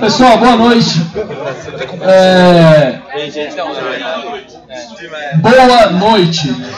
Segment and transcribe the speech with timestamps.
[0.00, 1.00] Pessoal, boa noite.
[2.02, 3.00] É...
[5.36, 6.52] Boa noite.
[6.52, 6.70] Boa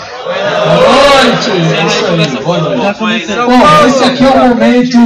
[1.24, 1.50] noite.
[1.50, 3.26] Aí, boa noite.
[3.46, 4.98] Bom, esse aqui é o momento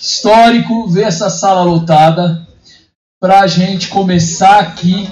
[0.00, 2.46] histórico, ver essa sala lotada,
[3.20, 5.08] para a gente começar aqui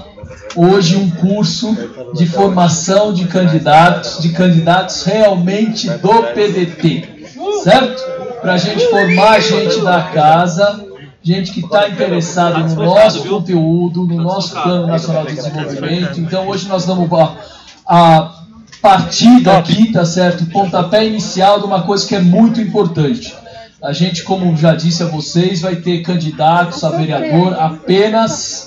[0.57, 1.77] hoje um curso
[2.14, 7.27] de formação de candidatos, de candidatos realmente do PDT,
[7.62, 8.02] certo?
[8.41, 10.88] Para a gente formar gente da casa,
[11.29, 16.18] gente que está interessada no nosso conteúdo, no nosso Plano Nacional de Desenvolvimento.
[16.20, 17.37] Então hoje nós vamos a,
[17.87, 18.45] a
[18.80, 20.45] partida aqui, tá certo?
[20.45, 23.34] O pontapé inicial de uma coisa que é muito importante.
[23.82, 28.66] A gente, como já disse a vocês, vai ter candidatos a vereador apenas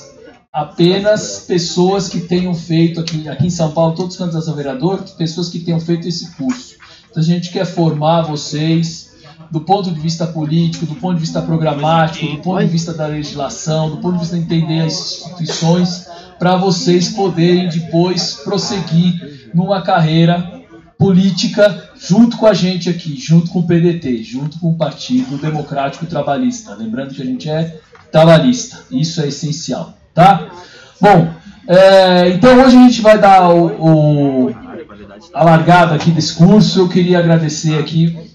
[0.54, 5.02] apenas pessoas que tenham feito aqui, aqui em São Paulo, todos os candidatos a vereador,
[5.18, 6.76] pessoas que tenham feito esse curso.
[7.10, 9.01] Então a gente quer formar vocês
[9.52, 13.06] do ponto de vista político, do ponto de vista programático, do ponto de vista da
[13.06, 16.08] legislação, do ponto de vista de entender as instituições,
[16.40, 20.62] para vocês poderem depois prosseguir numa carreira
[20.98, 26.06] política junto com a gente aqui, junto com o PDT, junto com o Partido Democrático
[26.06, 26.74] Trabalhista.
[26.76, 27.80] Lembrando que a gente é
[28.12, 30.50] trabalhista, isso é essencial tá?
[31.00, 31.30] Bom,
[31.68, 34.56] é, então hoje a gente vai dar o, o,
[35.34, 36.80] a largada aqui desse curso.
[36.80, 38.31] Eu queria agradecer aqui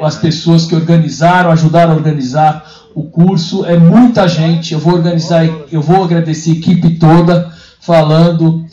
[0.00, 3.64] as pessoas que organizaram, ajudaram a organizar o curso.
[3.64, 4.74] É muita gente.
[4.74, 8.64] Eu vou organizar, eu vou agradecer a equipe toda falando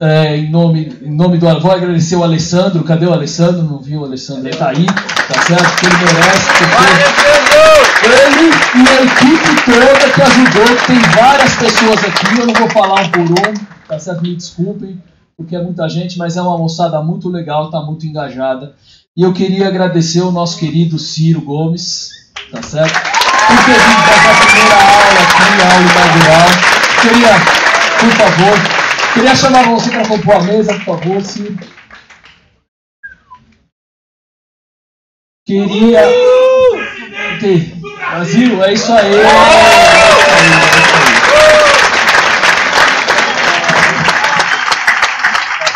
[0.00, 1.60] é, em, nome, em nome do.
[1.60, 2.82] Vou agradecer o Alessandro.
[2.82, 3.62] Cadê o Alessandro?
[3.62, 4.42] Não viu o Alessandro?
[4.42, 5.76] Ele está aí, tá certo?
[5.78, 6.46] Que ele merece.
[6.58, 12.40] Porque ele e a equipe toda que ajudou, tem várias pessoas aqui.
[12.40, 13.54] Eu não vou falar um por um,
[13.86, 14.22] tá certo?
[14.22, 15.00] Me desculpem,
[15.36, 18.74] porque é muita gente, mas é uma moçada muito legal, está muito engajada.
[19.16, 22.10] E eu queria agradecer o nosso querido Ciro Gomes,
[22.50, 22.94] tá certo?
[22.94, 26.48] Por ter vindo fazer a primeira aula aqui, a aula inaugural.
[27.02, 27.34] Queria,
[28.00, 28.82] por favor,
[29.12, 31.58] Queria chamar você para compor a mesa, por favor, Ciro.
[35.44, 36.00] Queria.
[38.10, 39.14] Brasil, é isso aí.
[39.14, 40.71] É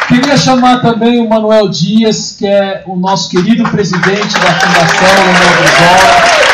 [0.09, 5.63] Queria chamar também o Manuel Dias, que é o nosso querido presidente da Fundação Leonel
[5.63, 6.47] Brizola.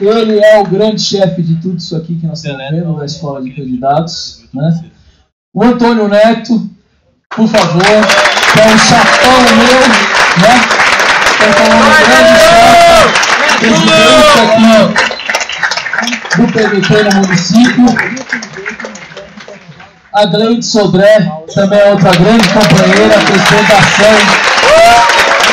[0.00, 3.40] Ele é o grande chefe de tudo isso aqui que nós estamos vendo da escola
[3.40, 4.42] de candidatos.
[4.52, 4.84] Né?
[5.54, 6.68] O Antônio Neto,
[7.30, 9.80] por favor, que é um chapão meu,
[10.42, 10.82] né?
[11.34, 17.86] Então, é um grande chapa, presidente aqui do PVT no município.
[20.12, 24.18] A Gleide Sodré, também é outra grande companheira, presidente da ação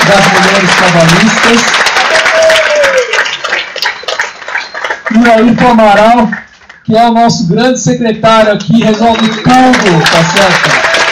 [0.07, 1.61] das mulheres trabalhistas.
[5.11, 6.29] E o Amaral,
[6.83, 10.69] que é o nosso grande secretário aqui, resolve tudo, tá certo?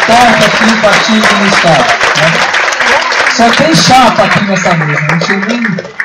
[0.08, 1.86] Toca aqui partido no Estado.
[2.18, 2.58] Né?
[3.36, 5.97] Só tem chapa aqui nessa mesa, não tinha nem...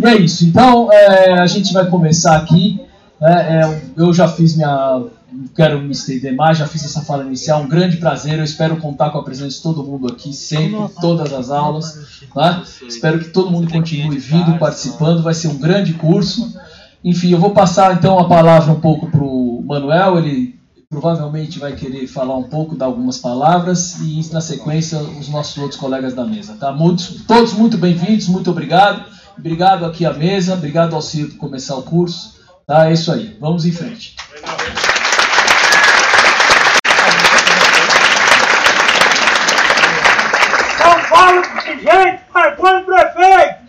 [0.00, 2.80] E é isso, então é, a gente vai começar aqui.
[3.20, 3.60] Né?
[3.60, 5.04] É, eu já fiz minha.
[5.32, 7.62] Não quero me estender mais, já fiz essa fala inicial.
[7.62, 8.38] Um grande prazer.
[8.38, 12.20] Eu espero contar com a presença de todo mundo aqui, sempre, todas as aulas.
[12.34, 12.62] Né?
[12.88, 15.22] Espero que todo mundo continue vindo, participando.
[15.22, 16.52] Vai ser um grande curso.
[17.04, 20.58] Enfim, eu vou passar então a palavra um pouco para o Manuel, ele
[20.90, 25.78] provavelmente vai querer falar um pouco, dar algumas palavras e na sequência os nossos outros
[25.78, 26.56] colegas da mesa.
[26.58, 26.72] Tá?
[26.72, 29.04] Muitos, todos muito bem-vindos, muito obrigado.
[29.40, 32.38] Obrigado aqui à mesa, obrigado ao Ciro por começar o curso.
[32.66, 32.90] Tá?
[32.90, 34.14] É isso aí, vamos em frente.
[40.76, 43.60] São Paulo, gente, marcando prefeito!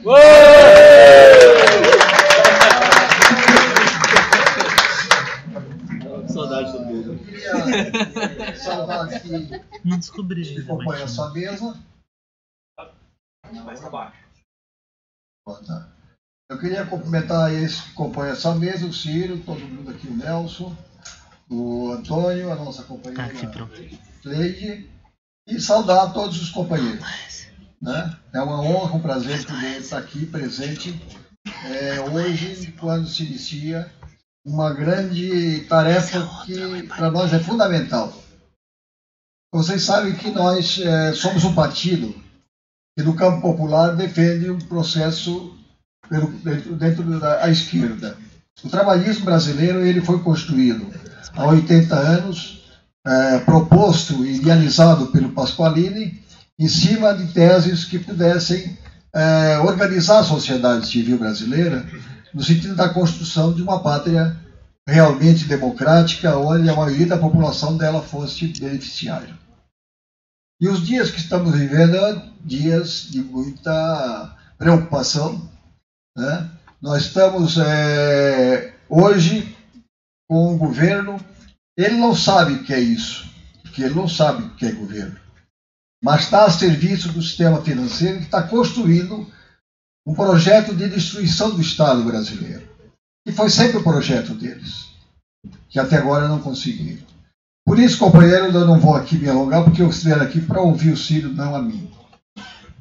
[8.57, 9.29] saudar aqui
[9.85, 10.43] Não descobri.
[10.43, 11.79] que acompanha essa mesa.
[13.63, 14.30] Mais para baixo.
[16.49, 20.75] Eu queria cumprimentar esse que compõe essa mesa, o Ciro, todo mundo aqui, o Nelson,
[21.49, 23.81] o Antônio, a nossa companheira pronto.
[24.21, 24.89] Cleide,
[25.47, 27.05] e saudar todos os companheiros.
[27.81, 28.17] Né?
[28.33, 31.01] É uma honra, um prazer poder estar aqui presente
[31.65, 33.91] é, hoje, quando se inicia
[34.45, 38.13] uma grande tarefa que para nós é fundamental.
[39.53, 42.13] Vocês sabem que nós é, somos um partido
[42.97, 45.55] que no campo popular defende um processo
[46.77, 48.17] dentro da esquerda.
[48.63, 50.87] O trabalhismo brasileiro ele foi construído
[51.33, 52.61] há 80 anos
[53.05, 56.21] é, proposto e idealizado pelo Pasqualini
[56.59, 58.77] em cima de teses que pudessem
[59.13, 61.85] é, organizar a sociedade civil brasileira
[62.33, 64.37] no sentido da construção de uma pátria
[64.87, 69.33] realmente democrática, onde a maioria da população dela fosse beneficiária.
[70.61, 75.49] E os dias que estamos vivendo são dias de muita preocupação.
[76.15, 76.51] Né?
[76.79, 79.57] Nós estamos é, hoje
[80.29, 81.19] com um governo,
[81.75, 83.27] ele não sabe o que é isso,
[83.63, 85.19] porque ele não sabe o que é governo,
[86.01, 89.27] mas está a serviço do sistema financeiro que está construindo
[90.05, 92.69] um projeto de destruição do Estado brasileiro.
[93.25, 94.89] E foi sempre o projeto deles,
[95.69, 97.10] que até agora não conseguiram.
[97.65, 100.91] Por isso, companheiro, eu não vou aqui me alongar, porque eu estiver aqui para ouvir
[100.91, 101.91] o Ciro, não a mim.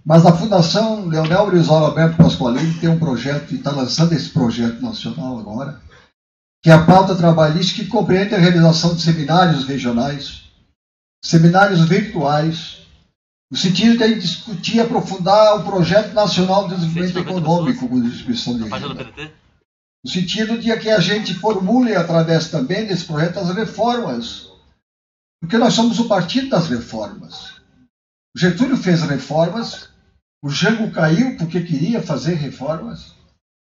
[0.05, 4.81] Mas a Fundação Leonel Brizola Alberto Pasqualini tem um projeto, e está lançando esse projeto
[4.81, 5.81] nacional agora,
[6.63, 10.43] que é a pauta trabalhista que compreende a realização de seminários regionais,
[11.25, 12.81] seminários virtuais,
[13.51, 18.65] no sentido de discutir e aprofundar o projeto nacional de desenvolvimento econômico com distribuição de
[18.65, 19.31] renda.
[20.05, 24.50] No sentido de que a gente formule, através também desse projeto, as reformas.
[25.41, 27.61] Porque nós somos o partido das reformas.
[28.37, 29.89] O Getúlio fez reformas,
[30.43, 33.15] o Jango caiu porque queria fazer reformas.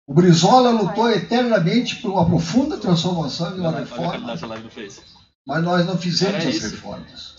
[0.07, 4.37] O Brizola lutou eternamente por uma profunda transformação e uma reforma.
[5.47, 7.37] Mas nós não fizemos as reformas.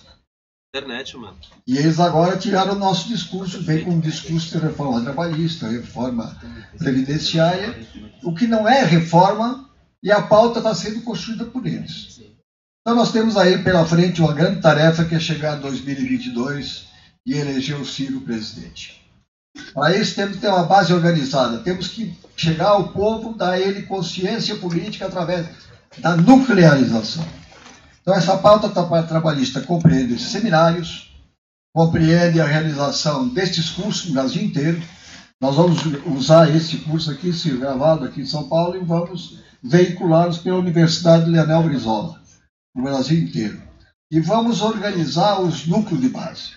[0.73, 1.37] Internet, mano.
[1.67, 6.39] E eles agora tiraram o nosso discurso, vem com um discurso de reforma trabalhista, reforma
[6.77, 7.77] previdenciária,
[8.23, 9.69] o que não é reforma
[10.01, 12.21] e a pauta está sendo construída por eles.
[12.81, 16.87] Então nós temos aí pela frente uma grande tarefa que é chegar a 2022
[17.25, 18.99] e eleger o Ciro presidente.
[19.73, 23.83] Para isso temos que ter uma base organizada, temos que chegar ao povo, dar ele
[23.83, 25.45] consciência política através
[25.99, 27.23] da nuclearização.
[28.01, 28.69] Então essa pauta
[29.03, 31.13] trabalhista compreende seminários,
[31.71, 34.81] compreende a realização destes cursos no Brasil inteiro.
[35.39, 40.57] Nós vamos usar esse curso aqui, gravado aqui em São Paulo, e vamos veiculá-los pela
[40.57, 42.20] Universidade Leonel Brizola,
[42.75, 43.61] no Brasil inteiro.
[44.11, 46.51] E vamos organizar os núcleos de base.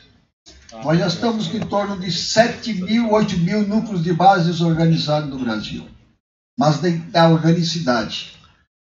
[0.83, 5.39] Nós já estamos em torno de 7 mil, 8 mil núcleos de bases organizados no
[5.39, 5.89] Brasil.
[6.59, 8.37] Mas tem que dar organicidade,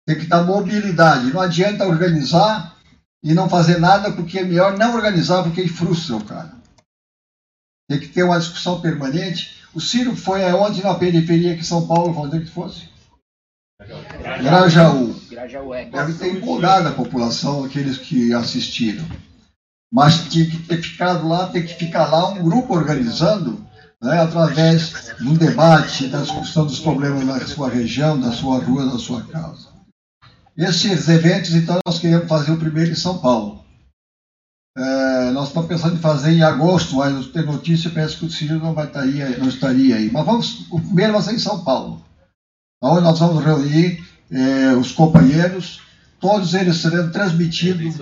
[0.06, 1.32] tem que dar mobilidade.
[1.32, 2.76] Não adianta organizar
[3.22, 6.54] e não fazer nada, porque é melhor não organizar, porque frustra o cara.
[7.88, 9.62] Tem que ter uma discussão permanente.
[9.74, 12.88] O Ciro foi aonde na periferia que São Paulo, onde que fosse?
[14.42, 15.14] Grajaú.
[15.92, 19.06] Deve ter empolgado a população, aqueles que assistiram
[19.92, 23.64] mas tinha que ter ficado lá, tem que ficar lá um grupo organizando,
[24.02, 28.84] né, através de um debate, da discussão dos problemas da sua região, da sua rua,
[28.84, 29.68] da sua casa.
[30.56, 33.64] Esses eventos, então, nós queremos fazer o primeiro em São Paulo.
[34.76, 38.58] É, nós estamos pensando em fazer em agosto, mas tem notícia, parece que o Ciro
[38.58, 40.10] não, vai estar aí, não estaria aí.
[40.10, 42.04] Mas vamos, o primeiro vai ser em São Paulo,
[42.82, 45.80] onde nós vamos reunir é, os companheiros,
[46.20, 47.96] todos eles serão transmitidos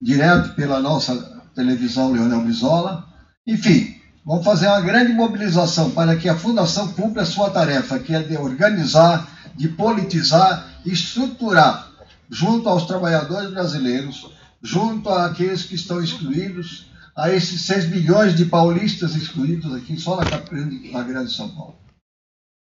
[0.00, 3.06] direto pela nossa televisão Leonel Brizola.
[3.46, 3.94] Enfim,
[4.24, 8.22] vamos fazer uma grande mobilização para que a Fundação cumpra a sua tarefa, que é
[8.22, 11.90] de organizar, de politizar e estruturar,
[12.30, 14.30] junto aos trabalhadores brasileiros,
[14.62, 16.86] junto àqueles que estão excluídos,
[17.16, 21.83] a esses 6 milhões de paulistas excluídos aqui só na, na Grande São Paulo.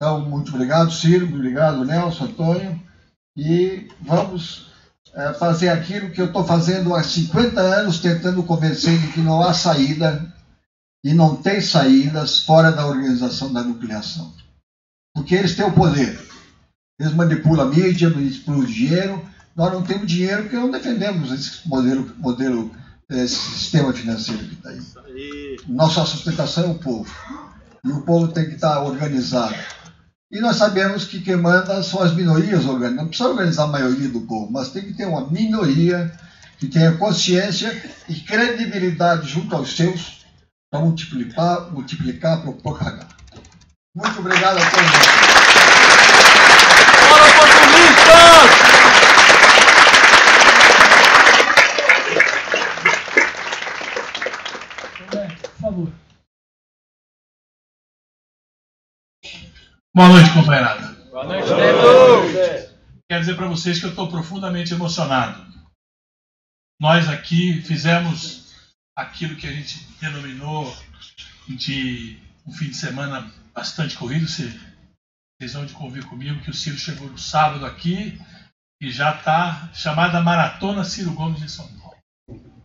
[0.03, 2.77] Então, muito obrigado, Ciro, muito obrigado, Nelson, Antônio,
[3.37, 4.67] e vamos
[5.15, 9.41] é, fazer aquilo que eu estou fazendo há 50 anos, tentando convencer de que não
[9.41, 10.35] há saída
[11.05, 14.35] e não tem saídas fora da organização da nucleação.
[15.15, 16.21] Porque eles têm o poder.
[16.99, 19.25] Eles manipulam a mídia, manipulam o dinheiro.
[19.55, 22.73] Nós não temos dinheiro porque não defendemos esse modelo, modelo
[23.09, 25.59] esse sistema financeiro que está aí.
[25.69, 27.09] Nossa sustentação é o povo.
[27.85, 29.55] E o povo tem que estar organizado.
[30.33, 32.97] E nós sabemos que quem manda são as minorias organizadas.
[32.97, 36.11] Não precisa organizar a maioria do povo, mas tem que ter uma minoria
[36.59, 37.71] que tenha consciência
[38.09, 40.25] e credibilidade junto aos seus
[40.71, 43.09] para multiplicar, multiplicar, para propagar.
[43.95, 44.91] Muito obrigado a todos.
[47.11, 48.73] Fala, oportunistas!
[55.43, 55.93] Por favor.
[59.95, 60.95] Boa noite, companheirada.
[61.11, 61.49] Boa noite.
[63.07, 65.45] Quero dizer para vocês que eu estou profundamente emocionado.
[66.81, 68.55] Nós aqui fizemos
[68.97, 70.75] aquilo que a gente denominou
[71.47, 74.27] de um fim de semana bastante corrido.
[74.27, 78.19] Vocês vão de convir comigo que o Ciro chegou no sábado aqui
[78.81, 81.99] e já está chamada Maratona Ciro Gomes de São Paulo.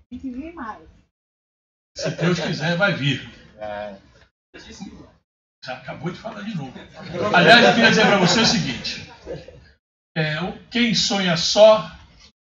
[0.10, 0.88] Tem que vir mais.
[1.93, 3.29] Se Deus quiser, vai vir.
[4.55, 4.62] Já
[5.74, 6.74] acabou de falar de novo.
[7.34, 9.12] Aliás, eu queria dizer para você o seguinte:
[10.18, 10.36] é,
[10.72, 11.92] quem sonha só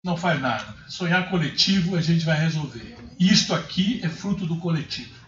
[0.04, 0.74] não faz nada.
[0.88, 2.96] Sonhar coletivo a gente vai resolver.
[3.18, 5.18] Isto aqui é fruto do coletivo.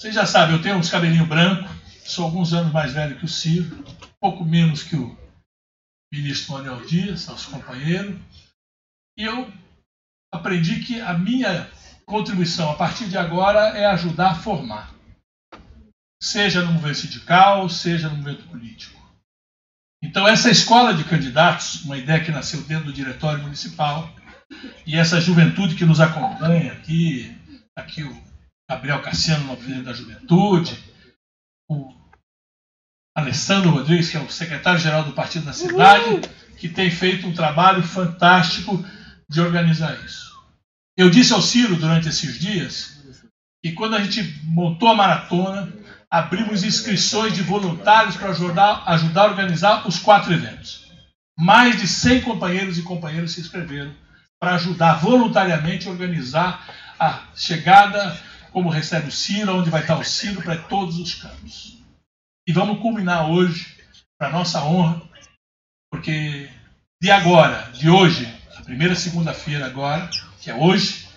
[0.00, 1.70] Vocês já sabem, eu tenho uns cabelinhos brancos,
[2.04, 3.84] sou alguns anos mais velho que o Ciro,
[4.18, 5.16] pouco menos que o
[6.12, 8.18] ministro Manuel Dias, nosso companheiro.
[9.16, 9.52] E eu
[10.32, 11.70] aprendi que a minha
[12.06, 14.99] contribuição a partir de agora é ajudar a formar.
[16.22, 19.00] Seja no movimento sindical, seja no movimento político.
[20.02, 24.14] Então, essa escola de candidatos, uma ideia que nasceu dentro do diretório municipal,
[24.86, 27.36] e essa juventude que nos acompanha aqui,
[27.76, 28.22] aqui o
[28.68, 30.78] Gabriel Cassiano, nosso presidente da juventude,
[31.70, 31.94] o
[33.16, 36.20] Alessandro Rodrigues, que é o secretário-geral do partido da cidade,
[36.56, 38.84] que tem feito um trabalho fantástico
[39.28, 40.30] de organizar isso.
[40.96, 43.00] Eu disse ao Ciro durante esses dias
[43.64, 45.72] que quando a gente montou a maratona,
[46.10, 50.90] abrimos inscrições de voluntários para ajudar, ajudar a organizar os quatro eventos.
[51.38, 53.94] Mais de 100 companheiros e companheiras se inscreveram
[54.40, 56.66] para ajudar voluntariamente a organizar
[56.98, 58.18] a chegada,
[58.50, 61.78] como recebe o Ciro, onde vai estar o Ciro, para todos os campos.
[62.46, 63.76] E vamos culminar hoje,
[64.18, 65.00] para nossa honra,
[65.90, 66.50] porque
[67.00, 71.08] de agora, de hoje, a primeira segunda-feira agora, que é hoje,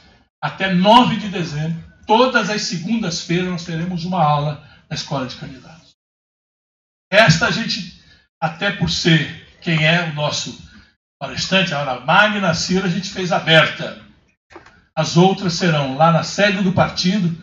[0.41, 5.93] até 9 de dezembro, todas as segundas-feiras nós teremos uma aula escola de candidatos.
[7.12, 8.01] Esta a gente,
[8.39, 10.62] até por ser quem é o nosso
[11.19, 14.01] palestrante, a hora magna, Ciro, a gente fez aberta.
[14.95, 17.35] As outras serão lá na sede do partido,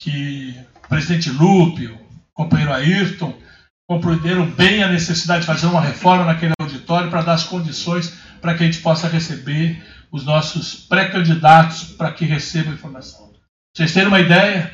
[0.00, 0.54] que
[0.84, 1.98] o presidente Lupe, o
[2.32, 3.38] companheiro Ayrton,
[3.86, 8.54] compreenderam bem a necessidade de fazer uma reforma naquele auditório para dar as condições para
[8.54, 13.32] que a gente possa receber os nossos pré-candidatos para que recebam informação.
[13.74, 14.72] Vocês terem uma ideia,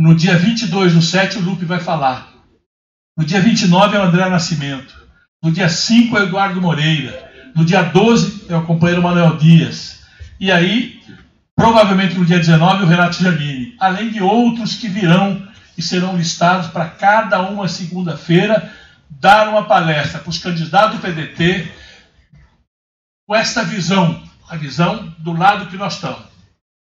[0.00, 2.32] no dia 22 do 7 o Lupe vai falar.
[3.18, 4.98] No dia 29 é o André Nascimento.
[5.42, 7.30] No dia 5 é o Eduardo Moreira.
[7.54, 10.00] No dia 12 é o companheiro Manuel Dias.
[10.40, 11.02] E aí,
[11.54, 13.76] provavelmente no dia 19, o Renato Giannini.
[13.78, 18.72] Além de outros que virão e serão listados para cada uma segunda-feira
[19.10, 21.70] dar uma palestra para os candidatos do PDT
[23.26, 26.24] com esta visão, a visão do lado que nós estamos.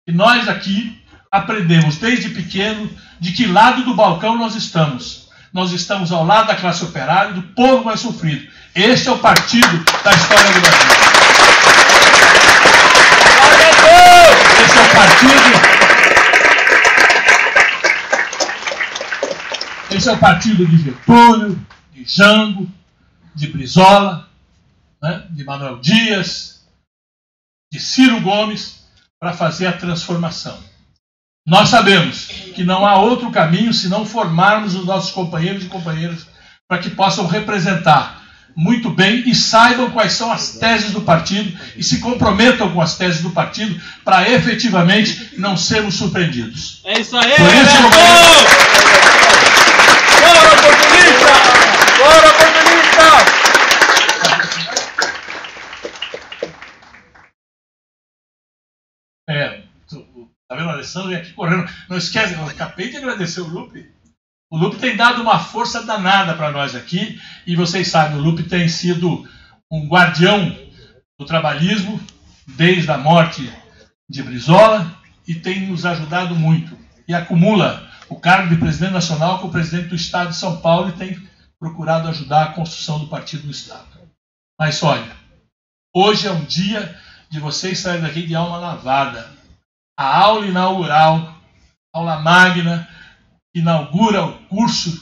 [0.08, 1.00] E nós aqui
[1.31, 5.29] aprendemos desde pequeno de que lado do balcão nós estamos.
[5.53, 8.51] Nós estamos ao lado da classe operária, do povo mais sofrido.
[8.75, 10.91] Este é o partido da história do Brasil.
[14.63, 15.71] Esse é o partido.
[19.91, 22.69] Esse é o partido de Getúlio, de Jango,
[23.35, 24.29] de Brizola,
[25.01, 26.65] né, de Manuel Dias,
[27.71, 28.85] de Ciro Gomes,
[29.19, 30.70] para fazer a transformação.
[31.45, 36.27] Nós sabemos que não há outro caminho senão formarmos os nossos companheiros e companheiras
[36.67, 38.21] para que possam representar
[38.55, 42.98] muito bem e saibam quais são as teses do partido e se comprometam com as
[42.98, 46.81] teses do partido para efetivamente não sermos surpreendidos.
[46.83, 48.01] É isso aí, Por esse Roberto!
[50.21, 51.31] Bora, oportunista!
[51.98, 53.31] Bora, oportunista!
[59.29, 61.69] É, tu- tá vendo o Alessandro vem aqui correndo.
[61.89, 63.89] Não esquece, eu acabei de agradecer o Lupe.
[64.49, 67.19] O Lupe tem dado uma força danada para nós aqui.
[67.47, 69.27] E vocês sabem, o Lupe tem sido
[69.71, 70.57] um guardião
[71.17, 72.01] do trabalhismo
[72.45, 73.51] desde a morte
[74.09, 76.77] de Brizola e tem nos ajudado muito.
[77.07, 80.89] E acumula o cargo de presidente nacional com o presidente do Estado de São Paulo
[80.89, 83.87] e tem procurado ajudar a construção do partido no Estado.
[84.59, 85.15] Mas olha,
[85.95, 86.93] hoje é um dia
[87.29, 89.31] de vocês saírem daqui de alma lavada.
[90.01, 91.31] A aula inaugural,
[91.93, 92.88] aula magna,
[93.53, 95.00] inaugura o curso,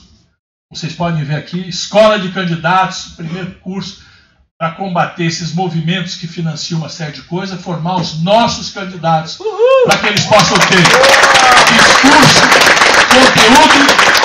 [0.70, 4.01] vocês podem ver aqui, Escola de Candidatos, primeiro curso,
[4.60, 9.39] para combater esses movimentos que financiam uma série de coisas, formar os nossos candidatos,
[9.86, 10.82] para que eles possam ter
[11.77, 12.41] discurso,
[13.08, 13.79] conteúdo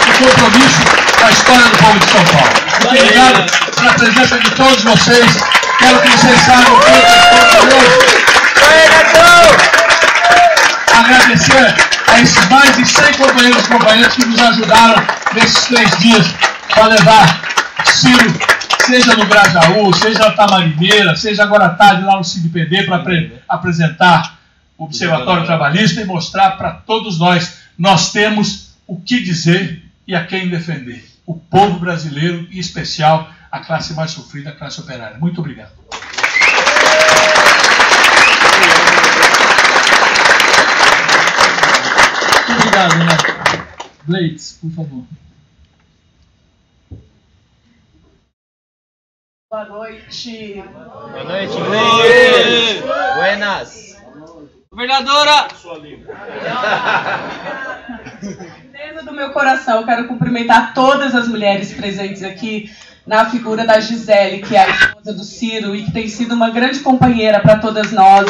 [0.08, 0.80] e compromisso
[1.16, 2.50] com a história do povo de São Paulo.
[2.72, 5.36] Muito obrigado pela presença de todos vocês.
[5.78, 6.90] Quero que vocês saibam que
[7.76, 8.14] hoje
[10.98, 11.74] agradecer
[12.08, 15.02] a esses mais de 100 companheiros e companheiras que nos ajudaram
[15.34, 16.26] nesses três dias
[16.72, 17.42] para levar
[17.84, 18.32] Ciro,
[18.86, 23.32] seja no Grajaú, seja na Tamarineira, seja agora à tarde lá no CIDPD para apre-
[23.48, 24.38] apresentar
[24.76, 30.24] o Observatório Trabalhista e mostrar para todos nós, nós temos o que dizer e a
[30.26, 31.04] quem defender.
[31.26, 35.16] O povo brasileiro, em especial a classe mais sofrida, a classe operária.
[35.18, 35.70] Muito obrigado.
[44.06, 45.04] Blades, por favor.
[49.50, 50.64] Boa noite.
[50.72, 52.82] Boa noite, Gleice.
[53.14, 53.96] Buenas.
[54.70, 55.46] Governadora!
[58.72, 62.74] Dentro do meu coração, eu quero cumprimentar todas as mulheres presentes aqui
[63.06, 66.50] na figura da Gisele, que é a esposa do Ciro e que tem sido uma
[66.50, 68.26] grande companheira para todas nós.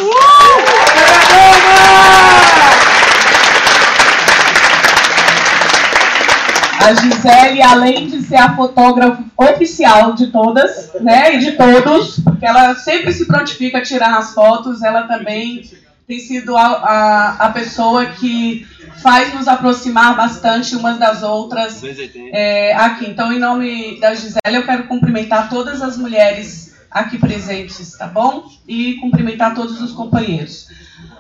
[6.81, 12.45] A Gisele, além de ser a fotógrafa oficial de todas, né, e de todos, porque
[12.45, 15.63] ela sempre se prontifica a tirar as fotos, ela também
[16.07, 18.67] tem sido a, a, a pessoa que
[19.03, 21.83] faz nos aproximar bastante umas das outras
[22.33, 23.07] é, aqui.
[23.07, 28.45] Então, em nome da Gisele, eu quero cumprimentar todas as mulheres aqui presentes, tá bom?
[28.69, 30.69] E cumprimentar todos os companheiros.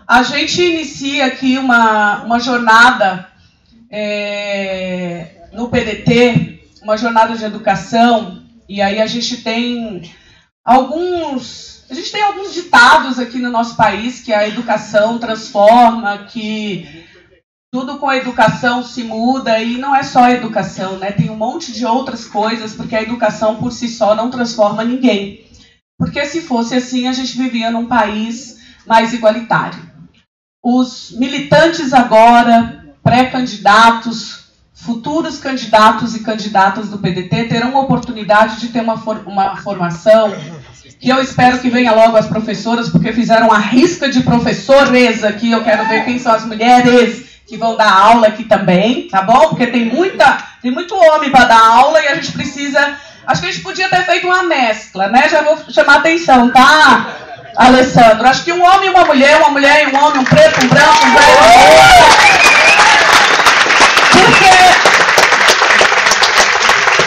[0.06, 3.26] A gente inicia aqui uma, uma jornada
[3.90, 10.10] é, no PDT, uma jornada de educação, e aí a gente tem
[10.64, 11.84] alguns.
[11.90, 17.04] A gente tem alguns ditados aqui no nosso país que a educação transforma, que
[17.70, 21.12] tudo com a educação se muda e não é só a educação, né?
[21.12, 25.44] Tem um monte de outras coisas, porque a educação por si só não transforma ninguém.
[25.98, 29.78] Porque se fosse assim, a gente vivia num país mais igualitário.
[30.62, 34.43] Os militantes agora, pré-candidatos,
[34.74, 40.34] futuros candidatos e candidatas do PDT terão a oportunidade de ter uma, for uma formação
[40.98, 45.50] que eu espero que venha logo as professoras, porque fizeram a risca de professores aqui.
[45.50, 49.48] Eu quero ver quem são as mulheres que vão dar aula aqui também, tá bom?
[49.48, 52.96] Porque tem muita, tem muito homem para dar aula e a gente precisa.
[53.26, 55.28] Acho que a gente podia ter feito uma mescla, né?
[55.28, 57.06] Já vou chamar atenção, tá,
[57.56, 58.26] Alessandro?
[58.26, 60.68] Acho que um homem e uma mulher, uma mulher e um homem, um preto, um
[60.68, 62.53] branco, um velho,
[64.14, 64.54] Porque,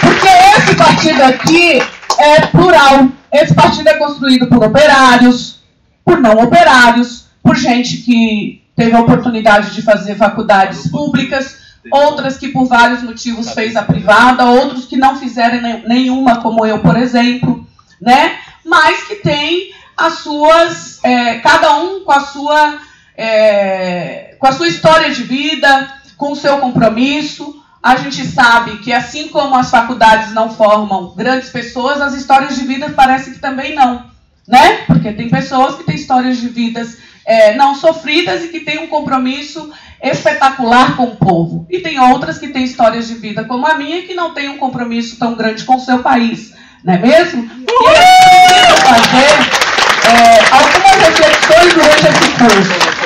[0.01, 0.27] porque
[0.57, 1.81] esse partido aqui
[2.17, 3.09] é plural.
[3.31, 5.59] Esse partido é construído por operários,
[6.03, 11.57] por não operários, por gente que teve a oportunidade de fazer faculdades públicas,
[11.91, 16.79] outras que por vários motivos fez a privada, outros que não fizeram nenhuma, como eu,
[16.79, 17.65] por exemplo,
[18.01, 18.37] né?
[18.63, 22.77] Mas que tem as suas, é, cada um com a sua,
[23.17, 27.63] é, com a sua história de vida, com o seu compromisso.
[27.81, 32.65] A gente sabe que assim como as faculdades não formam grandes pessoas, as histórias de
[32.65, 34.05] vida parece que também não,
[34.47, 34.79] né?
[34.87, 38.87] Porque tem pessoas que têm histórias de vidas é, não sofridas e que têm um
[38.87, 39.69] compromisso
[40.01, 41.67] espetacular com o povo.
[41.69, 44.57] E tem outras que têm histórias de vida como a minha que não têm um
[44.57, 46.53] compromisso tão grande com o seu país,
[46.83, 47.43] não é mesmo?
[47.43, 49.67] E eu fazer
[50.07, 52.96] é, algumas reflexões durante esse curso.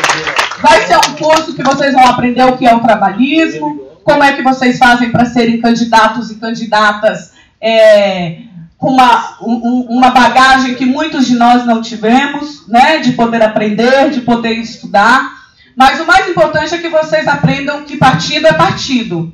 [0.61, 4.33] Vai ser um curso que vocês vão aprender o que é o trabalhismo, como é
[4.33, 8.41] que vocês fazem para serem candidatos e candidatas é,
[8.77, 14.09] com uma, um, uma bagagem que muitos de nós não tivemos, né, de poder aprender,
[14.09, 15.39] de poder estudar.
[15.75, 19.33] Mas o mais importante é que vocês aprendam que partido é partido,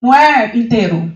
[0.00, 1.12] não é inteiro.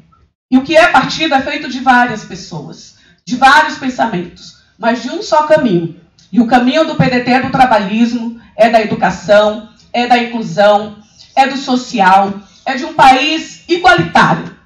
[0.50, 5.11] E o que é partido é feito de várias pessoas, de vários pensamentos, mas de
[5.11, 5.96] um só caminho.
[6.33, 10.96] E o caminho do PDT é do trabalhismo, é da educação, é da inclusão,
[11.34, 12.32] é do social,
[12.64, 14.56] é de um país igualitário.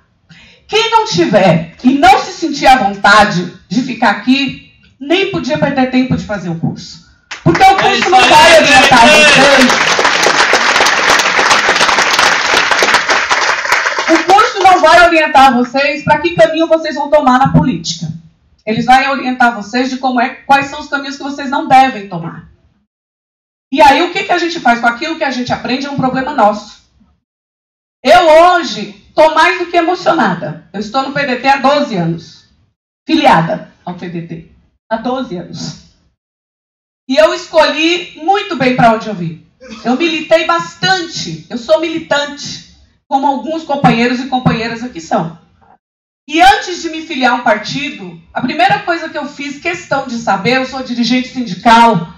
[0.67, 5.91] Quem não tiver e não se sentir à vontade de ficar aqui, nem podia perder
[5.91, 7.11] tempo de fazer o curso.
[7.43, 9.73] Porque o curso não vai orientar vocês.
[14.11, 18.07] O curso não vai orientar vocês para que caminho vocês vão tomar na política.
[18.65, 22.09] Eles vão orientar vocês de como é, quais são os caminhos que vocês não devem
[22.09, 22.50] tomar.
[23.73, 25.91] E aí o que, que a gente faz com aquilo que a gente aprende é
[25.91, 26.81] um problema nosso.
[28.03, 30.69] Eu hoje Estou mais do que emocionada.
[30.73, 32.49] Eu estou no PDT há 12 anos.
[33.07, 34.51] Filiada ao PDT.
[34.89, 35.83] Há 12 anos.
[37.09, 39.45] E eu escolhi muito bem para onde eu vim.
[39.85, 41.45] Eu militei bastante.
[41.51, 42.75] Eu sou militante,
[43.09, 45.39] como alguns companheiros e companheiras aqui são.
[46.29, 50.07] E antes de me filiar a um partido, a primeira coisa que eu fiz questão
[50.07, 52.15] de saber, eu sou dirigente sindical,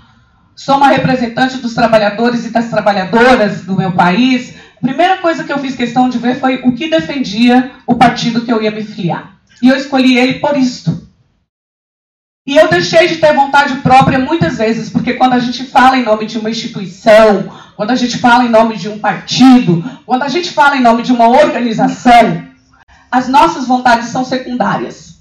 [0.54, 5.58] sou uma representante dos trabalhadores e das trabalhadoras do meu país, primeira coisa que eu
[5.58, 9.36] fiz questão de ver foi o que defendia o partido que eu ia me filiar.
[9.62, 11.02] E eu escolhi ele por isto.
[12.44, 16.02] E eu deixei de ter vontade própria muitas vezes, porque quando a gente fala em
[16.02, 20.28] nome de uma instituição, quando a gente fala em nome de um partido, quando a
[20.28, 22.44] gente fala em nome de uma organização,
[23.08, 25.18] as nossas vontades são secundárias.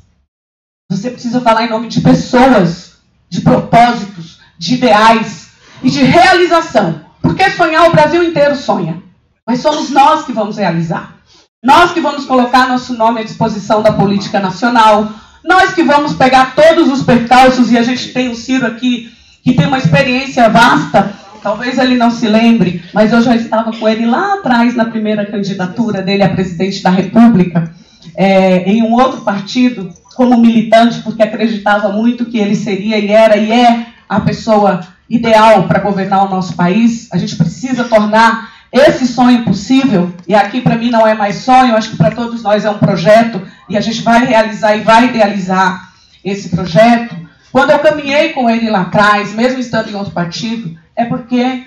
[0.90, 2.98] Você precisa falar em nome de pessoas,
[3.30, 5.50] de propósitos, de ideais
[5.82, 7.02] e de realização.
[7.20, 9.02] Porque sonhar o Brasil inteiro sonha.
[9.46, 11.16] mas somos nós que vamos realizar.
[11.64, 15.12] Nós que vamos colocar nosso nome à disposição da política nacional,
[15.44, 19.12] nós que vamos pegar todos os percalços, e a gente tem o Ciro aqui,
[19.44, 23.90] que tem uma experiência vasta, talvez ele não se lembre, mas eu já estava com
[23.90, 27.74] ele lá atrás, na primeira candidatura dele a presidente da República,
[28.16, 33.38] é, em um outro partido, como militante, porque acreditava muito que ele seria e era
[33.38, 37.08] e é a pessoa ideal para governar o nosso país.
[37.14, 41.76] A gente precisa tornar esse sonho possível, e aqui para mim não é mais sonho,
[41.76, 45.08] acho que para todos nós é um projeto, e a gente vai realizar e vai
[45.08, 45.94] idealizar
[46.24, 47.16] esse projeto.
[47.54, 51.66] Quando eu caminhei com ele lá atrás, mesmo estando em outro partido, é porque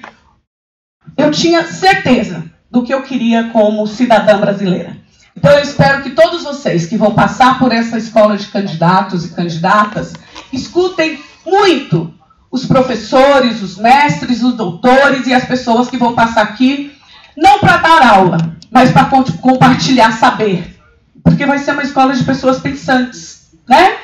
[1.17, 4.97] eu tinha certeza do que eu queria como cidadã brasileira.
[5.37, 9.35] Então eu espero que todos vocês que vão passar por essa escola de candidatos e
[9.35, 10.13] candidatas
[10.53, 12.13] escutem muito
[12.55, 16.93] os professores, os mestres, os doutores e as pessoas que vão passar aqui,
[17.37, 18.39] não para dar aula,
[18.71, 19.07] mas para
[19.41, 20.79] compartilhar saber.
[21.25, 23.97] Porque vai ser uma escola de pessoas pensantes, né?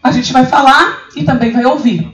[0.00, 2.08] A gente vai falar e também vai ouvir.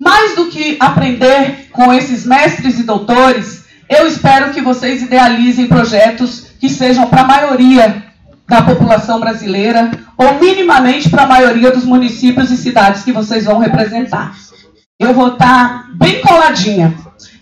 [0.00, 6.46] Mais do que aprender com esses mestres e doutores, eu espero que vocês idealizem projetos
[6.60, 8.04] que sejam para a maioria
[8.46, 13.58] da população brasileira, ou minimamente para a maioria dos municípios e cidades que vocês vão
[13.58, 14.46] representar
[14.98, 16.94] eu vou estar bem coladinha,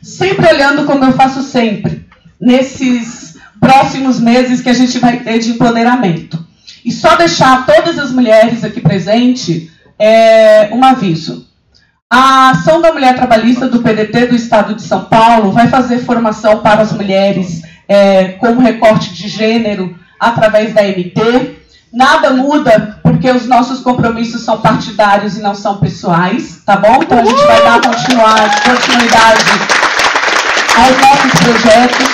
[0.02, 2.06] sempre olhando como eu faço sempre,
[2.38, 6.44] nesses próximos meses que a gente vai ter de empoderamento.
[6.84, 11.48] E só deixar todas as mulheres aqui presentes é, um aviso.
[12.08, 16.60] A Ação da Mulher Trabalhista do PDT do Estado de São Paulo vai fazer formação
[16.60, 21.56] para as mulheres é, com recorte de gênero através da MT.
[21.92, 27.02] Nada muda porque os nossos compromissos são partidários e não são pessoais, tá bom?
[27.02, 29.44] Então a gente vai dar continuidade
[30.76, 32.06] aos nossos projetos.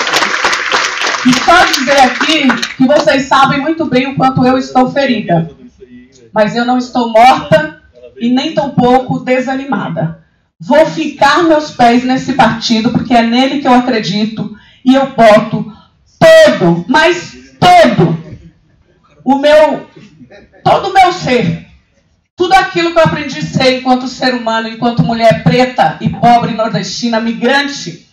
[1.25, 5.49] E só dizer aqui que vocês sabem muito bem o quanto eu estou ferida.
[6.31, 7.81] Mas eu não estou morta
[8.17, 10.19] e nem tampouco desanimada.
[10.59, 14.55] Vou ficar meus pés nesse partido porque é nele que eu acredito
[14.85, 15.71] e eu boto
[16.19, 18.22] todo, mas todo
[19.23, 19.87] o meu,
[20.63, 21.65] todo o meu ser,
[22.35, 26.53] tudo aquilo que eu aprendi a ser enquanto ser humano, enquanto mulher preta e pobre
[26.53, 28.07] nordestina, migrante,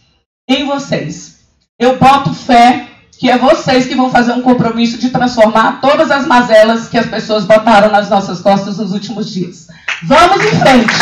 [0.49, 1.41] em vocês.
[1.79, 2.87] Eu boto fé
[3.19, 7.07] que é vocês que vão fazer um compromisso de transformar todas as mazelas que as
[7.07, 9.69] pessoas botaram nas nossas costas nos últimos dias.
[10.05, 10.95] Vamos em frente!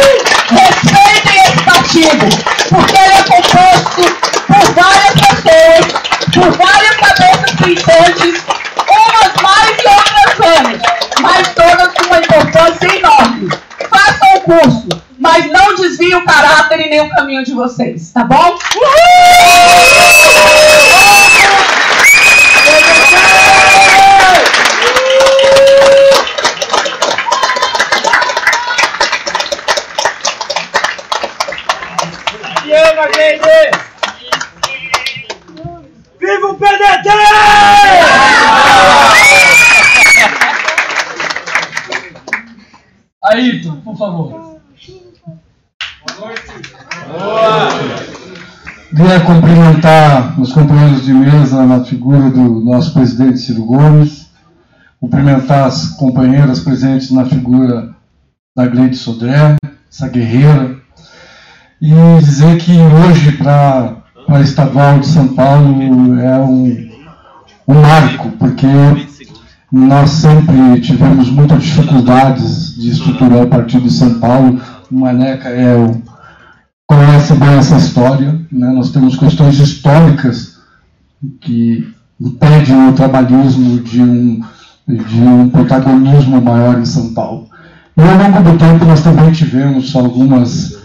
[2.01, 4.03] porque ele é composto
[4.49, 5.87] por várias pessoas,
[6.33, 8.43] por várias cabeças pensantes,
[8.89, 10.83] umas mais e outras menos,
[11.21, 13.49] mas todas com uma importância enorme.
[13.89, 14.89] Façam o curso,
[15.21, 18.59] mas não desviem o caráter e nem o caminho de vocês, tá bom?
[18.75, 19.85] Uhul!
[36.21, 37.09] Viva o PDT!
[43.25, 44.31] Ayrton, por favor.
[44.31, 44.61] Boa
[46.21, 46.43] noite.
[47.09, 47.69] Boa!
[48.95, 54.31] Queria cumprimentar os companheiros de mesa na figura do nosso presidente Ciro Gomes,
[55.01, 57.93] cumprimentar as companheiras presentes na figura
[58.55, 59.57] da Gleide Sodré,
[59.91, 60.84] essa guerreira,
[61.85, 66.91] e dizer que hoje, para a Estadual de São Paulo, é um,
[67.69, 68.67] um marco, porque
[69.71, 74.59] nós sempre tivemos muitas dificuldades de estruturar o partido de São Paulo.
[74.91, 76.01] O Maneca é o,
[76.87, 78.33] conhece bem essa história.
[78.51, 78.67] Né?
[78.69, 80.57] Nós temos questões históricas
[81.43, 81.87] que
[82.19, 84.41] impedem o trabalhismo de um,
[84.89, 87.47] de um protagonismo maior em São Paulo.
[87.95, 90.83] E ao longo do tempo nós também tivemos algumas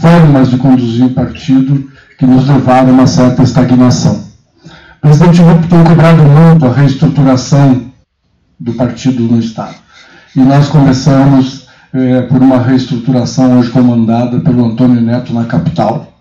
[0.00, 4.24] formas de conduzir o partido que nos levaram a uma certa estagnação.
[4.98, 7.92] O presidente Rupp tem cobrado muito a reestruturação
[8.58, 9.76] do partido no Estado.
[10.34, 16.12] E nós começamos é, por uma reestruturação hoje comandada pelo Antônio Neto na capital,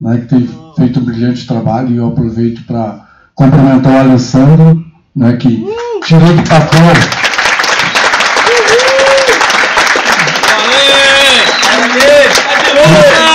[0.00, 5.36] né, que tem feito um brilhante trabalho e eu aproveito para cumprimentar o Alessandro, né,
[5.36, 5.64] que
[6.04, 7.31] tirou do papel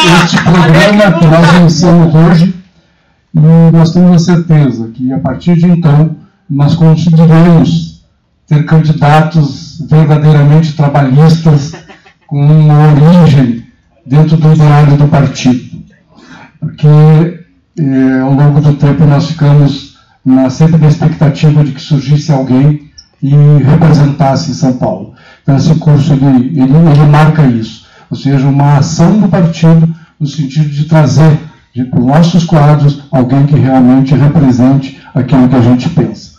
[0.05, 2.55] este programa que nós iniciamos hoje
[3.33, 6.15] e nós temos a certeza que a partir de então
[6.49, 8.05] nós conseguiremos
[8.47, 11.73] ter candidatos verdadeiramente trabalhistas
[12.25, 13.65] com uma origem
[14.05, 15.77] dentro do ideário do partido.
[16.59, 16.87] Porque
[17.79, 22.89] eh, ao longo do tempo nós ficamos na, sempre na expectativa de que surgisse alguém
[23.21, 23.33] e
[23.63, 25.13] representasse São Paulo.
[25.43, 27.76] Então esse curso ele, ele, ele marca isso,
[28.09, 31.39] ou seja, uma ação do partido no sentido de trazer
[31.85, 36.37] para os nossos quadros alguém que realmente represente aquilo que a gente pensa.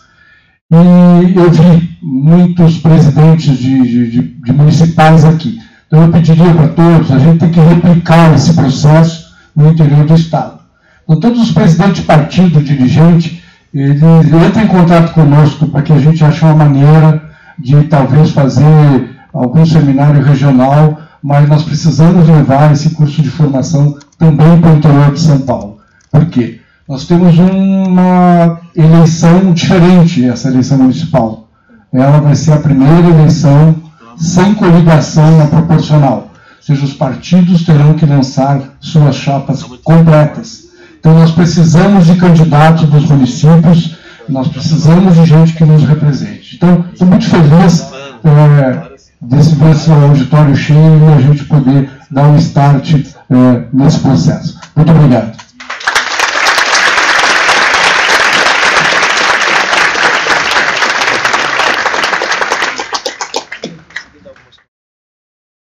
[0.71, 5.59] E eu vi muitos presidentes de, de, de municipais aqui.
[5.87, 10.13] Então eu pediria para todos, a gente tem que replicar esse processo no interior do
[10.13, 10.59] Estado.
[11.03, 13.41] Então todos os presidentes de partido, dirigente,
[13.73, 19.09] eles entram em contato conosco para que a gente ache uma maneira de talvez fazer
[19.33, 25.13] algum seminário regional, mas nós precisamos levar esse curso de formação também para o interior
[25.13, 25.79] de São Paulo.
[26.11, 26.59] Por quê?
[26.87, 31.47] Nós temos uma eleição diferente, essa eleição municipal.
[31.93, 33.75] Ela vai ser a primeira eleição
[34.17, 36.31] sem coligação na proporcional.
[36.57, 40.69] Ou seja, os partidos terão que lançar suas chapas completas.
[40.99, 43.95] Então, nós precisamos de candidatos dos municípios,
[44.27, 46.55] nós precisamos de gente que nos represente.
[46.55, 47.87] Então, estou muito feliz
[48.23, 48.88] é,
[49.21, 54.59] desse, desse auditório cheio e a gente poder dar um start é, nesse processo.
[54.75, 55.37] Muito obrigado.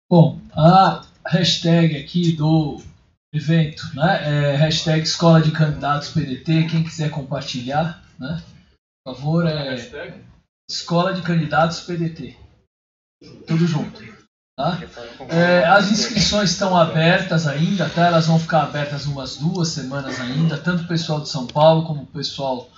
[0.09, 2.81] Bom, a hashtag aqui do
[3.33, 4.51] evento, né?
[4.51, 6.67] É hashtag Escola de Candidatos PDT.
[6.67, 8.41] Quem quiser compartilhar, né?
[9.05, 9.75] Por favor, é
[10.69, 12.40] Escola de Candidatos PDT.
[13.47, 14.01] Tudo junto.
[14.57, 14.79] Tá?
[15.29, 18.07] É, as inscrições estão abertas ainda, tá?
[18.07, 22.03] Elas vão ficar abertas umas duas semanas ainda, tanto o pessoal de São Paulo como
[22.03, 22.69] o pessoal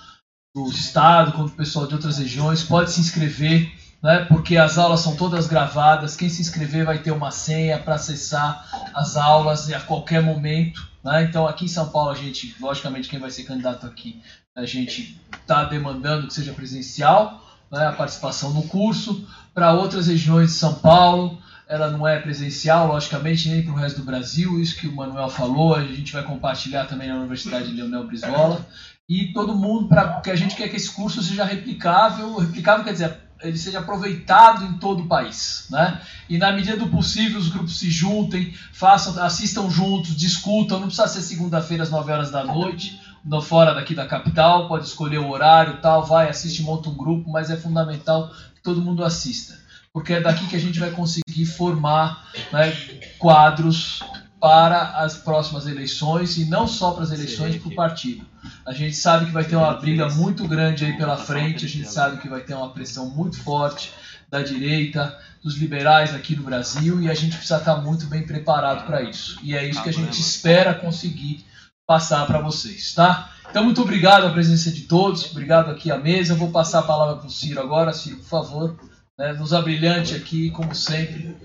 [0.55, 3.71] do estado, como o pessoal de outras regiões pode se inscrever
[4.03, 4.25] né?
[4.25, 6.15] porque as aulas são todas gravadas.
[6.17, 10.85] Quem se inscrever vai ter uma senha para acessar as aulas a qualquer momento.
[11.01, 11.23] Né?
[11.23, 14.21] Então, aqui em São Paulo, a gente, logicamente, quem vai ser candidato aqui,
[14.55, 17.41] a gente está demandando que seja presencial
[17.73, 17.87] né?
[17.87, 19.27] a participação no curso.
[19.53, 23.99] Para outras regiões de São Paulo, ela não é presencial, logicamente, nem para o resto
[23.99, 24.61] do Brasil.
[24.61, 28.65] Isso que o Manuel falou, a gente vai compartilhar também na Universidade Leonel Brizola.
[29.09, 32.37] E todo mundo, pra, porque a gente quer que esse curso seja replicável.
[32.37, 35.99] Replicável quer dizer ele seja aproveitado em todo o país, né?
[36.29, 40.79] E na medida do possível os grupos se juntem, façam, assistam juntos, discutam.
[40.79, 44.67] Não precisa ser segunda-feira às 9 horas da noite, no fora daqui da capital.
[44.67, 48.81] Pode escolher o horário, tal, vai, assiste, monta um grupo, mas é fundamental que todo
[48.81, 49.57] mundo assista,
[49.91, 52.71] porque é daqui que a gente vai conseguir formar né,
[53.17, 54.01] quadros
[54.39, 58.25] para as próximas eleições e não só para as eleições para o partido.
[58.65, 61.87] A gente sabe que vai ter uma briga muito grande aí pela frente, a gente
[61.87, 63.93] sabe que vai ter uma pressão muito forte
[64.29, 68.85] da direita, dos liberais aqui no Brasil e a gente precisa estar muito bem preparado
[68.85, 69.39] para isso.
[69.43, 71.45] E é isso que a gente espera conseguir
[71.85, 73.29] passar para vocês, tá?
[73.49, 76.33] Então, muito obrigado a presença de todos, obrigado aqui à mesa.
[76.33, 77.93] Eu vou passar a palavra para o Ciro agora.
[77.93, 78.75] Ciro, por favor,
[79.17, 81.35] né, nos abrilhante aqui, como sempre,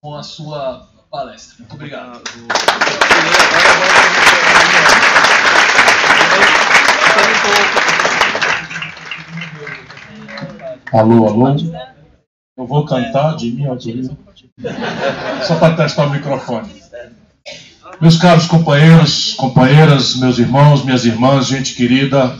[0.00, 1.56] com a sua palestra.
[1.58, 2.22] Muito obrigado.
[10.92, 11.56] Alô, alô.
[12.56, 14.10] Eu vou cantar de minha autoria.
[15.46, 16.87] Só para testar o microfone.
[18.00, 22.32] Meus caros companheiros, companheiras, meus irmãos, minhas irmãs, gente querida,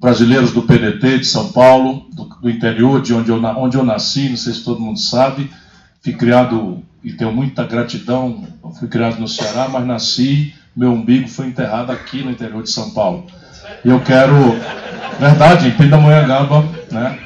[0.00, 4.30] brasileiros do PDT de São Paulo, do, do interior, de onde eu, onde eu nasci,
[4.30, 5.50] não sei se todo mundo sabe.
[6.02, 8.44] Fui criado e tenho muita gratidão.
[8.78, 12.90] Fui criado no Ceará, mas nasci, meu umbigo foi enterrado aqui no interior de São
[12.92, 13.26] Paulo.
[13.84, 14.34] E eu quero,
[15.20, 17.18] verdade, em Pindamonhangaba, né?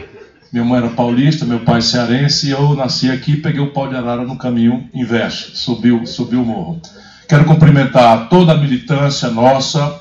[0.52, 3.94] Minha mãe era paulista, meu pai cearense, e eu nasci aqui peguei o pau de
[3.94, 6.80] arara no caminho inverso, subiu, subiu o morro.
[7.28, 10.00] Quero cumprimentar toda a militância nossa,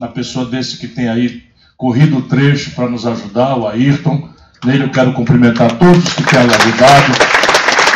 [0.00, 1.44] na pessoa desse que tem aí
[1.76, 4.28] corrido o trecho para nos ajudar, o Ayrton.
[4.64, 7.12] Nele eu quero cumprimentar todos que têm ajudado.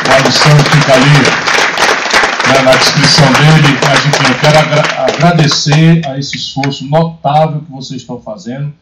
[0.07, 1.11] O Alisson fica ali
[2.47, 3.79] né, na descrição dele.
[3.85, 8.73] Mas enfim, eu quero agra agradecer a esse esforço notável que vocês estão fazendo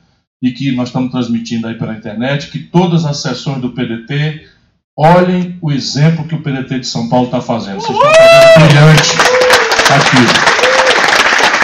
[0.43, 4.47] e que nós estamos transmitindo aí pela internet, que todas as sessões do PDT
[4.95, 7.81] olhem o exemplo que o PDT de São Paulo está fazendo.
[7.81, 9.56] Vocês estão fazendo brilhante
[9.95, 10.57] aqui.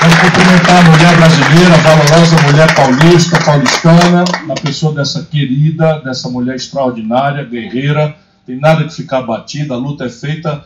[0.00, 6.28] Quero cumprimentar a mulher brasileira, a valorosa mulher paulista, paulistana, na pessoa dessa querida, dessa
[6.28, 8.14] mulher extraordinária, guerreira.
[8.46, 10.64] Tem nada de ficar batida, a luta é feita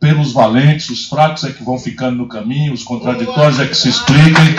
[0.00, 3.88] pelos valentes, os fracos é que vão ficando no caminho, os contraditórios é que se
[3.88, 4.54] expliquem.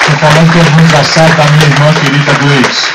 [0.00, 2.86] Estou falando mundo já sabe da minha irmã querida Gleice.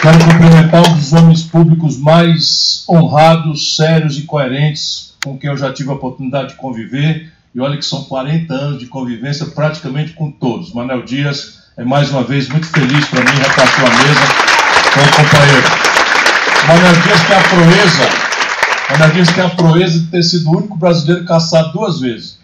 [0.00, 5.72] Quero cumprimentar um dos homens públicos mais honrados, sérios e coerentes com quem eu já
[5.72, 7.32] tive a oportunidade de conviver.
[7.54, 10.72] E olha que são 40 anos de convivência praticamente com todos.
[10.72, 14.52] Manel Dias é mais uma vez muito feliz para mim repartir a mesa
[14.94, 15.92] com o companheiro.
[16.66, 18.08] Manel Dias tem a proeza,
[18.90, 22.38] Manel Dias tem a proeza de ter sido o único brasileiro caçado duas vezes.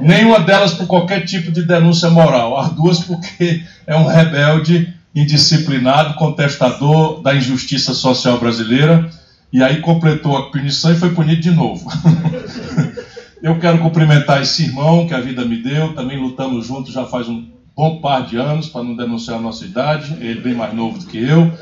[0.00, 2.58] Nenhuma delas por qualquer tipo de denúncia moral.
[2.58, 9.10] As duas porque é um rebelde indisciplinado, contestador da injustiça social brasileira,
[9.52, 11.88] e aí completou a punição e foi punido de novo.
[13.40, 17.28] Eu quero cumprimentar esse irmão que a vida me deu, também lutamos juntos já faz
[17.28, 20.98] um bom par de anos, para não denunciar a nossa idade, ele bem mais novo
[20.98, 21.52] do que eu,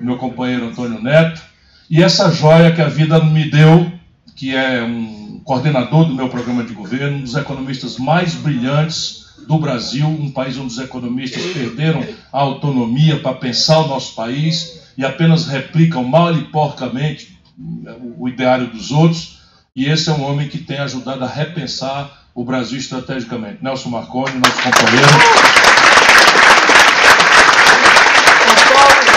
[0.00, 1.42] meu companheiro Antônio Neto,
[1.90, 3.92] e essa joia que a vida me deu,
[4.34, 9.58] que é um coordenador do meu programa de governo, um dos economistas mais brilhantes do
[9.58, 15.04] Brasil, um país onde os economistas perderam a autonomia para pensar o nosso país e
[15.04, 17.35] apenas replicam mal e porcamente
[18.18, 19.40] o ideário dos outros.
[19.74, 23.62] E esse é um homem que tem ajudado a repensar o Brasil estrategicamente.
[23.62, 25.08] Nelson Marconi, nosso companheiro.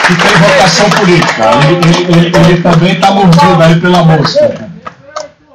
[0.08, 1.44] Que tem vocação política.
[1.68, 4.70] Ele, ele, ele, também está mordido aí pela moça.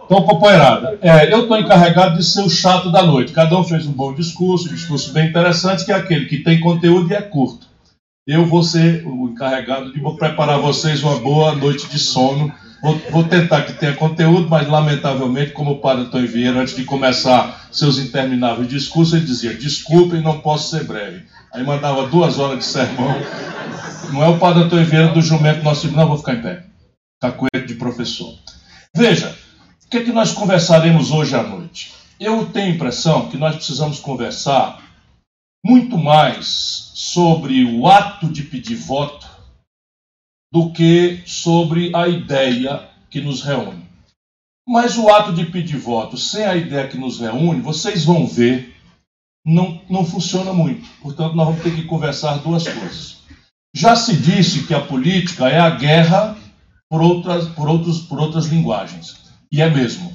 [0.05, 3.33] Então, companheirada, é, eu estou encarregado de ser o chato da noite.
[3.33, 6.61] Cada um fez um bom discurso, um discurso bem interessante, que é aquele que tem
[6.61, 7.67] conteúdo e é curto.
[8.27, 12.53] Eu vou ser o encarregado de preparar vocês uma boa noite de sono.
[12.85, 16.85] Vou, vou tentar que tenha conteúdo, mas lamentavelmente, como o padre Antônio Vieira, antes de
[16.85, 21.25] começar seus intermináveis discursos, ele dizia: desculpem, não posso ser breve.
[21.51, 23.17] Aí mandava duas horas de sermão.
[24.13, 26.67] Não é o padre Antônio Vieira do jumento nosso, não, vou ficar em pé.
[27.23, 28.35] Cacoete de professor.
[28.95, 29.35] Veja,
[29.87, 31.91] o que, é que nós conversaremos hoje à noite?
[32.21, 34.83] Eu tenho a impressão que nós precisamos conversar
[35.65, 39.27] muito mais sobre o ato de pedir voto
[40.55, 43.83] do que sobre a ideia que nos reúne.
[44.65, 48.73] Mas o ato de pedir voto sem a ideia que nos reúne, vocês vão ver,
[49.45, 50.89] não, não funciona muito.
[51.03, 53.17] Portanto, nós vamos ter que conversar duas coisas.
[53.75, 56.37] Já se disse que a política é a guerra
[56.89, 59.17] por outras, por outros, por outras linguagens.
[59.51, 60.13] E é mesmo.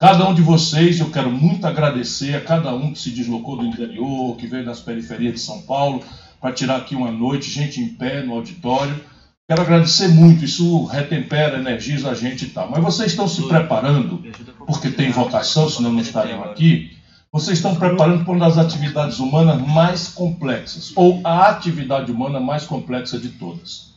[0.00, 3.66] Cada um de vocês, eu quero muito agradecer a cada um que se deslocou do
[3.66, 6.02] interior, que veio das periferias de São Paulo,
[6.40, 9.12] para tirar aqui uma noite, gente em pé no auditório.
[9.46, 12.70] Quero agradecer muito, isso retempera, energiza a gente e tal.
[12.70, 14.22] Mas vocês estão se preparando,
[14.66, 16.96] porque tem vocação, senão não estariam aqui.
[17.30, 22.64] Vocês estão preparando para uma das atividades humanas mais complexas, ou a atividade humana mais
[22.64, 23.92] complexa de todas.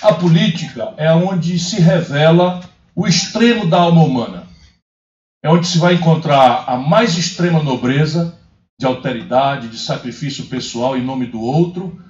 [0.00, 2.60] A política é onde se revela
[2.94, 4.46] o extremo da alma humana.
[5.42, 8.38] É onde se vai encontrar a mais extrema nobreza,
[8.78, 12.00] de alteridade, de sacrifício pessoal em nome do outro,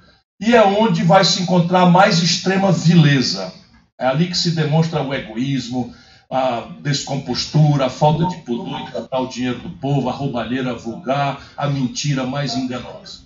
[0.41, 3.53] e é onde vai se encontrar a mais extrema vileza.
[3.99, 5.93] É ali que se demonstra o egoísmo,
[6.31, 11.39] a descompostura, a falta de pudor em tratar o dinheiro do povo, a roubalheira vulgar,
[11.55, 13.19] a mentira mais enganosa.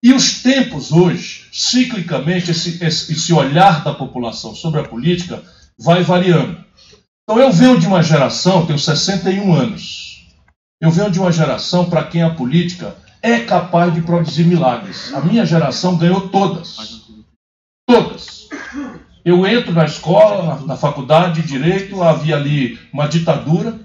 [0.00, 5.42] E os tempos hoje, ciclicamente, esse, esse, olhar da população sobre a política
[5.76, 6.64] vai variando.
[7.24, 10.24] Então eu venho de uma geração, tenho 61 anos.
[10.80, 12.94] Eu venho de uma geração para quem a política
[13.26, 15.12] é capaz de produzir milagres.
[15.12, 17.04] A minha geração ganhou todas.
[17.84, 18.48] Todas.
[19.24, 23.76] Eu entro na escola, na, faculdade de direito, havia ali uma ditadura.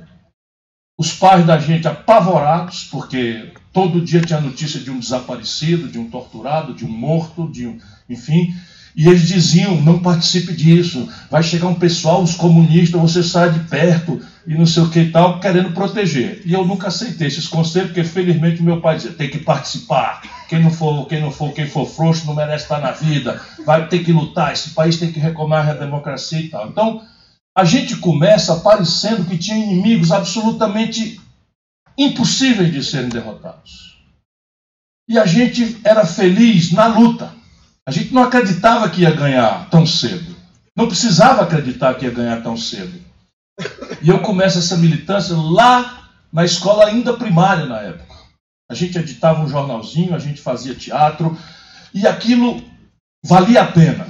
[1.00, 6.08] Os pais da gente apavorados, porque todo dia tinha notícia de um desaparecido, de um
[6.08, 8.54] torturado, de um morto, de um, enfim.
[8.96, 13.60] E eles diziam: não participe disso, vai chegar um pessoal, os comunistas, você sai de
[13.70, 16.42] perto e não sei o que e tal, querendo proteger.
[16.46, 20.22] E eu nunca aceitei esses conselhos, porque felizmente meu pai dizia: tem que participar.
[20.50, 23.88] Quem não for, quem não for, quem for frouxo não merece estar na vida, vai
[23.88, 26.68] ter que lutar, esse país tem que reclamar a democracia e tal.
[26.68, 27.02] Então,
[27.56, 31.20] a gente começa parecendo que tinha inimigos absolutamente
[31.98, 33.98] impossíveis de serem derrotados.
[35.08, 37.41] E a gente era feliz na luta.
[37.92, 40.34] A gente não acreditava que ia ganhar tão cedo.
[40.78, 42.98] Não precisava acreditar que ia ganhar tão cedo.
[44.02, 48.16] E eu começo essa militância lá na escola ainda primária na época.
[48.70, 51.38] A gente editava um jornalzinho, a gente fazia teatro
[51.94, 52.64] e aquilo
[53.26, 54.08] valia a pena.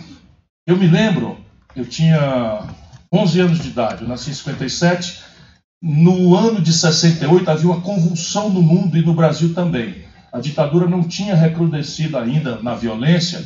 [0.68, 1.44] Eu me lembro,
[1.76, 2.68] eu tinha
[3.12, 5.24] 11 anos de idade, eu nasci em 57.
[5.82, 10.06] No ano de 68 havia uma convulsão no mundo e no Brasil também.
[10.32, 13.44] A ditadura não tinha recrudescido ainda na violência.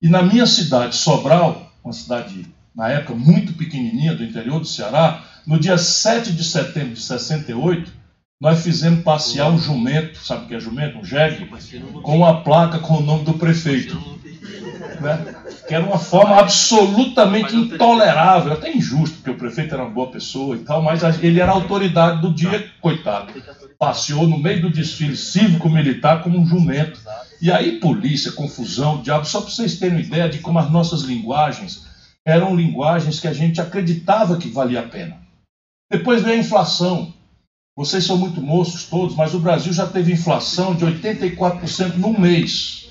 [0.00, 5.24] E na minha cidade, Sobral, uma cidade na época muito pequenininha do interior do Ceará,
[5.44, 7.92] no dia 7 de setembro de 68,
[8.40, 10.98] nós fizemos passear um jumento, sabe o que é jumento?
[10.98, 11.50] Um jegue,
[12.02, 13.96] com uma placa com o nome do prefeito.
[15.00, 15.34] né?
[15.66, 20.56] que era uma forma absolutamente intolerável, até injusto, porque o prefeito era uma boa pessoa
[20.56, 23.32] e tal, mas ele era a autoridade do dia, coitado.
[23.78, 27.00] Passeou no meio do desfile cívico-militar como um jumento.
[27.40, 31.02] E aí, polícia, confusão, diabo, só para vocês terem uma ideia de como as nossas
[31.02, 31.86] linguagens
[32.26, 35.20] eram linguagens que a gente acreditava que valia a pena.
[35.90, 37.14] Depois veio a inflação.
[37.76, 42.88] Vocês são muito moços todos, mas o Brasil já teve inflação de 84% num mês.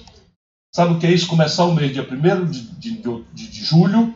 [0.73, 1.27] Sabe o que é isso?
[1.27, 3.01] Começar o mês dia 1 de, de,
[3.33, 4.13] de, de julho,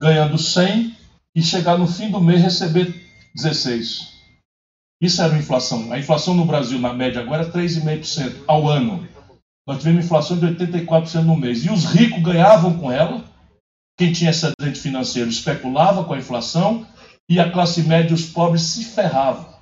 [0.00, 0.94] ganhando 100,
[1.34, 2.94] e chegar no fim do mês receber
[3.34, 4.14] 16.
[5.00, 5.92] Isso era a inflação.
[5.92, 9.06] A inflação no Brasil, na média, agora é 3,5% ao ano.
[9.66, 11.64] Nós tivemos inflação de 84% no mês.
[11.64, 13.24] E os ricos ganhavam com ela.
[13.96, 16.86] Quem tinha excedente financeiro especulava com a inflação.
[17.28, 19.54] E a classe média e os pobres se ferravam.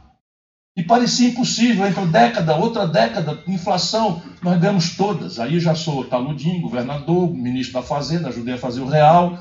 [0.74, 5.38] E parecia impossível, entre década, outra década, inflação, nós ganhamos todas.
[5.38, 9.38] Aí já sou taludinho, governador, ministro da Fazenda, ajudei a fazer o real.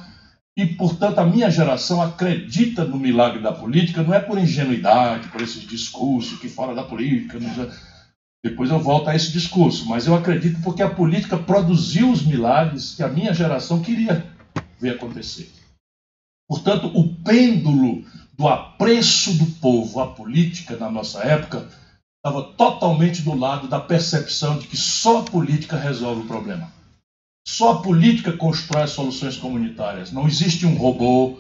[0.57, 5.41] E, portanto, a minha geração acredita no milagre da política, não é por ingenuidade, por
[5.41, 7.39] esses discursos que fora da política.
[8.44, 12.96] Depois eu volto a esse discurso, mas eu acredito porque a política produziu os milagres
[12.96, 14.26] que a minha geração queria
[14.80, 15.52] ver acontecer.
[16.50, 18.04] Portanto, o pêndulo
[18.38, 21.70] do apreço do povo à política na nossa época
[22.18, 26.72] estava totalmente do lado da percepção de que só a política resolve o problema.
[27.48, 30.12] Só a política constrói soluções comunitárias.
[30.12, 31.39] Não existe um robô,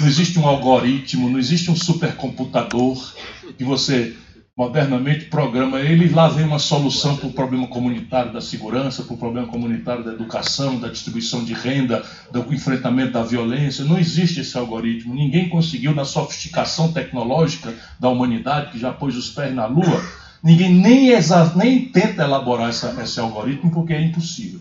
[0.00, 3.14] não existe um algoritmo, não existe um supercomputador
[3.56, 4.16] que você
[4.56, 9.18] modernamente programa ele lá vem uma solução para o problema comunitário da segurança, para o
[9.18, 13.84] problema comunitário da educação, da distribuição de renda, do enfrentamento da violência.
[13.84, 15.14] Não existe esse algoritmo.
[15.14, 20.04] Ninguém conseguiu, na sofisticação tecnológica da humanidade, que já pôs os pés na Lua,
[20.42, 21.10] ninguém nem,
[21.56, 24.60] nem tenta elaborar essa, esse algoritmo porque é impossível.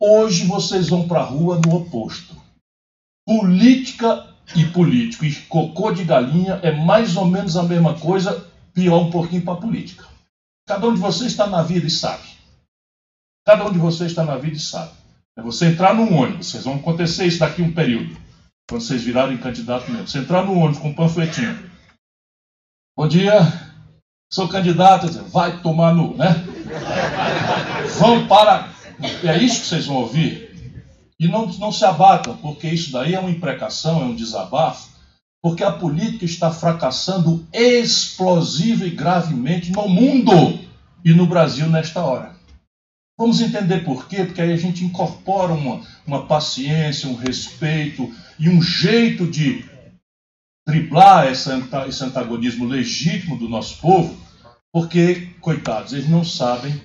[0.00, 2.36] Hoje vocês vão para a rua no oposto.
[3.26, 4.24] Política
[4.56, 8.47] e político e cocô de galinha é mais ou menos a mesma coisa
[8.78, 10.06] pior um pouquinho para a política.
[10.64, 12.22] Cada um de vocês está na vida e sabe.
[13.44, 14.92] Cada um de vocês está na vida e sabe.
[15.36, 18.16] É você entrar num ônibus, vocês vão acontecer isso daqui um período,
[18.68, 20.06] quando vocês virarem candidato mesmo.
[20.06, 21.68] Você entrar num ônibus com um panfletinho.
[22.96, 23.40] Bom dia,
[24.32, 26.28] sou candidato, vai tomar no, né?
[27.98, 28.72] Vão para.
[29.24, 30.76] É isso que vocês vão ouvir.
[31.18, 34.97] E não, não se abatam, porque isso daí é uma imprecação, é um desabafo
[35.48, 40.60] porque a política está fracassando explosiva e gravemente no mundo
[41.02, 42.36] e no Brasil nesta hora.
[43.18, 44.24] Vamos entender por quê?
[44.24, 49.64] Porque aí a gente incorpora uma, uma paciência, um respeito e um jeito de
[50.66, 51.50] driblar esse
[52.04, 54.14] antagonismo legítimo do nosso povo,
[54.70, 56.78] porque, coitados, eles não sabem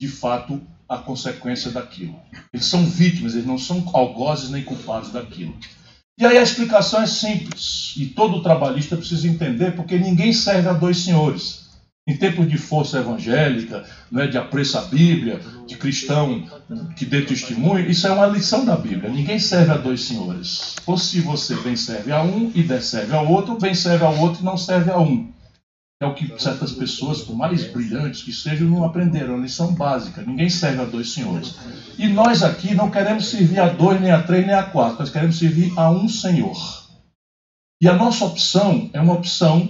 [0.00, 2.20] de fato a consequência daquilo.
[2.52, 5.56] Eles são vítimas, eles não são algozes nem culpados daquilo.
[6.16, 10.72] E aí a explicação é simples, e todo trabalhista precisa entender, porque ninguém serve a
[10.72, 11.64] dois senhores.
[12.06, 13.84] Em tempos de força evangélica,
[14.14, 16.46] é, de apreço à Bíblia, de cristão
[16.96, 19.10] que dê testemunho, isso é uma lição da Bíblia.
[19.10, 20.76] Ninguém serve a dois senhores.
[20.86, 24.16] Ou se você bem serve a um e der serve ao outro, bem serve ao
[24.18, 25.33] outro e não serve a um.
[26.04, 29.36] É o que certas pessoas, por mais brilhantes que sejam, não aprenderam.
[29.36, 31.54] A lição básica: ninguém serve a dois senhores.
[31.98, 34.98] E nós aqui não queremos servir a dois, nem a três, nem a quatro.
[34.98, 36.84] Nós queremos servir a um Senhor.
[37.80, 39.66] E a nossa opção é uma opção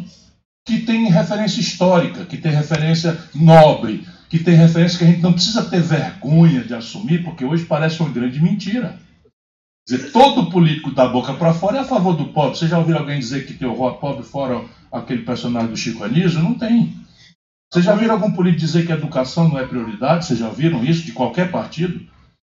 [0.66, 5.32] que tem referência histórica, que tem referência nobre, que tem referência que a gente não
[5.32, 8.99] precisa ter vergonha de assumir, porque hoje parece uma grande mentira.
[9.87, 12.57] Dizer, todo político da boca para fora é a favor do pobre.
[12.57, 16.43] Você já ouviu alguém dizer que tem o pobre fora aquele personagem do Chico Anísio?
[16.43, 16.95] Não tem.
[17.70, 20.24] Vocês já viram algum político dizer que a educação não é prioridade?
[20.24, 22.01] Vocês já viram isso de qualquer partido?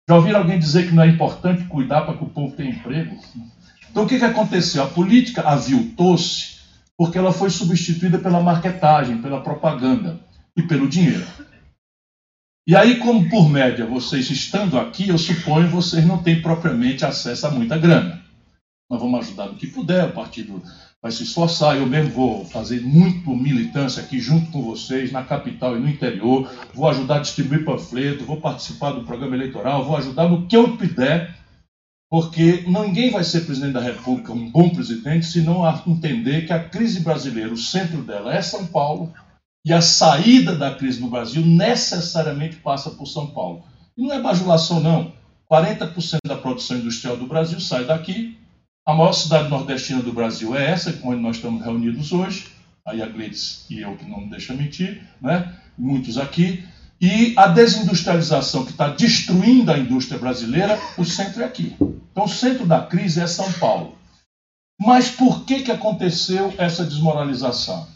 [0.08, 3.16] Já ouviram alguém dizer que não é importante cuidar para que o povo tenha emprego?
[3.90, 4.82] Então o que, que aconteceu?
[4.82, 6.58] A política aviltou-se
[6.96, 10.20] porque ela foi substituída pela marketagem, pela propaganda
[10.56, 11.24] e pelo dinheiro.
[12.66, 17.46] E aí, como por média vocês estando aqui, eu suponho vocês não têm propriamente acesso
[17.46, 18.24] a muita grana.
[18.90, 20.62] Nós vamos ajudar no que puder, o partido
[21.02, 21.76] vai se esforçar.
[21.76, 26.50] Eu mesmo vou fazer muito militância aqui junto com vocês, na capital e no interior.
[26.72, 30.74] Vou ajudar a distribuir panfleto, vou participar do programa eleitoral, vou ajudar no que eu
[30.74, 31.36] puder,
[32.08, 36.64] porque ninguém vai ser presidente da República, um bom presidente, se não entender que a
[36.64, 39.12] crise brasileira, o centro dela é São Paulo
[39.64, 43.64] e a saída da crise no Brasil necessariamente passa por São Paulo.
[43.96, 45.12] E não é bajulação, não.
[45.50, 48.36] 40% da produção industrial do Brasil sai daqui.
[48.86, 52.48] A maior cidade nordestina do Brasil é essa, onde nós estamos reunidos hoje.
[52.86, 55.54] Aí a Gleides e eu, que não me deixa mentir, né?
[55.78, 56.64] muitos aqui.
[57.00, 61.74] e a desindustrialização que está destruindo a indústria brasileira, o centro é aqui.
[62.12, 63.96] Então, o centro da crise é São Paulo.
[64.78, 67.86] Mas por que, que aconteceu essa desmoralização?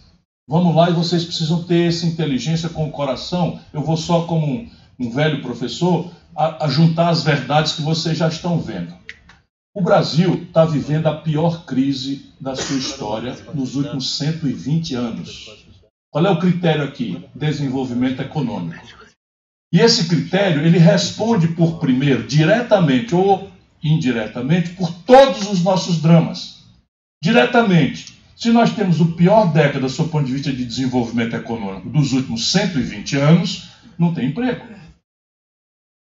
[0.48, 3.60] Vamos lá e vocês precisam ter essa inteligência com o coração.
[3.70, 8.16] Eu vou só, como um, um velho professor, a, a juntar as verdades que vocês
[8.16, 8.94] já estão vendo.
[9.74, 15.66] O Brasil está vivendo a pior crise da sua história nos últimos 120 anos.
[16.10, 17.22] Qual é o critério aqui?
[17.34, 18.82] Desenvolvimento econômico.
[19.70, 23.50] E esse critério, ele responde por primeiro, diretamente ou
[23.84, 26.64] indiretamente, por todos os nossos dramas.
[27.22, 32.12] Diretamente, se nós temos o pior década, do ponto de vista de desenvolvimento econômico, dos
[32.12, 33.68] últimos 120 anos,
[33.98, 34.64] não tem emprego.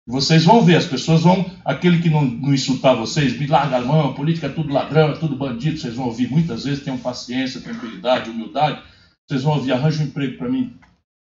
[0.04, 3.84] Vocês vão ver, as pessoas vão, aquele que não, não insultar vocês, me larga a
[3.84, 7.60] mão, política é tudo ladrão, é tudo bandido, vocês vão ouvir muitas vezes, tenham paciência,
[7.60, 8.82] tranquilidade, humildade,
[9.28, 10.76] vocês vão ouvir, arranja um emprego para mim,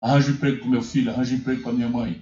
[0.04, 2.22] arranja um emprego para meu filho, arranja um emprego para minha mãe.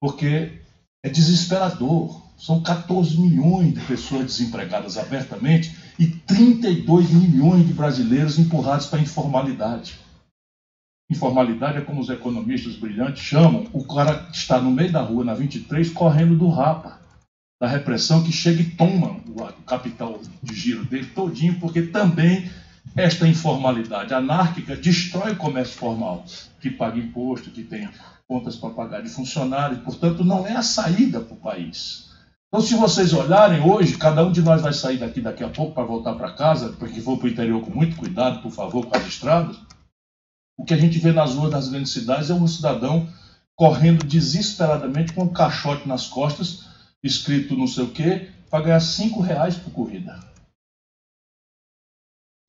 [0.00, 0.58] Porque
[1.04, 2.30] é desesperador.
[2.38, 9.02] São 14 milhões de pessoas desempregadas abertamente e 32 milhões de brasileiros empurrados para a
[9.02, 9.98] informalidade.
[11.10, 15.24] Informalidade é como os economistas brilhantes chamam o cara que está no meio da rua,
[15.24, 16.98] na 23, correndo do rapa,
[17.60, 22.50] da repressão que chega e toma o capital de giro dele todinho, porque também
[22.96, 26.24] esta informalidade anárquica destrói o comércio formal,
[26.60, 27.86] que paga imposto, que tem
[28.26, 32.09] contas para pagar de funcionários, portanto, não é a saída para o país.
[32.52, 35.72] Então, se vocês olharem hoje, cada um de nós vai sair daqui daqui a pouco
[35.72, 38.96] para voltar para casa, porque for para o interior com muito cuidado, por favor, com
[38.96, 39.56] as estradas.
[40.58, 43.08] O que a gente vê nas ruas das grandes cidades é um cidadão
[43.54, 46.64] correndo desesperadamente com um caixote nas costas,
[47.04, 50.18] escrito não sei o quê, para ganhar cinco reais por corrida.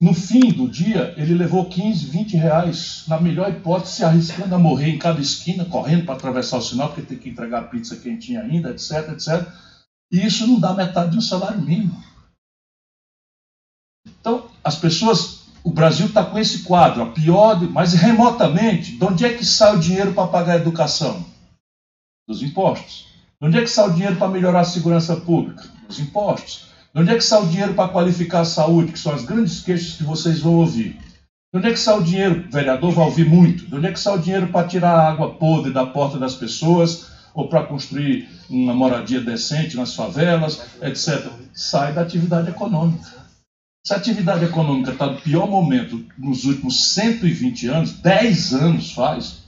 [0.02, 4.58] No fim do dia, ele levou 15, 20 reais, na melhor hipótese, se arriscando a
[4.58, 7.96] morrer em cada esquina, correndo para atravessar o sinal, porque tem que entregar a pizza
[7.96, 9.48] quentinha ainda, etc, etc.
[10.12, 12.04] E isso não dá metade de um salário mínimo.
[14.06, 19.26] Então, as pessoas, o Brasil está com esse quadro, a pior, mas remotamente, de onde
[19.26, 21.26] é que sai o dinheiro para pagar a educação?
[22.28, 23.08] Dos impostos.
[23.40, 25.64] De onde é que sai o dinheiro para melhorar a segurança pública?
[25.88, 26.68] Dos impostos.
[26.94, 29.62] De onde é que sai o dinheiro para qualificar a saúde, que são as grandes
[29.62, 31.00] queixas que vocês vão ouvir?
[31.54, 32.48] De onde é que sai o dinheiro?
[32.48, 33.66] O vereador vai ouvir muito.
[33.66, 36.36] De onde é que sai o dinheiro para tirar a água podre da porta das
[36.36, 41.32] pessoas ou para construir uma moradia decente nas favelas, etc.
[41.54, 43.22] Sai da atividade econômica.
[43.86, 49.44] Se a atividade econômica está no pior momento nos últimos 120 anos, 10 anos faz,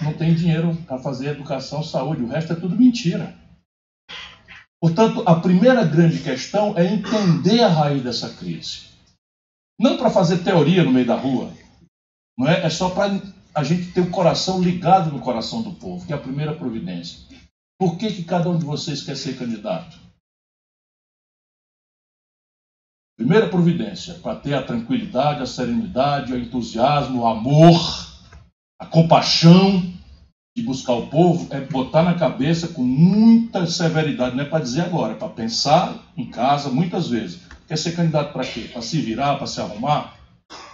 [0.00, 2.22] não tem dinheiro para fazer educação, saúde.
[2.22, 3.34] O resto é tudo mentira.
[4.80, 8.88] Portanto, a primeira grande questão é entender a raiz dessa crise.
[9.78, 11.52] Não para fazer teoria no meio da rua,
[12.36, 12.66] não é?
[12.66, 13.20] É só para
[13.54, 17.20] a gente ter o coração ligado no coração do povo, que é a primeira providência.
[17.78, 19.98] Por que, que cada um de vocês quer ser candidato?
[23.16, 27.78] Primeira providência, para ter a tranquilidade, a serenidade, o entusiasmo, o amor,
[28.80, 29.94] a compaixão
[30.56, 34.82] de buscar o povo é botar na cabeça com muita severidade, não é para dizer
[34.82, 37.40] agora, é para pensar em casa muitas vezes.
[37.68, 38.68] Quer ser candidato para quê?
[38.72, 40.16] Para se virar, para se arrumar?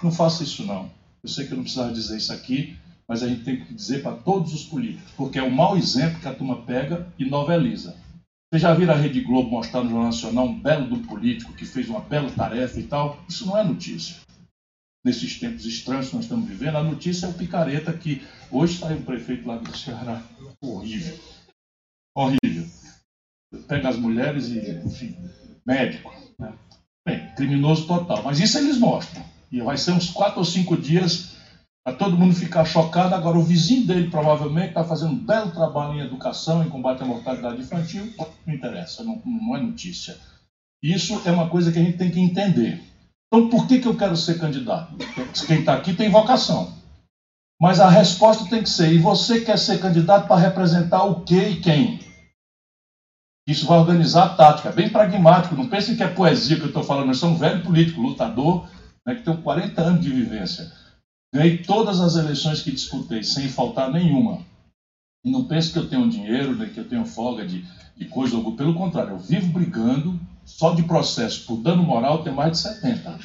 [0.03, 0.91] Não faça isso não.
[1.23, 2.77] Eu sei que eu não precisava dizer isso aqui,
[3.09, 6.21] mas a gente tem que dizer para todos os políticos, porque é o mau exemplo
[6.21, 7.97] que a turma pega e noveliza.
[8.51, 11.65] Vocês já viram a Rede Globo mostrar no Jornal Nacional um belo do político que
[11.65, 13.23] fez uma bela tarefa e tal?
[13.29, 14.17] Isso não é notícia
[15.05, 18.99] nesses tempos estranhos que nós estamos vivendo, a notícia é o picareta que hoje saiu
[18.99, 20.23] um prefeito lá do Ceará.
[20.61, 21.19] Horrível.
[22.15, 22.67] Horrível.
[23.67, 25.17] Pega as mulheres e, enfim,
[25.67, 26.13] médico.
[26.39, 26.53] Né?
[27.07, 28.23] Bem, criminoso total.
[28.23, 29.25] Mas isso eles mostram.
[29.51, 31.37] E vai ser uns quatro ou cinco dias
[31.85, 33.15] para todo mundo ficar chocado.
[33.15, 37.07] Agora, o vizinho dele provavelmente está fazendo um belo trabalho em educação, em combate à
[37.07, 38.13] mortalidade infantil.
[38.47, 40.17] Não interessa, não, não é notícia.
[40.83, 42.83] Isso é uma coisa que a gente tem que entender.
[43.27, 44.97] Então, por que, que eu quero ser candidato?
[45.47, 46.73] Quem está aqui tem vocação.
[47.61, 51.39] Mas a resposta tem que ser: e você quer ser candidato para representar o que
[51.39, 52.01] e quem?
[53.47, 55.57] Isso vai organizar a tática, bem pragmático.
[55.57, 58.69] Não pensem que é poesia que eu estou falando, eu sou um velho político, lutador,
[59.07, 60.71] né, que tenho 40 anos de vivência.
[61.35, 64.45] Ganhei todas as eleições que disputei, sem faltar nenhuma.
[65.25, 67.65] E não pense que eu tenho dinheiro, né, que eu tenho folga de,
[67.97, 68.57] de coisa alguma.
[68.57, 73.19] Pelo contrário, eu vivo brigando só de processo por dano moral tem mais de 70.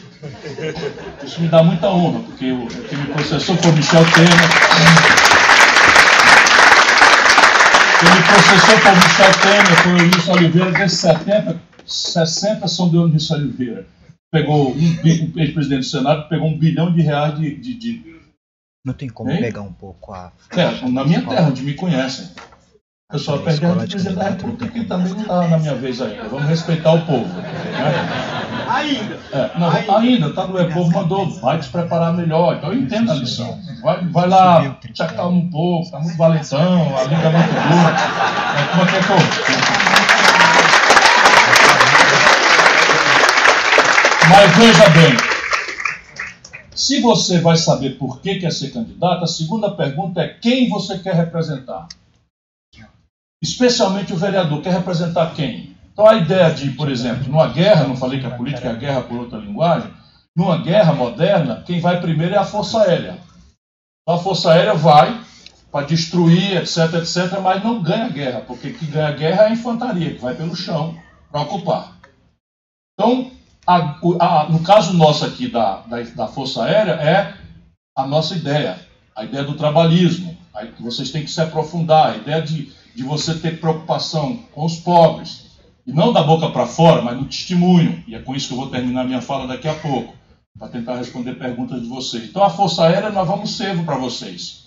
[1.23, 4.30] Isso me dá muita honra, porque o, quem me processou foi o Michel Temer.
[7.99, 13.01] Quem me processou foi Michel Temer, foi o Luiz Oliveira, desses 70, 60 são do
[13.01, 13.88] Luiz Oliveira.
[14.36, 14.77] Pegou um,
[15.38, 18.19] ex-presidente do Senado pegou um bilhão de reais de, de, de,
[18.86, 19.39] Não tem como Hein?
[19.39, 20.29] pegar um pouco a.
[20.51, 22.27] É, na minha terra, onde me conhecem.
[23.13, 26.27] Eu só perdi a presidente da República, que também não está na minha vez ainda.
[26.27, 27.33] Vamos respeitar o povo.
[27.33, 28.65] Né?
[28.67, 29.19] Ainda.
[29.31, 32.57] É, não, ainda, tá no povo mandou, vai te preparar melhor.
[32.57, 33.57] Então eu entendo a lição.
[33.81, 37.95] Vai, vai lá, te acalma um pouco, tá muito valentão, a língua é muito dura.
[38.59, 40.34] É, como é que é que
[44.28, 45.17] Mas veja bem,
[46.73, 50.97] se você vai saber por que quer ser candidato, a segunda pergunta é quem você
[50.97, 51.88] quer representar.
[53.41, 55.76] Especialmente o vereador, quer representar quem?
[55.93, 58.76] Então a ideia de, por exemplo, numa guerra, não falei que a política é a
[58.76, 59.93] guerra por outra linguagem,
[60.36, 63.19] numa guerra moderna, quem vai primeiro é a Força Aérea.
[64.01, 65.21] Então a Força Aérea vai
[65.71, 70.15] para destruir, etc, etc, mas não ganha guerra, porque quem ganha guerra é a infantaria,
[70.15, 70.97] que vai pelo chão
[71.32, 71.95] para ocupar.
[72.93, 73.34] Então,
[73.68, 77.34] a- a- no caso nosso aqui da, da, da Força Aérea, é
[77.97, 78.80] a nossa ideia,
[79.16, 80.36] a ideia do trabalhismo.
[80.80, 85.45] Vocês têm que se aprofundar, a ideia de, de você ter preocupação com os pobres.
[85.86, 88.03] E não da boca para fora, mas no testemunho.
[88.07, 90.16] E é com isso que eu vou terminar minha fala daqui a pouco,
[90.57, 92.24] para tentar responder perguntas de vocês.
[92.24, 94.66] Então, a Força Aérea, nós vamos servo para vocês.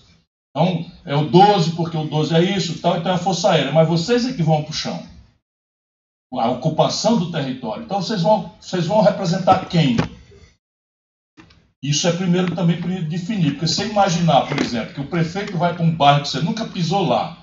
[0.51, 3.73] Então, é o 12, porque o 12 é isso tal, então é a Força Aérea.
[3.73, 5.03] Mas vocês é que vão para o chão
[6.33, 7.85] a ocupação do território.
[7.85, 9.97] Então vocês vão, vocês vão representar quem?
[11.83, 15.75] Isso é primeiro também para definir, porque você imaginar, por exemplo, que o prefeito vai
[15.75, 17.39] para um bairro que você nunca pisou lá,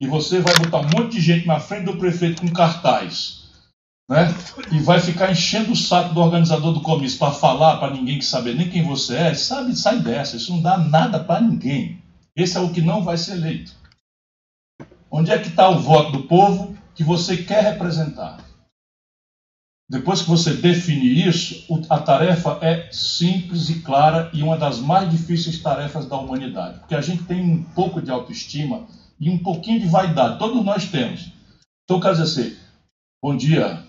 [0.00, 3.46] e você vai botar um monte de gente na frente do prefeito com cartaz,
[4.08, 4.32] né?
[4.70, 8.24] E vai ficar enchendo o saco do organizador do comício para falar para ninguém que
[8.24, 12.00] saber nem quem você é, sabe, sai dessa, isso não dá nada para ninguém.
[12.36, 13.72] Esse é o que não vai ser eleito.
[15.10, 18.38] Onde é que está o voto do povo que você quer representar?
[19.88, 25.08] Depois que você definir isso, a tarefa é simples e clara e uma das mais
[25.08, 26.80] difíceis tarefas da humanidade.
[26.80, 28.88] Porque a gente tem um pouco de autoestima
[29.20, 30.38] e um pouquinho de vaidade.
[30.38, 31.30] Todos nós temos.
[31.84, 32.56] Então, quer dizer assim,
[33.22, 33.84] bom dia.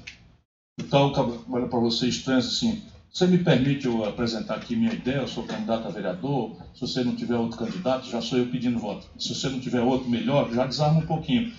[0.80, 1.12] Então,
[1.50, 5.18] olha para vocês trans assim, você me permite eu apresentar aqui minha ideia?
[5.18, 6.56] Eu sou candidato a vereador.
[6.76, 9.10] Se você não tiver outro candidato, já sou eu pedindo voto.
[9.18, 11.52] Se você não tiver outro melhor, já desarma um pouquinho.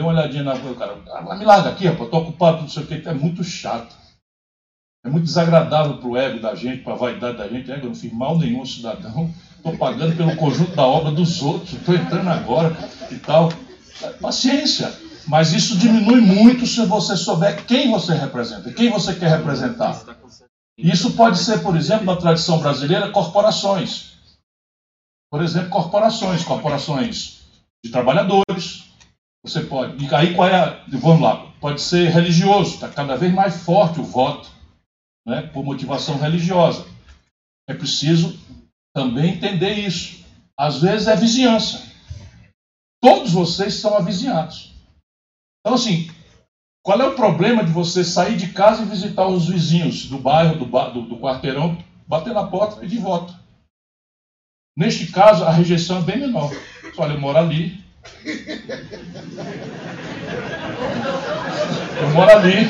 [0.00, 0.96] Dê uma olhadinha na o cara.
[1.10, 3.06] Ah, me larga aqui, rapaz, tô ocupado, não sei o que.
[3.06, 3.94] É muito chato.
[5.04, 7.70] É muito desagradável pro ego da gente, pra vaidade da gente.
[7.70, 9.30] Ego, eu não fiz mal nenhum cidadão.
[9.58, 11.74] Estou pagando pelo conjunto da obra dos outros.
[11.74, 12.74] Estou entrando agora
[13.10, 13.52] e tal.
[14.22, 14.90] Paciência.
[15.26, 20.02] Mas isso diminui muito se você souber quem você representa, quem você quer representar.
[20.78, 24.14] Isso pode ser, por exemplo, na tradição brasileira, corporações.
[25.30, 27.42] Por exemplo, corporações, corporações
[27.84, 28.89] de trabalhadores.
[29.44, 30.04] Você pode.
[30.04, 30.84] E aí qual é a.
[30.88, 31.50] Vamos lá.
[31.60, 34.50] Pode ser religioso, está cada vez mais forte o voto,
[35.26, 36.86] né, por motivação religiosa.
[37.68, 38.38] É preciso
[38.94, 40.24] também entender isso.
[40.58, 41.82] Às vezes é vizinhança.
[43.02, 44.74] Todos vocês são avizinhados.
[45.60, 46.10] Então, assim,
[46.82, 50.58] qual é o problema de você sair de casa e visitar os vizinhos do bairro,
[50.58, 53.34] do, do, do quarteirão, bater na porta e pedir voto?
[54.76, 56.48] Neste caso, a rejeição é bem menor.
[56.48, 57.79] Você, Olha, eu moro ali.
[62.00, 62.66] Eu moro ali.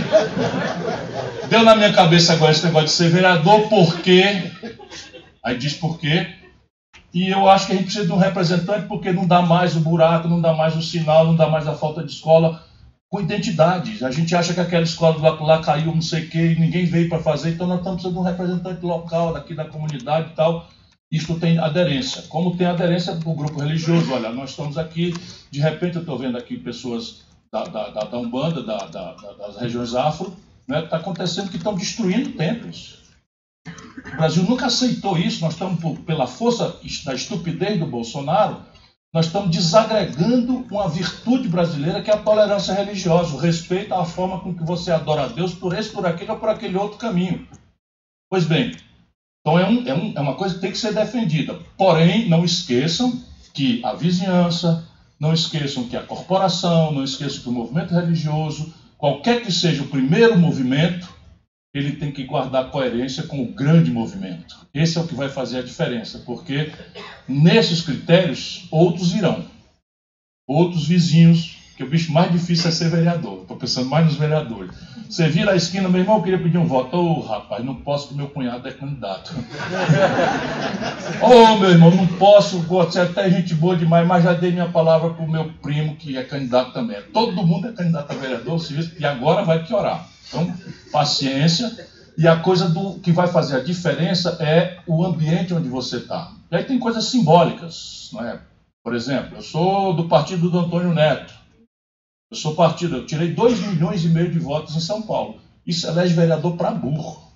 [1.48, 4.50] Deu na minha cabeça agora esse negócio de ser vereador, por quê?
[5.44, 6.26] Aí diz por quê.
[7.12, 9.80] E eu acho que a gente precisa de um representante porque não dá mais o
[9.80, 12.62] buraco, não dá mais o sinal, não dá mais a falta de escola
[13.08, 14.04] com identidade.
[14.04, 16.60] A gente acha que aquela escola do lado lá caiu, não sei o quê, e
[16.60, 20.30] ninguém veio para fazer, então nós estamos precisando de um representante local, daqui da comunidade
[20.30, 20.68] e tal.
[21.10, 22.22] Isso tem aderência.
[22.28, 24.12] Como tem aderência do grupo religioso.
[24.12, 25.12] Olha, nós estamos aqui,
[25.50, 29.32] de repente eu estou vendo aqui pessoas da, da, da, da Umbanda, da, da- da-
[29.32, 30.36] das regiões afro,
[30.68, 30.84] né?
[30.84, 33.00] Está acontecendo que estão destruindo templos.
[33.66, 35.40] O Brasil nunca aceitou isso.
[35.40, 38.62] Nós estamos, pela força da estupidez do Bolsonaro,
[39.12, 44.38] nós estamos desagregando uma virtude brasileira que é a tolerância religiosa, o respeito à forma
[44.38, 47.48] com que você adora a Deus por esse, por aquele ou por aquele outro caminho.
[48.30, 48.76] Pois bem,
[49.40, 51.58] então é, um- é um- é uma coisa que tem que ser defendida.
[51.76, 53.18] Porém, não esqueçam
[53.54, 54.84] que a vizinhança,
[55.18, 59.88] não esqueçam que a corporação, não esqueçam que o movimento religioso, qualquer que seja o
[59.88, 61.12] primeiro movimento,
[61.72, 64.66] ele tem que guardar coerência com o grande movimento.
[64.74, 66.70] Esse é o que vai fazer a diferença, porque
[67.28, 69.44] nesses critérios outros irão.
[70.48, 73.40] Outros vizinhos, que o bicho mais difícil é ser vereador.
[73.40, 74.70] Estou pensando mais nos vereadores.
[75.08, 76.94] Você vira a esquina, meu irmão, eu queria pedir um voto.
[76.94, 79.32] Ô, rapaz, não posso porque meu cunhado é candidato.
[81.22, 84.68] Ô, meu irmão, não posso, você é até gente boa demais, mas já dei minha
[84.68, 87.00] palavra pro meu primo, que é candidato também.
[87.14, 88.60] Todo mundo é candidato a vereador,
[88.98, 90.06] e agora vai piorar.
[90.28, 90.52] Então,
[90.92, 95.96] paciência, E a coisa do que vai fazer a diferença é o ambiente onde você
[95.96, 96.30] está.
[96.52, 98.38] E aí tem coisas simbólicas, não é?
[98.84, 101.39] Por exemplo, eu sou do partido do Antônio Neto.
[102.30, 105.40] Eu sou partido, eu tirei 2 milhões e meio de votos em São Paulo.
[105.66, 107.28] Isso elege vereador para burro.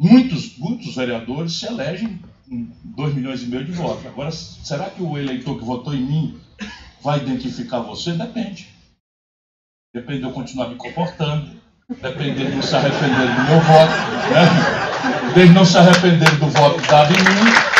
[0.00, 2.18] Muitos, muitos vereadores se elegem
[2.48, 4.06] com 2 milhões e meio de votos.
[4.06, 6.40] Agora, será que o eleitor que votou em mim
[7.02, 8.12] vai identificar você?
[8.12, 8.68] Depende.
[9.94, 11.60] Depende de eu continuar me comportando,
[12.00, 13.92] depende de não se arrepender do meu voto,
[14.32, 15.34] né?
[15.34, 17.44] de não se arrepender do voto dado em mim.
[17.44, 17.72] Né?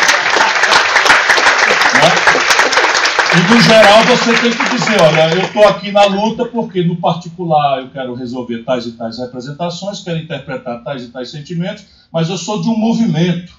[3.35, 6.97] E no geral você tem que dizer, olha, eu estou aqui na luta porque no
[6.97, 12.29] particular eu quero resolver tais e tais representações, quero interpretar tais e tais sentimentos, mas
[12.29, 13.53] eu sou de um movimento.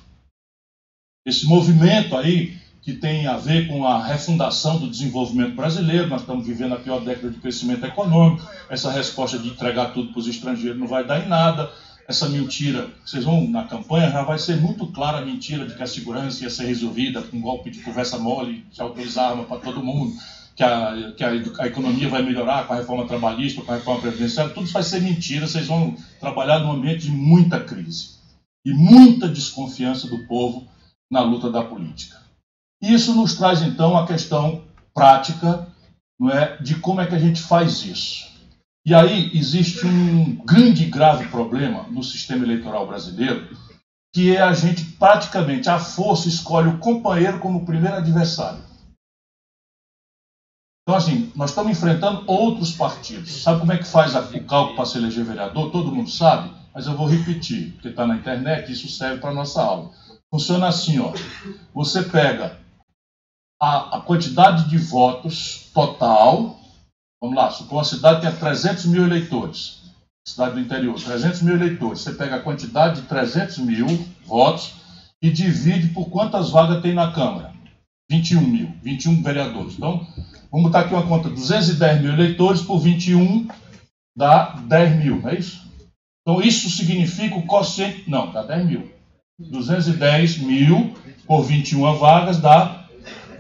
[1.27, 6.07] Esse movimento aí que tem a ver com a refundação do desenvolvimento brasileiro.
[6.07, 8.47] Nós estamos vivendo a pior década de crescimento econômico.
[8.69, 11.73] Essa resposta de entregar tudo para os estrangeiros não vai dar em nada.
[12.07, 15.83] Essa mentira, vocês vão na campanha, já vai ser muito clara a mentira de que
[15.83, 19.59] a segurança ia ser resolvida com um golpe de conversa mole, que autorizar arma para
[19.59, 20.13] todo mundo,
[20.55, 21.31] que, a, que a,
[21.61, 24.53] a, economia vai melhorar com a reforma trabalhista, com a reforma previdenciária.
[24.53, 25.47] Tudo isso vai ser mentira.
[25.47, 28.15] Vocês vão trabalhar num ambiente de muita crise
[28.65, 30.69] e muita desconfiança do povo
[31.11, 32.19] na luta da política.
[32.83, 34.63] Isso nos traz então a questão
[34.95, 35.69] prática
[36.21, 38.34] não é, de como é que a gente faz isso.
[38.87, 43.49] E aí existe um grande e grave problema no sistema eleitoral brasileiro,
[44.15, 48.63] que é a gente praticamente à força escolhe o companheiro como primeiro adversário.
[50.83, 53.43] Então, assim, nós estamos enfrentando outros partidos.
[53.43, 55.71] Sabe como é que faz o cálculo para se eleger vereador?
[55.71, 59.35] Todo mundo sabe, mas eu vou repetir, porque está na internet, isso serve para a
[59.35, 59.91] nossa aula.
[60.31, 61.15] Funciona assim, ó.
[61.73, 62.61] Você pega
[63.61, 66.61] a, a quantidade de votos total.
[67.25, 69.81] Vamos lá, supor uma cidade tem 300 mil eleitores.
[70.29, 72.03] Cidade do interior, 300 mil eleitores.
[72.03, 73.87] Você pega a quantidade de 300 mil
[74.27, 74.75] votos
[75.23, 77.55] e divide por quantas vagas tem na Câmara.
[78.11, 79.73] 21 mil, 21 vereadores.
[79.73, 80.07] Então,
[80.53, 83.49] vamos botar aqui uma conta: 210 mil eleitores por 21
[84.15, 85.67] dá 10 mil, não é isso?
[86.21, 88.05] Então, isso significa o quociente.
[88.07, 88.93] Não, dá 10 mil.
[89.39, 90.95] 210 mil
[91.27, 92.85] por 21 vagas dá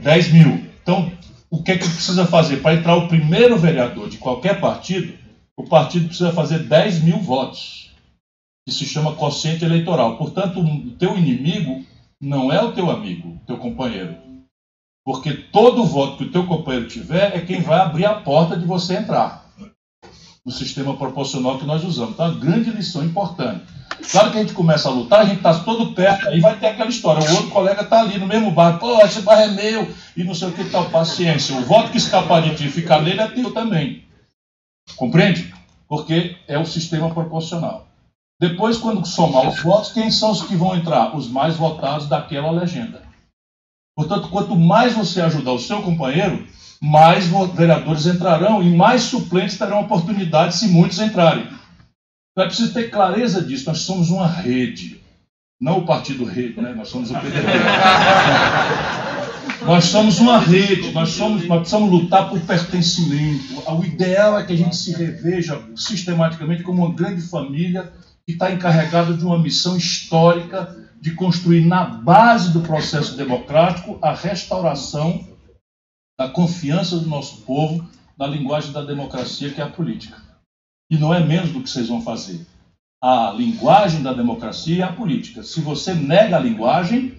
[0.00, 0.70] 10 mil.
[0.82, 1.12] Então,
[1.54, 2.56] o que é que precisa fazer?
[2.56, 5.16] Para entrar o primeiro vereador de qualquer partido,
[5.56, 7.92] o partido precisa fazer 10 mil votos,
[8.66, 10.16] que se chama quociente eleitoral.
[10.16, 11.84] Portanto, o teu inimigo
[12.20, 14.16] não é o teu amigo, o teu companheiro.
[15.04, 18.66] Porque todo voto que o teu companheiro tiver é quem vai abrir a porta de
[18.66, 19.48] você entrar
[20.44, 22.14] no sistema proporcional que nós usamos.
[22.14, 23.64] Então, uma grande lição importante.
[24.10, 26.68] Claro que a gente começa a lutar, a gente está todo perto, aí vai ter
[26.68, 27.22] aquela história.
[27.28, 30.34] O outro colega está ali no mesmo bairro, pô, esse bairro é meu, e não
[30.34, 30.90] sei o que tal.
[30.90, 31.56] Paciência.
[31.56, 34.04] O voto que escapar de ti e ficar nele é teu também.
[34.96, 35.54] Compreende?
[35.88, 37.86] Porque é o sistema proporcional.
[38.40, 41.16] Depois, quando somar os votos, quem são os que vão entrar?
[41.16, 43.02] Os mais votados daquela legenda.
[43.96, 46.46] Portanto, quanto mais você ajudar o seu companheiro,
[46.80, 51.48] mais vereadores entrarão e mais suplentes terão oportunidade se muitos entrarem.
[52.34, 53.66] Então é preciso ter clareza disso.
[53.66, 55.00] Nós somos uma rede.
[55.60, 56.74] Não o partido rede, né?
[56.74, 57.30] Nós somos o PDT.
[59.64, 63.62] nós somos uma rede, nós, somos, nós precisamos lutar por pertencimento.
[63.70, 67.92] O ideal é que a gente se reveja sistematicamente como uma grande família
[68.26, 74.12] que está encarregada de uma missão histórica de construir na base do processo democrático a
[74.12, 75.24] restauração
[76.18, 80.23] da confiança do nosso povo na linguagem da democracia, que é a política.
[80.94, 82.46] E não é menos do que vocês vão fazer.
[83.02, 85.42] A linguagem da democracia é a política.
[85.42, 87.18] Se você nega a linguagem,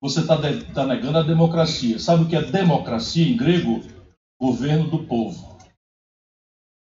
[0.00, 0.38] você está
[0.72, 1.98] tá negando a democracia.
[1.98, 3.82] Sabe o que é democracia em grego?
[4.40, 5.58] Governo do povo.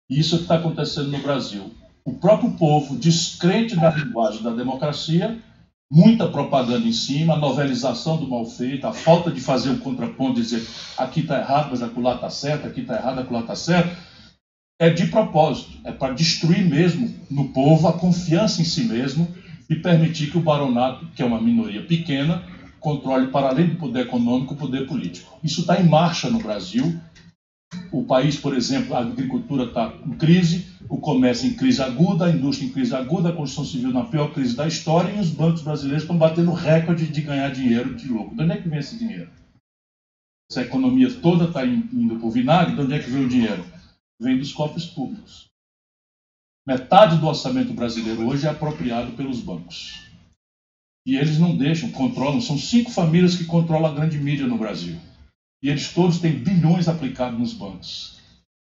[0.09, 1.73] E isso é que está acontecendo no Brasil.
[2.03, 5.41] O próprio povo, descrente da linguagem da democracia,
[5.89, 10.41] muita propaganda em cima, a novelização do mal feito, a falta de fazer um contraponto,
[10.41, 14.10] dizer aqui está errado, mas acolá está certo, aqui está errado, acolá está certo
[14.81, 19.27] é de propósito, é para destruir mesmo no povo a confiança em si mesmo
[19.69, 22.43] e permitir que o baronato, que é uma minoria pequena,
[22.79, 25.37] controle, para além do poder econômico, o poder político.
[25.43, 26.99] Isso está em marcha no Brasil.
[27.91, 32.31] O país, por exemplo, a agricultura está em crise, o comércio em crise aguda, a
[32.31, 35.61] indústria em crise aguda, a construção civil na pior crise da história e os bancos
[35.61, 38.35] brasileiros estão batendo recorde de ganhar dinheiro de lucro.
[38.35, 39.29] De onde é que vem esse dinheiro?
[40.51, 43.29] Se a economia toda está indo para o vinagre, de onde é que vem o
[43.29, 43.63] dinheiro?
[44.21, 45.49] Vem dos cofres públicos.
[46.65, 49.99] Metade do orçamento brasileiro hoje é apropriado pelos bancos.
[51.07, 52.39] E eles não deixam, controlam.
[52.39, 54.95] São cinco famílias que controlam a grande mídia no Brasil.
[55.63, 58.19] E eles todos têm bilhões aplicados nos bancos.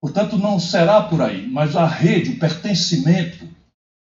[0.01, 3.47] Portanto, não será por aí, mas a rede, o pertencimento,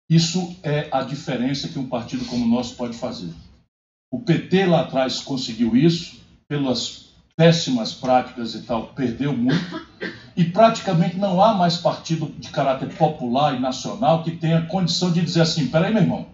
[0.09, 3.34] Isso é a diferença que um partido como o nosso pode fazer.
[4.09, 7.07] O PT lá atrás conseguiu isso, pelas
[7.38, 9.80] péssimas práticas e tal, perdeu muito,
[10.36, 15.22] e praticamente não há mais partido de caráter popular e nacional que tenha condição de
[15.22, 16.26] dizer assim: peraí, meu irmão,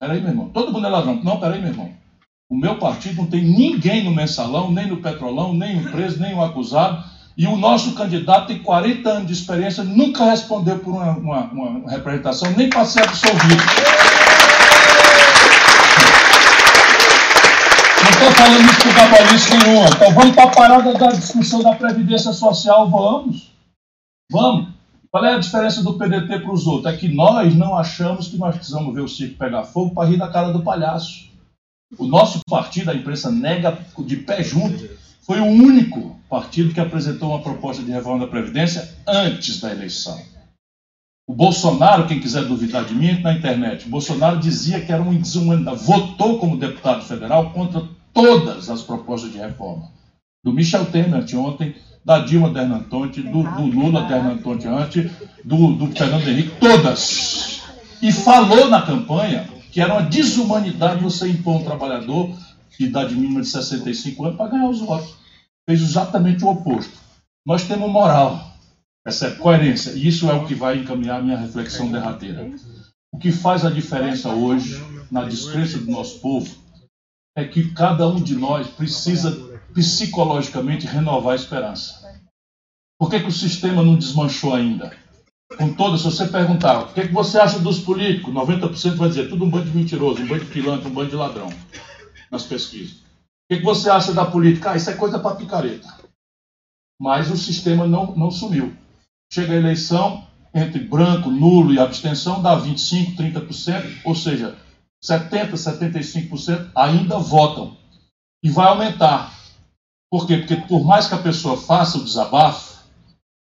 [0.00, 1.22] peraí, meu irmão, todo mundo é ladrão.
[1.22, 1.92] Não, peraí, meu irmão.
[2.50, 6.34] O meu partido não tem ninguém no mensalão, nem no petrolão, nem o preso, nem
[6.34, 7.04] o acusado.
[7.36, 11.90] E o nosso candidato tem 40 anos de experiência, nunca respondeu por uma, uma, uma
[11.90, 13.62] representação, nem para ser absolvido.
[18.18, 19.88] Estou falando isso com cabalice nenhuma.
[19.88, 23.52] Então vamos para a parada da discussão da Previdência Social, vamos.
[24.30, 24.68] Vamos.
[25.10, 26.92] Qual é a diferença do PDT para os outros?
[26.92, 30.18] É que nós não achamos que nós precisamos ver o circo pegar fogo para rir
[30.18, 31.28] da cara do palhaço.
[31.96, 34.90] O nosso partido, a imprensa nega de pé junto,
[35.22, 40.20] foi o único partido que apresentou uma proposta de reforma da Previdência antes da eleição.
[41.26, 43.86] O Bolsonaro, quem quiser duvidar de mim, na internet.
[43.86, 47.82] O Bolsonaro dizia que era um desumanidade, votou como deputado federal contra
[48.18, 49.92] todas as propostas de reforma.
[50.42, 55.08] Do Michel Temer anteontem, da Dilma Dernantonte, do, do Lula Dernantonte antes,
[55.44, 57.62] do, do Fernando Henrique, todas.
[58.02, 62.34] E falou na campanha que era uma desumanidade você impor um trabalhador
[62.76, 65.14] de idade mínima de 65 anos para ganhar os votos.
[65.68, 66.98] Fez exatamente o oposto.
[67.46, 68.52] Nós temos moral,
[69.06, 72.50] essa é coerência, e isso é o que vai encaminhar a minha reflexão derradeira.
[73.12, 76.67] O que faz a diferença hoje, na descrença do nosso povo,
[77.38, 79.30] é que cada um de nós precisa
[79.72, 82.20] psicologicamente renovar a esperança.
[82.98, 84.92] Por que, que o sistema não desmanchou ainda?
[85.56, 89.28] com todas, se você perguntar o que, que você acha dos políticos, 90% vai dizer
[89.28, 91.48] tudo um bando de mentiroso, um bando de pilantra, um bando de ladrão,
[92.30, 92.98] nas pesquisas.
[92.98, 93.02] O
[93.50, 94.72] que, que você acha da política?
[94.72, 95.88] Ah, isso é coisa para picareta.
[97.00, 98.76] Mas o sistema não, não sumiu.
[99.32, 104.54] Chega a eleição, entre branco, nulo e abstenção, dá 25%, 30%, ou seja,
[105.04, 107.76] 70%, 75% ainda votam.
[108.42, 109.36] E vai aumentar.
[110.10, 110.38] Por quê?
[110.38, 112.78] Porque por mais que a pessoa faça o desabafo,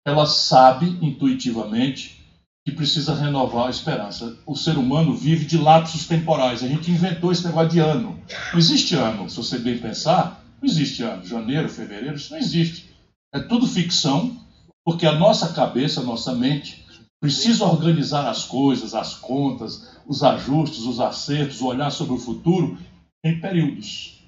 [0.05, 2.19] ela sabe intuitivamente
[2.65, 4.37] que precisa renovar a esperança.
[4.45, 6.63] O ser humano vive de lapsos temporais.
[6.63, 8.19] A gente inventou esse negócio de ano.
[8.51, 11.25] Não existe ano, se você bem pensar, não existe ano.
[11.25, 12.89] Janeiro, fevereiro, isso não existe.
[13.33, 14.37] É tudo ficção,
[14.85, 16.85] porque a nossa cabeça, a nossa mente,
[17.19, 22.77] precisa organizar as coisas, as contas, os ajustes, os acertos, olhar sobre o futuro
[23.23, 24.19] em períodos.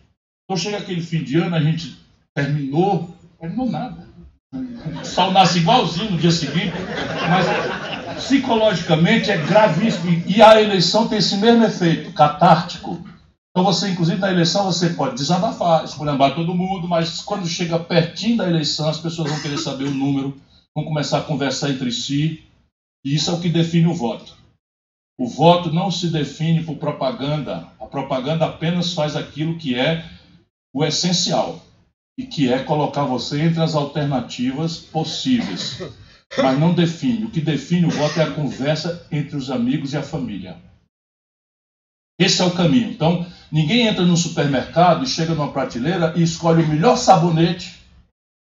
[0.46, 1.98] Então chega aquele fim de ano, a gente
[2.34, 4.08] terminou, terminou nada.
[4.54, 6.74] O sol nasce igualzinho no dia seguinte,
[7.30, 10.24] mas psicologicamente é gravíssimo.
[10.26, 13.04] E a eleição tem esse mesmo efeito catártico.
[13.52, 18.38] Então você, inclusive, na eleição você pode desabafar, esculhambar todo mundo, mas quando chega pertinho
[18.38, 20.34] da eleição, as pessoas vão querer saber o número,
[20.74, 22.42] vão começar a conversar entre si,
[23.04, 24.43] e isso é o que define o voto.
[25.18, 27.68] O voto não se define por propaganda.
[27.80, 30.04] A propaganda apenas faz aquilo que é
[30.74, 31.64] o essencial
[32.18, 35.80] e que é colocar você entre as alternativas possíveis,
[36.38, 37.26] mas não define.
[37.26, 40.58] O que define o voto é a conversa entre os amigos e a família.
[42.20, 42.90] Esse é o caminho.
[42.90, 47.84] Então, ninguém entra no supermercado e chega numa prateleira e escolhe o melhor sabonete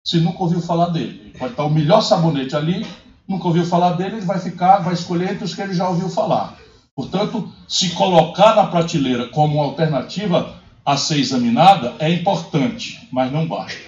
[0.05, 1.33] se nunca ouviu falar dele.
[1.37, 2.85] Pode estar o melhor sabonete ali,
[3.27, 6.09] nunca ouviu falar dele, ele vai ficar, vai escolher entre os que ele já ouviu
[6.09, 6.57] falar.
[6.95, 10.55] Portanto, se colocar na prateleira como uma alternativa
[10.85, 13.79] a ser examinada é importante, mas não basta.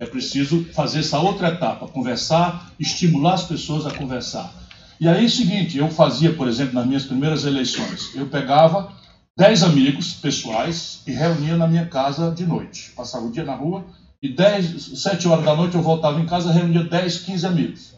[0.00, 4.52] É preciso fazer essa outra etapa, conversar, estimular as pessoas a conversar.
[5.00, 8.92] E aí é o seguinte, eu fazia, por exemplo, nas minhas primeiras eleições, eu pegava
[9.36, 12.92] 10 amigos pessoais e reunia na minha casa de noite.
[12.96, 13.84] Passava o dia na rua
[14.22, 17.93] e 10, 7 horas da noite eu voltava em casa e reunia 10, 15 amigos.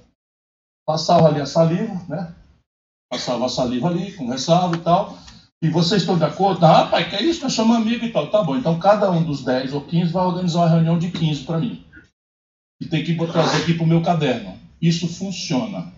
[0.86, 2.34] Passava ali a saliva, né?
[3.10, 5.18] Passava a saliva ali, conversava e tal.
[5.62, 6.64] E vocês estão de acordo?
[6.64, 7.42] Ah, pai, que é isso?
[7.42, 8.30] Nós somos amigos e tal.
[8.30, 11.44] Tá bom, então cada um dos 10 ou 15 vai organizar uma reunião de 15
[11.44, 11.84] para mim.
[12.80, 14.56] E tem que trazer aqui para o meu caderno.
[14.80, 15.92] Isso funciona.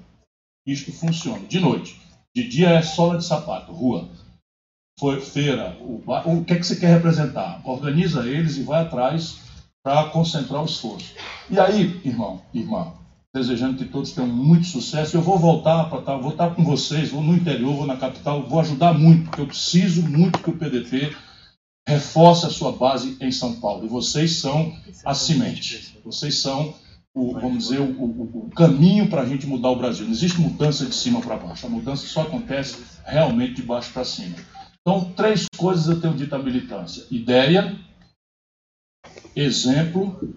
[0.66, 1.47] Isto funciona.
[1.47, 2.01] De noite.
[2.34, 4.09] De dia é sola de sapato, rua.
[4.99, 5.76] Foi feira.
[5.80, 7.61] O, o que é que você quer representar?
[7.64, 9.41] Organiza eles e vai atrás
[9.82, 11.14] para concentrar o esforço.
[11.51, 12.93] E aí, irmão, irmã,
[13.35, 15.16] desejando que todos tenham muito sucesso.
[15.16, 18.47] Eu vou voltar para estar, vou estar com vocês, vou no interior, vou na capital,
[18.49, 21.14] vou ajudar muito, porque eu preciso muito que o PDT
[21.87, 23.85] reforce a sua base em São Paulo.
[23.85, 25.99] E vocês são a semente.
[26.05, 26.74] Vocês são
[27.14, 30.05] o, vamos dizer, o, o, o caminho para a gente mudar o Brasil.
[30.05, 31.66] Não existe mudança de cima para baixo.
[31.66, 34.37] A mudança só acontece realmente de baixo para cima.
[34.81, 37.79] Então, três coisas eu tenho dito à militância: ideia,
[39.35, 40.37] exemplo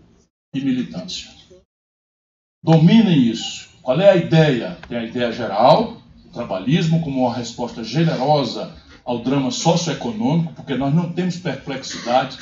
[0.53, 1.40] e militância.
[2.63, 3.69] Dominem isso.
[3.81, 4.77] Qual é a ideia?
[4.87, 5.97] Tem a ideia geral,
[6.31, 8.71] trabalhismo, como uma resposta generosa
[9.03, 12.37] ao drama socioeconômico, porque nós não temos perplexidade,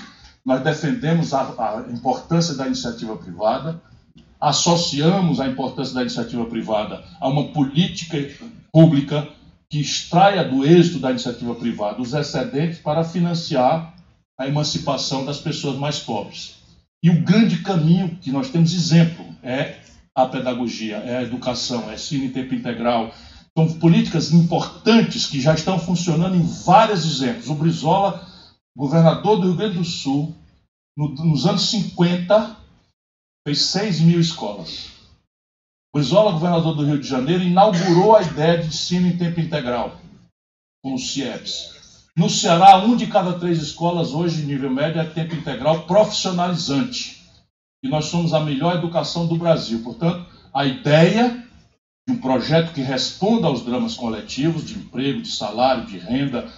[0.46, 3.82] nós defendemos a, a importância da iniciativa privada,
[4.42, 8.18] associamos a importância da iniciativa privada a uma política
[8.74, 9.28] pública
[9.70, 13.94] que extraia do êxito da iniciativa privada os excedentes para financiar
[14.38, 16.56] a emancipação das pessoas mais pobres.
[17.02, 19.78] E o grande caminho que nós temos exemplo é
[20.24, 23.14] a pedagogia, é a educação, é ensino em tempo integral.
[23.58, 27.50] São políticas importantes que já estão funcionando em vários exemplos.
[27.50, 28.26] O Brizola,
[28.78, 30.36] governador do Rio Grande do Sul,
[30.98, 32.56] no, nos anos 50,
[33.48, 34.90] fez 6 mil escolas.
[35.94, 40.00] O Brizola, governador do Rio de Janeiro, inaugurou a ideia de ensino em tempo integral
[40.82, 41.80] com os CIEPs.
[42.16, 47.19] No Ceará, um de cada três escolas hoje, nível médio, é tempo integral profissionalizante.
[47.84, 49.82] E nós somos a melhor educação do Brasil.
[49.84, 51.46] Portanto, a ideia
[52.08, 56.50] de um projeto que responda aos dramas coletivos de emprego, de salário, de renda,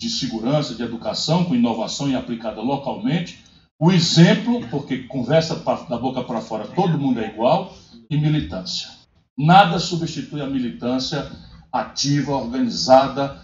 [0.00, 3.44] de segurança, de educação, com inovação e aplicada localmente.
[3.78, 7.74] O exemplo, porque conversa da boca para fora, todo mundo é igual,
[8.10, 8.88] e militância.
[9.36, 11.30] Nada substitui a militância
[11.70, 13.38] ativa, organizada,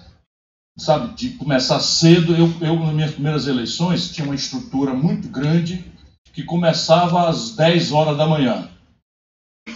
[0.79, 2.35] sabe, de começar cedo.
[2.35, 5.91] Eu, eu, nas minhas primeiras eleições, tinha uma estrutura muito grande
[6.33, 8.68] que começava às 10 horas da manhã.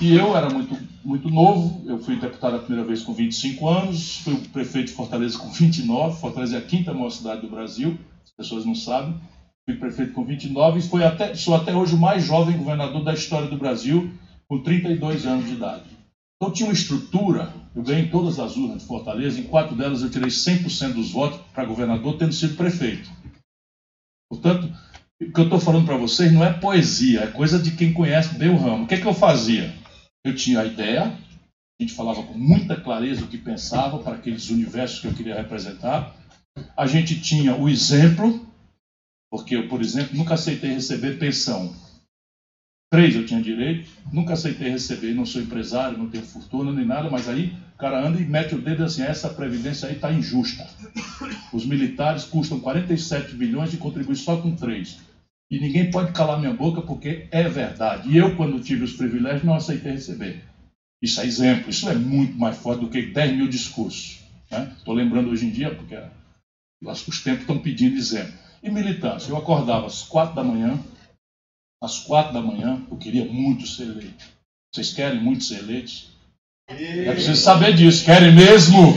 [0.00, 4.18] E eu era muito, muito novo, eu fui deputado a primeira vez com 25 anos,
[4.18, 8.32] fui prefeito de Fortaleza com 29, Fortaleza é a quinta maior cidade do Brasil, as
[8.32, 9.14] pessoas não sabem.
[9.68, 13.12] Fui prefeito com 29 e foi até, sou até hoje o mais jovem governador da
[13.12, 14.12] história do Brasil,
[14.48, 15.84] com 32 anos de idade.
[16.36, 20.10] Então tinha uma estrutura, eu ganhei todas as urnas de Fortaleza, em quatro delas eu
[20.10, 23.10] tirei 100% dos votos para governador, tendo sido prefeito.
[24.28, 24.72] Portanto,
[25.22, 28.34] o que eu estou falando para vocês não é poesia, é coisa de quem conhece
[28.34, 28.84] bem o ramo.
[28.84, 29.74] O que, é que eu fazia?
[30.24, 34.50] Eu tinha a ideia, a gente falava com muita clareza o que pensava para aqueles
[34.50, 36.14] universos que eu queria representar.
[36.76, 38.46] A gente tinha o exemplo,
[39.30, 41.74] porque eu, por exemplo, nunca aceitei receber pensão.
[42.90, 47.10] Três eu tinha direito, nunca aceitei receber, não sou empresário, não tenho fortuna nem nada,
[47.10, 50.66] mas aí o cara anda e mete o dedo assim, essa previdência aí está injusta.
[51.52, 54.98] Os militares custam 47 bilhões e contribuem só com três.
[55.50, 58.08] E ninguém pode calar minha boca porque é verdade.
[58.08, 60.42] E eu, quando tive os privilégios, não aceitei receber.
[61.02, 64.20] Isso é exemplo, isso é muito mais forte do que 10 mil discursos.
[64.50, 65.02] Estou né?
[65.02, 66.00] lembrando hoje em dia, porque
[66.82, 68.32] os tempos estão pedindo exemplo.
[68.62, 70.78] E militância, eu acordava às quatro da manhã,
[71.82, 74.24] às quatro da manhã, eu queria muito ser eleito.
[74.72, 76.10] Vocês querem muito ser eleitos?
[76.68, 78.04] É preciso saber disso.
[78.04, 78.92] Querem mesmo?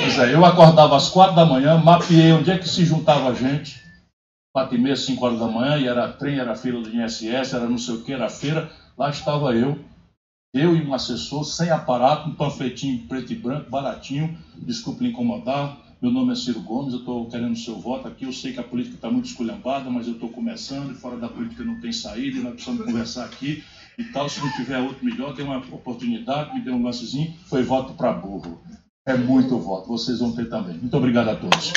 [0.00, 3.34] Pois é, eu acordava às quatro da manhã, mapeei onde é que se juntava a
[3.34, 3.82] gente.
[4.54, 7.68] Quatro e meia, cinco horas da manhã, e era trem, era fila do INSS, era
[7.68, 8.70] não sei o que, era feira.
[8.98, 9.78] Lá estava eu,
[10.54, 16.10] eu e um assessor, sem aparato, um panfletinho preto e branco, baratinho, desculpe incomodar, meu
[16.10, 18.24] nome é Ciro Gomes, eu estou querendo o seu voto aqui.
[18.24, 21.28] Eu sei que a política está muito esculhambada, mas eu estou começando e fora da
[21.28, 23.62] política não tem saída e nós precisamos conversar aqui
[23.96, 24.28] e tal.
[24.28, 27.32] Se não tiver outro melhor, tem uma oportunidade, me dê um lancezinho.
[27.46, 28.60] Foi voto para burro.
[29.06, 30.76] É muito voto, vocês vão ter também.
[30.76, 31.72] Muito obrigado a todos.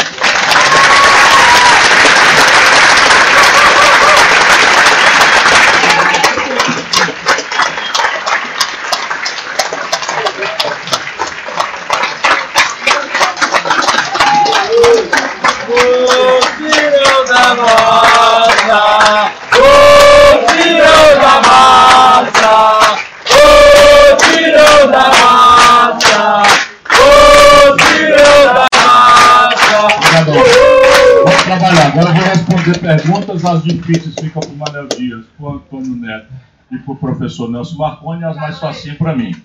[31.96, 35.96] Agora eu vou responder perguntas, as difíceis ficam para o Manel Dias, para o Antônio
[35.96, 36.28] Neto
[36.72, 39.36] e para o professor Nelson Marconi, as mais facinhas para mim.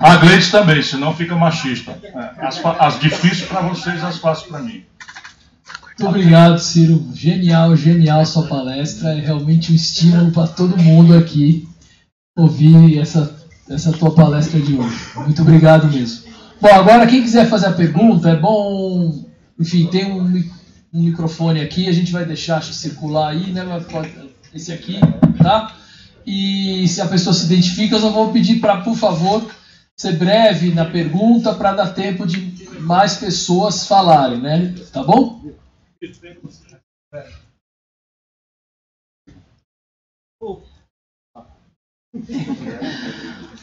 [0.00, 1.98] A Gleice também, senão fica machista.
[2.02, 4.84] É, as, as difíceis para vocês, as fáceis para mim.
[5.98, 7.04] Muito obrigado, Ciro.
[7.14, 9.10] Genial, genial sua palestra.
[9.10, 11.68] É realmente um estímulo para todo mundo aqui
[12.36, 13.32] ouvir essa,
[13.70, 14.98] essa tua palestra de hoje.
[15.16, 16.24] Muito obrigado mesmo.
[16.60, 19.24] Bom, agora quem quiser fazer a pergunta, é bom.
[19.58, 20.42] Enfim, tem um
[20.94, 23.64] um microfone aqui, a gente vai deixar circular aí, né?
[24.54, 25.00] Esse aqui,
[25.42, 25.76] tá?
[26.24, 29.52] E se a pessoa se identifica, eu só vou pedir para, por favor,
[29.96, 34.72] ser breve na pergunta para dar tempo de mais pessoas falarem, né?
[34.92, 35.42] Tá bom?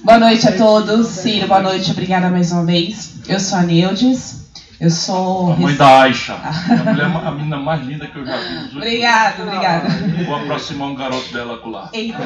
[0.04, 1.08] Boa noite a todos.
[1.08, 1.92] Ciro, boa noite.
[1.92, 3.22] Obrigada mais uma vez.
[3.30, 4.41] Eu sou a Neudes.
[4.82, 5.54] Eu sou.
[5.54, 6.34] A mãe da Aisha.
[6.34, 8.76] A, mulher, a menina mais linda que eu já vi.
[8.78, 9.90] Obrigada, obrigada.
[10.26, 11.88] Vou aproximar um garoto dela lá.
[11.94, 12.18] Eita.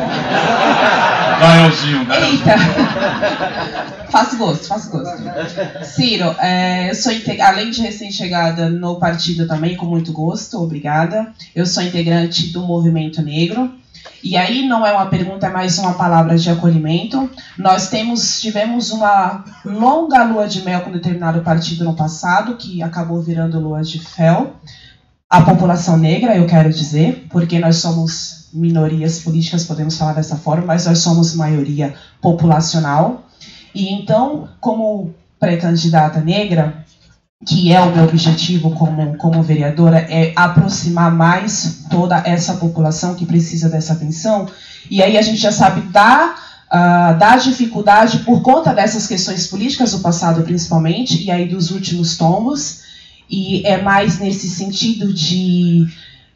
[1.38, 2.40] Gaelzinho, Gaelzinho.
[2.40, 4.08] Eita.
[4.10, 5.22] Faço gosto, faço gosto.
[5.84, 11.34] Ciro, é, eu sou além de recém-chegada no partido também, com muito gosto, obrigada.
[11.54, 13.70] Eu sou integrante do Movimento Negro.
[14.24, 17.30] E aí não é uma pergunta, é mais uma palavra de acolhimento.
[17.58, 23.22] Nós temos, tivemos uma longa lua de mel com determinado partido no passado, que acabou
[23.22, 24.56] virando lua de fel.
[25.30, 30.66] A população negra, eu quero dizer, porque nós somos minorias políticas, podemos falar dessa forma,
[30.66, 33.26] mas nós somos maioria populacional.
[33.74, 36.86] E então, como pré-candidata negra,
[37.44, 43.26] que é o meu objetivo como, como vereadora, é aproximar mais toda essa população que
[43.26, 44.48] precisa dessa atenção.
[44.90, 46.36] E aí a gente já sabe da,
[46.68, 52.18] uh, da dificuldade por conta dessas questões políticas do passado, principalmente, e aí dos últimos
[52.18, 52.84] tomos.
[53.30, 55.88] E é mais nesse sentido de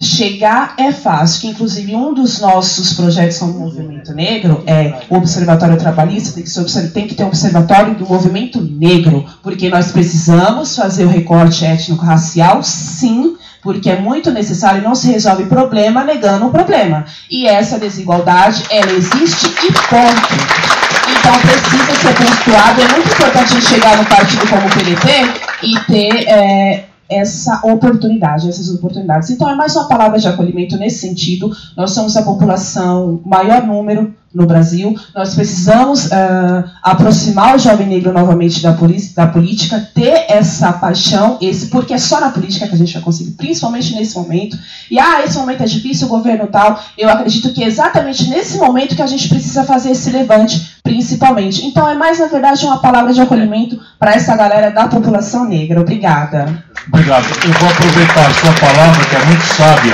[0.02, 5.78] Chegar é fácil, que inclusive um dos nossos projetos como Movimento Negro é o Observatório
[5.78, 10.74] Trabalhista, tem que, ser, tem que ter um observatório do movimento negro, porque nós precisamos
[10.74, 16.52] fazer o recorte étnico-racial, sim, porque é muito necessário não se resolve problema negando o
[16.52, 17.06] problema.
[17.30, 20.70] E essa desigualdade, ela existe e ponto.
[21.12, 22.82] Então precisa ser pontuado.
[22.82, 28.70] É muito importante chegar no partido como o PDT e ter é, essa oportunidade, essas
[28.70, 29.30] oportunidades.
[29.30, 31.52] Então, é mais uma palavra de acolhimento nesse sentido.
[31.76, 34.96] Nós somos a população maior número no Brasil.
[35.16, 41.68] Nós precisamos uh, aproximar o jovem negro novamente da, da, política, ter essa paixão, esse,
[41.68, 44.58] porque é só na política que a gente vai conseguir, principalmente nesse momento.
[44.90, 46.80] E ah, esse momento é difícil, o governo tal.
[46.98, 51.66] Eu acredito que é exatamente nesse momento que a gente precisa fazer esse levante, principalmente.
[51.66, 55.82] Então é mais, na verdade, uma palavra de acolhimento para essa galera da população negra.
[55.82, 56.64] Obrigada.
[56.88, 57.26] Obrigado.
[57.46, 59.94] Eu vou aproveitar a sua palavra, que é muito sábia.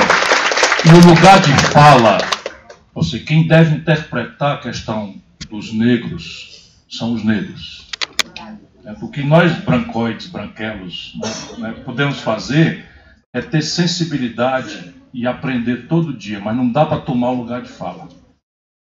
[0.86, 2.17] No lugar de fala,
[2.95, 7.89] ou seja, quem deve interpretar a questão dos negros são os negros.
[8.85, 11.13] É, o que nós, brancoides, branquelos,
[11.57, 12.85] né, podemos fazer
[13.33, 17.69] é ter sensibilidade e aprender todo dia, mas não dá para tomar o lugar de
[17.69, 18.07] fala.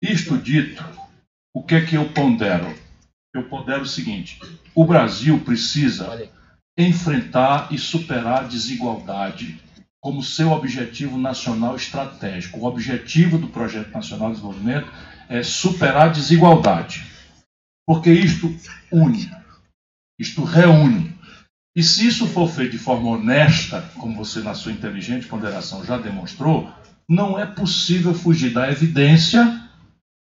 [0.01, 0.83] Isto dito,
[1.53, 2.73] o que é que eu pondero?
[3.33, 4.39] Eu pondero o seguinte:
[4.73, 6.29] o Brasil precisa
[6.77, 9.59] enfrentar e superar a desigualdade
[10.01, 12.59] como seu objetivo nacional estratégico.
[12.59, 14.91] O objetivo do Projeto Nacional de Desenvolvimento
[15.27, 17.05] é superar a desigualdade,
[17.85, 18.55] porque isto
[18.91, 19.29] une,
[20.19, 21.17] isto reúne.
[21.75, 25.97] E se isso for feito de forma honesta, como você na sua inteligente ponderação já
[25.97, 26.73] demonstrou,
[27.07, 29.61] não é possível fugir da evidência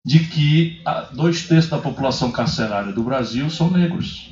[0.05, 4.31] de que dois terços da população carcerária do Brasil são negros,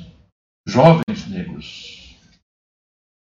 [0.67, 2.04] jovens negros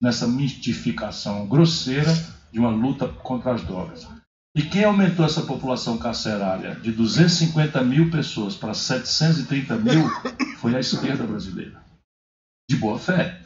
[0.01, 2.13] nessa mistificação grosseira
[2.51, 4.07] de uma luta contra as drogas.
[4.55, 10.09] E quem aumentou essa população carcerária de 250 mil pessoas para 730 mil
[10.57, 11.79] foi a esquerda brasileira.
[12.69, 13.39] De boa fé.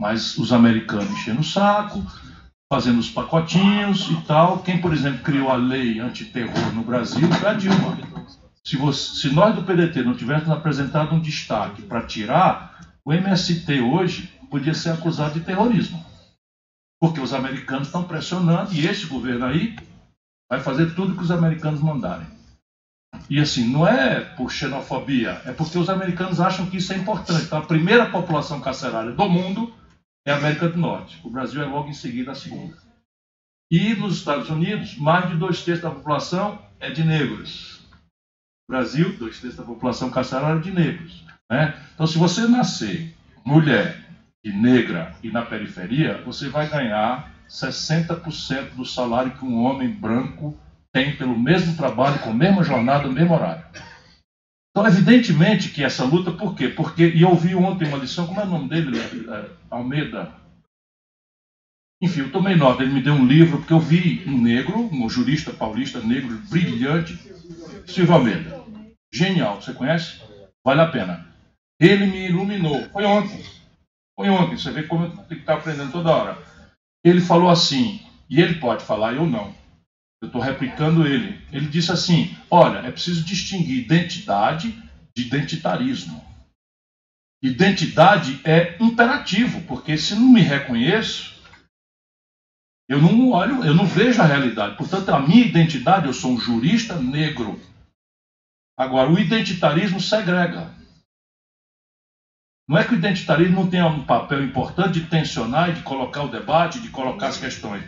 [0.00, 2.02] Mas os americanos enchendo o saco,
[2.72, 4.62] fazendo os pacotinhos e tal.
[4.62, 7.98] Quem, por exemplo, criou a lei antiterror no Brasil foi a Dilma.
[8.64, 13.80] Se, você, se nós do PDT não tivéssemos apresentado um destaque para tirar, o MST
[13.80, 16.04] hoje podia ser acusado de terrorismo.
[17.00, 19.76] Porque os americanos estão pressionando e esse governo aí
[20.50, 22.26] vai fazer tudo que os americanos mandarem.
[23.30, 27.44] E assim, não é por xenofobia, é porque os americanos acham que isso é importante.
[27.44, 29.72] Então, a primeira população carcerária do mundo
[30.26, 31.20] é a América do Norte.
[31.24, 32.76] O Brasil é logo em seguida a segunda.
[33.70, 37.80] E nos Estados Unidos, mais de dois terços da população é de negros.
[38.68, 41.24] Brasil, dois terços da população carcerária é de negros.
[41.50, 41.74] Né?
[41.94, 43.14] Então, se você nascer
[43.44, 44.07] mulher,
[44.48, 50.56] e negra e na periferia, você vai ganhar 60% do salário que um homem branco
[50.92, 53.64] tem pelo mesmo trabalho, com a mesma jornada, mesmo horário.
[54.70, 56.68] Então, evidentemente que essa luta, por quê?
[56.68, 58.98] Porque, e eu ouvi ontem uma lição, como é o nome dele?
[58.98, 60.32] É, Almeida.
[62.00, 65.10] Enfim, eu tomei nota, ele me deu um livro, porque eu vi um negro, um
[65.10, 67.18] jurista paulista negro, brilhante,
[67.86, 68.62] Silvio Almeida.
[69.12, 70.20] Genial, você conhece?
[70.64, 71.26] Vale a pena.
[71.80, 72.88] Ele me iluminou.
[72.92, 73.42] Foi ontem.
[74.18, 76.38] Foi ontem, você vê como tenho que estar aprendendo toda hora.
[77.04, 79.54] Ele falou assim, e ele pode falar, eu não.
[80.20, 81.40] Eu estou replicando ele.
[81.52, 84.72] Ele disse assim: olha, é preciso distinguir identidade
[85.16, 86.20] de identitarismo.
[87.40, 91.40] Identidade é imperativo, porque se não me reconheço,
[92.88, 94.76] eu não olho, eu não vejo a realidade.
[94.76, 97.60] Portanto, a minha identidade, eu sou um jurista negro.
[98.76, 100.76] Agora, o identitarismo segrega.
[102.68, 106.28] Não é que o identitarismo não tenha um papel importante de tensionar de colocar o
[106.28, 107.82] debate, de colocar as questões,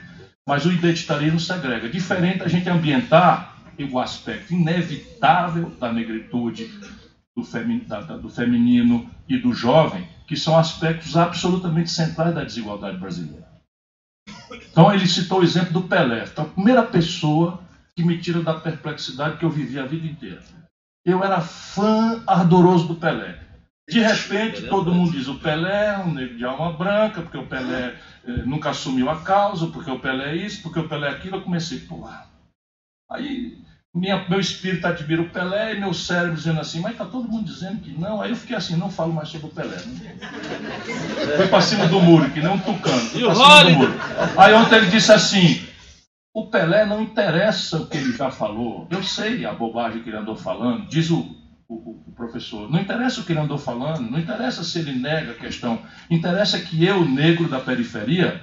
[0.46, 1.88] mas o identitarismo segrega.
[1.88, 3.56] Diferente a gente ambientar
[3.92, 6.70] o aspecto inevitável da negritude,
[7.36, 12.98] do, femi da, do feminino e do jovem, que são aspectos absolutamente centrais da desigualdade
[12.98, 13.48] brasileira.
[14.70, 17.60] Então ele citou o exemplo do Pelé, então, a primeira pessoa
[17.96, 20.42] que me tira da perplexidade que eu vivi a vida inteira.
[21.04, 23.49] Eu era fã ardoroso do Pelé.
[23.90, 27.46] De repente, todo mundo diz: o Pelé é um negro de alma branca, porque o
[27.46, 27.94] Pelé
[28.26, 31.36] eh, nunca assumiu a causa, porque o Pelé é isso, porque o Pelé é aquilo.
[31.36, 32.08] Eu comecei, pô.
[33.10, 33.58] Aí
[33.92, 37.44] minha, meu espírito admira o Pelé e meu cérebro dizendo assim, mas está todo mundo
[37.44, 38.22] dizendo que não.
[38.22, 39.76] Aí eu fiquei assim, não falo mais sobre o Pelé.
[39.76, 40.16] Né?
[41.36, 43.10] Foi para cima do muro, que nem um tucano.
[43.14, 43.34] E o
[43.76, 43.92] muro.
[44.36, 45.66] Aí ontem ele disse assim,
[46.32, 48.86] o Pelé não interessa o que ele já falou.
[48.90, 51.36] Eu sei a bobagem que ele andou falando, diz o,
[51.74, 52.70] o, professor.
[52.70, 55.80] Não interessa o que ele andou falando, não interessa se ele nega a questão.
[56.10, 58.40] Interessa que eu, negro da periferia,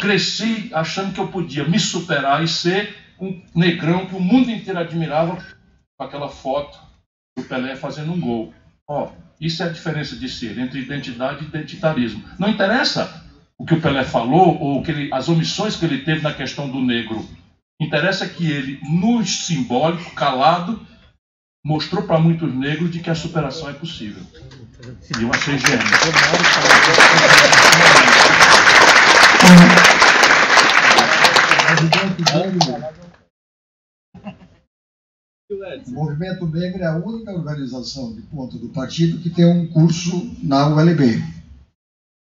[0.00, 4.78] cresci achando que eu podia me superar e ser um negrão que o mundo inteiro
[4.78, 5.36] admirava
[5.96, 6.78] com aquela foto
[7.36, 8.54] do Pelé fazendo um gol.
[8.88, 12.24] Ó, isso é a diferença de ser entre identidade e identitarismo.
[12.38, 13.24] Não interessa
[13.58, 16.68] o que o Pelé falou ou que ele, as omissões que ele teve na questão
[16.68, 17.28] do negro.
[17.80, 20.84] Interessa que ele, no simbólico, calado,
[21.64, 24.22] mostrou para muitos negros de que a superação é possível.
[25.18, 25.86] E eu achei gênio.
[35.86, 40.34] O Movimento Negro é a única organização de ponto do partido que tem um curso
[40.42, 41.22] na ULB.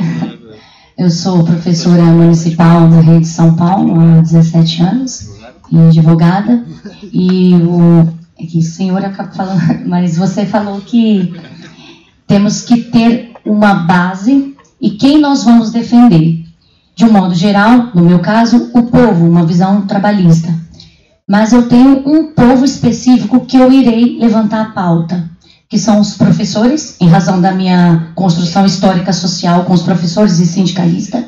[0.96, 5.28] eu sou professora municipal da rede São Paulo há 17 anos
[5.70, 6.64] e advogada.
[7.12, 8.08] E o
[8.38, 11.34] é que o senhor acaba falando, mas você falou que
[12.26, 16.45] temos que ter uma base e quem nós vamos defender
[16.96, 20.52] de um modo geral, no meu caso, o povo, uma visão trabalhista.
[21.28, 25.28] Mas eu tenho um povo específico que eu irei levantar a pauta,
[25.68, 30.46] que são os professores, em razão da minha construção histórica social com os professores e
[30.46, 31.22] sindicalistas,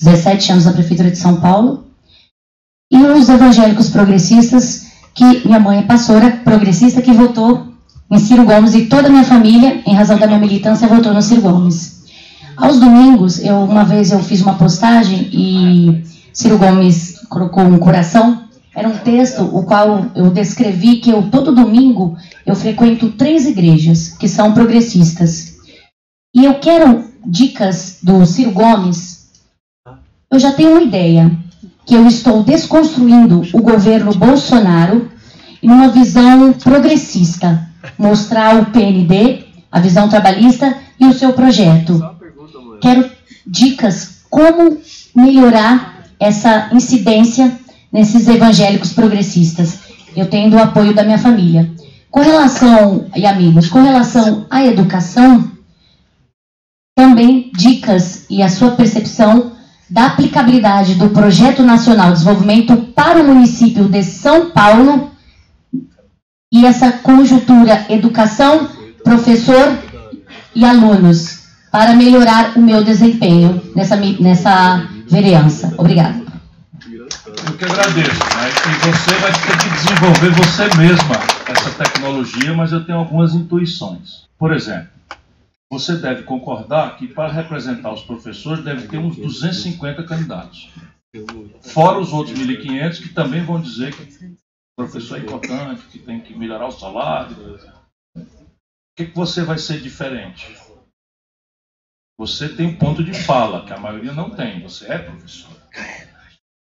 [0.00, 1.86] 17 anos na Prefeitura de São Paulo,
[2.90, 7.66] e os evangélicos progressistas, que minha mãe é pastora progressista que votou
[8.10, 11.20] em Ciro Gomes e toda a minha família, em razão da minha militância, votou no
[11.20, 11.97] Ciro Gomes.
[12.58, 18.48] Aos domingos, eu uma vez eu fiz uma postagem e Ciro Gomes colocou um coração.
[18.74, 24.08] Era um texto o qual eu descrevi que eu todo domingo eu frequento três igrejas
[24.08, 25.56] que são progressistas.
[26.34, 29.28] E eu quero dicas do Ciro Gomes.
[30.28, 31.30] Eu já tenho uma ideia
[31.86, 35.08] que eu estou desconstruindo o governo Bolsonaro
[35.62, 42.17] em uma visão progressista, mostrar o PND, a visão trabalhista e o seu projeto.
[42.80, 43.10] Quero
[43.46, 44.78] dicas como
[45.14, 47.58] melhorar essa incidência
[47.92, 49.78] nesses evangélicos progressistas.
[50.16, 51.70] Eu tenho o apoio da minha família.
[52.10, 55.50] Com relação, e amigos, com relação à educação,
[56.96, 59.52] também dicas e a sua percepção
[59.88, 65.10] da aplicabilidade do Projeto Nacional de Desenvolvimento para o município de São Paulo
[66.52, 68.68] e essa conjuntura educação,
[69.04, 69.78] professor
[70.54, 71.37] e alunos
[71.70, 75.74] para melhorar o meu desempenho nessa, nessa vereança.
[75.76, 76.28] Obrigada.
[76.86, 78.10] Eu que agradeço.
[78.10, 78.50] Né?
[78.66, 81.14] E você vai ter que desenvolver você mesma
[81.46, 84.26] essa tecnologia, mas eu tenho algumas intuições.
[84.38, 84.88] Por exemplo,
[85.70, 90.70] você deve concordar que para representar os professores deve ter uns 250 candidatos.
[91.62, 94.36] Fora os outros 1.500 que também vão dizer que o
[94.76, 97.36] professor é importante, que tem que melhorar o salário.
[98.16, 98.22] O
[98.96, 100.56] que, que você vai ser diferente?
[102.18, 104.60] Você tem um ponto de fala, que a maioria não tem.
[104.60, 105.56] Você é professor.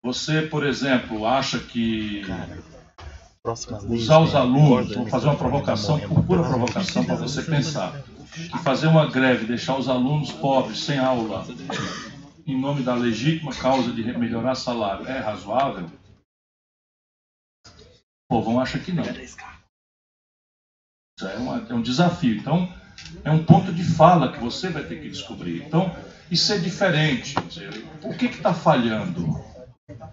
[0.04, 2.22] Você, por exemplo, acha que
[3.90, 8.00] usar os alunos, vou fazer uma provocação, por pura provocação para você pensar,
[8.32, 11.46] que fazer uma greve, deixar os alunos pobres sem aula
[12.46, 15.90] em nome da legítima causa de melhorar salário, é razoável?
[18.30, 19.04] O povão acha que não.
[19.04, 19.38] Isso
[21.22, 22.38] é, uma, é um desafio.
[22.38, 22.72] Então,
[23.24, 25.64] é um ponto de fala que você vai ter que descobrir.
[25.64, 25.96] Então,
[26.30, 27.36] isso é diferente.
[28.04, 29.40] O que está falhando?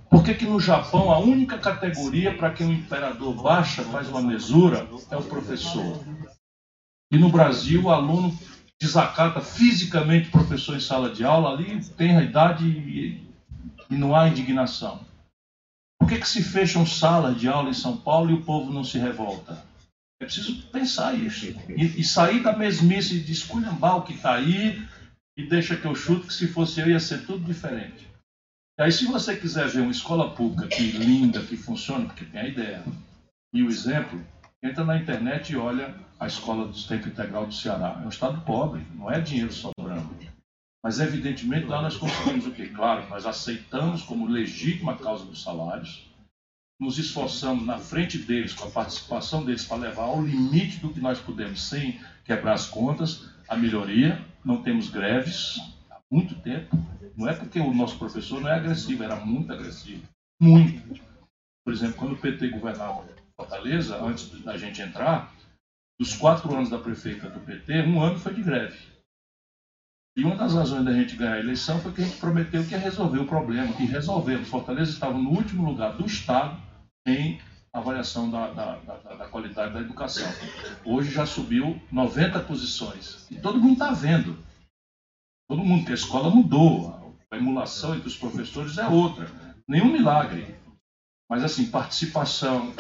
[0.09, 4.23] Por que, que no Japão a única categoria para quem o imperador baixa, faz uma
[4.23, 6.05] mesura, é o professor?
[7.11, 8.37] E no Brasil o aluno
[8.81, 13.29] desacata fisicamente o professor em sala de aula, ali tem a idade e,
[13.91, 15.01] e não há indignação.
[15.99, 18.85] Por que, que se fecham salas de aula em São Paulo e o povo não
[18.85, 19.65] se revolta?
[20.25, 21.45] É preciso pensar isso.
[21.69, 24.83] E, e sair da mesmice de esculhambar o que está aí
[25.37, 28.09] e deixa que eu chuto que se fosse eu ia ser tudo diferente.
[28.79, 32.41] E aí, se você quiser ver uma escola pública que linda, que funciona, porque tem
[32.41, 32.83] a ideia
[33.53, 34.19] e o exemplo,
[34.63, 38.01] entra na internet e olha a escola do tempo integral do Ceará.
[38.03, 40.09] É um estado pobre, não é dinheiro sobrando.
[40.83, 42.69] Mas, evidentemente, lá nós conseguimos o quê?
[42.69, 46.11] Claro, nós aceitamos como legítima causa dos salários,
[46.85, 51.01] nos esforçamos na frente deles, com a participação deles, para levar ao limite do que
[51.01, 54.23] nós podemos, sem quebrar as contas, a melhoria.
[54.45, 55.59] Não temos greves
[55.91, 56.77] há muito tempo.
[57.17, 60.03] Não é porque o nosso professor não é agressivo, era muito agressivo.
[60.41, 61.01] Muito.
[61.65, 63.07] Por exemplo, quando o PT governava
[63.37, 65.33] Fortaleza, antes da gente entrar,
[65.99, 68.77] dos quatro anos da prefeita do PT, um ano foi de greve.
[70.17, 72.73] E uma das razões da gente ganhar a eleição foi que a gente prometeu que
[72.73, 73.75] ia resolver o problema.
[73.81, 74.49] E resolvemos.
[74.49, 76.63] Fortaleza estava no último lugar do Estado
[77.07, 77.41] em
[77.73, 80.27] avaliação da, da, da, da qualidade da educação.
[80.85, 83.27] Hoje já subiu 90 posições.
[83.31, 84.39] E todo mundo está vendo.
[85.49, 89.29] Todo mundo, que a escola mudou a emulação entre os professores é outra.
[89.69, 90.55] Nenhum milagre.
[91.29, 92.73] Mas, assim, participação,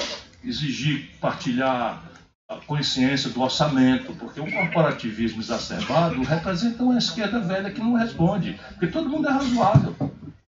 [0.42, 2.02] exigir partilhar
[2.48, 8.60] a consciência do orçamento, porque o corporativismo exacerbado representa uma esquerda velha que não responde,
[8.68, 9.96] porque todo mundo é razoável.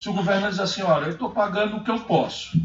[0.03, 2.61] Se o governo diz assim, olha, eu estou pagando o que eu posso,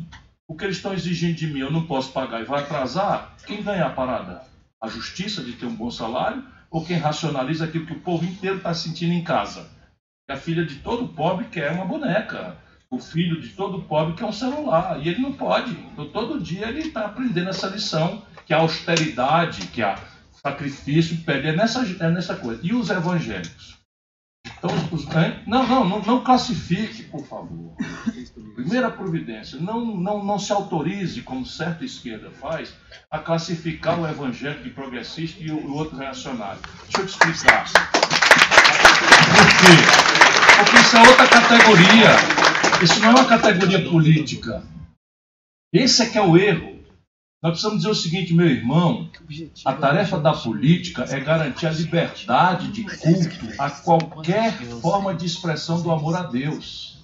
[0.51, 3.63] o que eles estão exigindo de mim eu não posso pagar e vai atrasar, quem
[3.63, 4.41] ganha a parada?
[4.81, 8.57] A justiça de ter um bom salário ou quem racionaliza aquilo que o povo inteiro
[8.57, 9.69] está sentindo em casa?
[10.29, 12.57] A filha de todo pobre quer uma boneca.
[12.89, 14.99] O filho de todo pobre quer um celular.
[15.01, 15.71] E ele não pode.
[15.71, 19.97] Então, todo dia ele está aprendendo essa lição, que a austeridade, que a
[20.33, 21.47] sacrifício pede.
[21.47, 22.59] É nessa, é nessa coisa.
[22.61, 23.80] E os evangélicos?
[24.63, 25.05] Então, os,
[25.47, 27.73] não, não, não, não classifique, por favor.
[28.53, 32.71] Primeira providência, não, não, não se autorize, como certa esquerda faz,
[33.09, 36.61] a classificar o evangélico de progressista e o, o outro reacionário.
[36.83, 37.65] Deixa eu te explicar.
[39.31, 39.73] Por quê?
[40.59, 42.83] Porque isso é outra categoria.
[42.83, 44.63] Isso não é uma categoria política.
[45.73, 46.80] Esse é que é o erro.
[47.41, 49.09] Nós precisamos dizer o seguinte, meu irmão:
[49.65, 55.81] a tarefa da política é garantir a liberdade de culto a qualquer forma de expressão
[55.81, 57.03] do amor a Deus.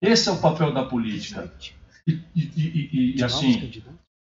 [0.00, 1.52] Esse é o papel da política.
[2.06, 3.82] E, e, e, e assim,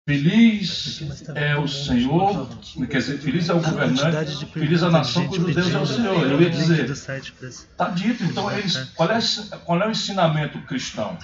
[0.09, 1.03] Feliz
[1.35, 2.49] é o Senhor,
[2.89, 6.25] quer dizer, feliz é o governante, feliz a nação cujo Deus é o Senhor.
[6.25, 8.23] Eu ia dizer, está dito.
[8.23, 9.19] Então, eles, qual, é,
[9.63, 11.15] qual é o ensinamento cristão?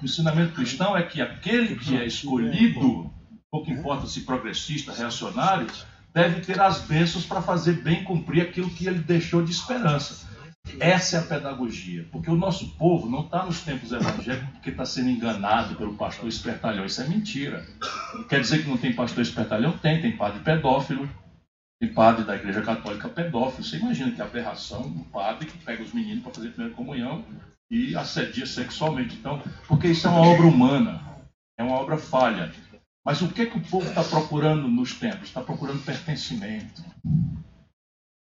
[0.00, 3.12] O ensinamento cristão é que aquele que é escolhido,
[3.50, 5.66] pouco importa se progressista, reacionário,
[6.12, 10.28] deve ter as bênçãos para fazer bem cumprir aquilo que ele deixou de esperança.
[10.78, 14.84] Essa é a pedagogia, porque o nosso povo não está nos tempos evangélicos porque está
[14.84, 16.84] sendo enganado pelo pastor espertalhão.
[16.84, 17.66] Isso é mentira.
[18.28, 19.76] Quer dizer que não tem pastor espertalhão?
[19.78, 21.08] Tem, tem padre pedófilo,
[21.80, 23.64] tem padre da Igreja Católica pedófilo.
[23.64, 27.24] Você imagina que aberração um padre que pega os meninos para fazer a primeira comunhão
[27.70, 29.16] e assedia sexualmente.
[29.16, 31.00] Então, porque isso é uma obra humana,
[31.58, 32.52] é uma obra falha.
[33.04, 35.28] Mas o que, que o povo está procurando nos tempos?
[35.28, 36.82] Está procurando pertencimento.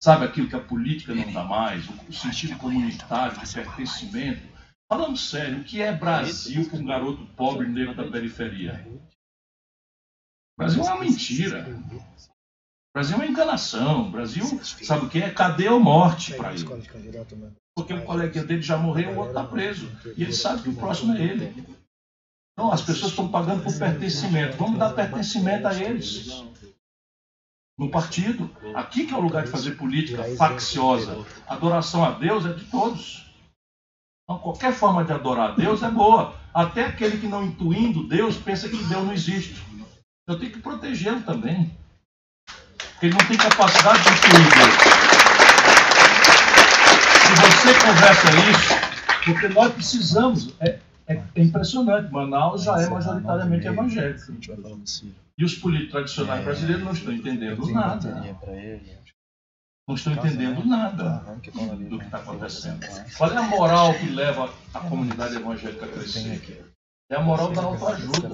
[0.04, 1.88] Sabe aquilo que a política não dá mais?
[2.08, 4.56] O sentido comunitário de pertencimento.
[4.90, 8.86] Falando sério, o que é Brasil para um garoto pobre negro da periferia?
[8.88, 9.02] O
[10.58, 11.68] Brasil é uma mentira.
[11.68, 14.08] O Brasil é uma enganação.
[14.08, 15.30] O Brasil, sabe o que é?
[15.30, 16.66] Cadeia ou morte para ele.
[17.76, 19.92] Porque um colega dele já morreu, o outro está preso.
[20.16, 21.66] E ele sabe que o próximo é ele.
[22.56, 24.58] Então as pessoas estão pagando por pertencimento.
[24.58, 26.44] Vamos dar pertencimento a eles
[27.78, 28.50] no partido.
[28.74, 31.26] Aqui que é o lugar de fazer política facciosa.
[31.46, 33.30] Adoração a Deus é de todos.
[34.24, 36.34] Então, qualquer forma de adorar a Deus é boa.
[36.54, 39.62] Até aquele que não intuindo Deus pensa que Deus não existe.
[40.28, 41.78] Eu tenho que protegê-lo também.
[42.94, 44.74] Porque ele não tem capacidade de intuir Deus.
[47.22, 50.54] Se você conversa isso, porque nós precisamos.
[50.62, 52.12] É, é, é impressionante.
[52.12, 54.34] Manaus já é majoritariamente evangélico.
[55.38, 58.38] E os políticos tradicionais brasileiros não estão entendendo nada.
[59.88, 61.24] não estão entendendo nada
[61.90, 62.86] do que está acontecendo.
[63.18, 66.74] Qual é a moral que leva a comunidade evangélica a crescer?
[67.10, 68.30] É a moral da autoajuda.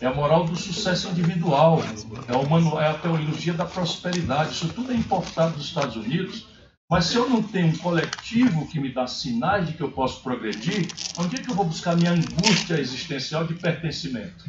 [0.00, 1.80] É a moral do sucesso individual.
[2.26, 4.50] É, o manual, é a teologia da prosperidade.
[4.50, 6.47] Isso tudo é importado dos Estados Unidos.
[6.90, 10.22] Mas se eu não tenho um coletivo que me dá sinais de que eu posso
[10.22, 10.88] progredir,
[11.18, 14.46] onde é que eu vou buscar minha angústia existencial de pertencimento?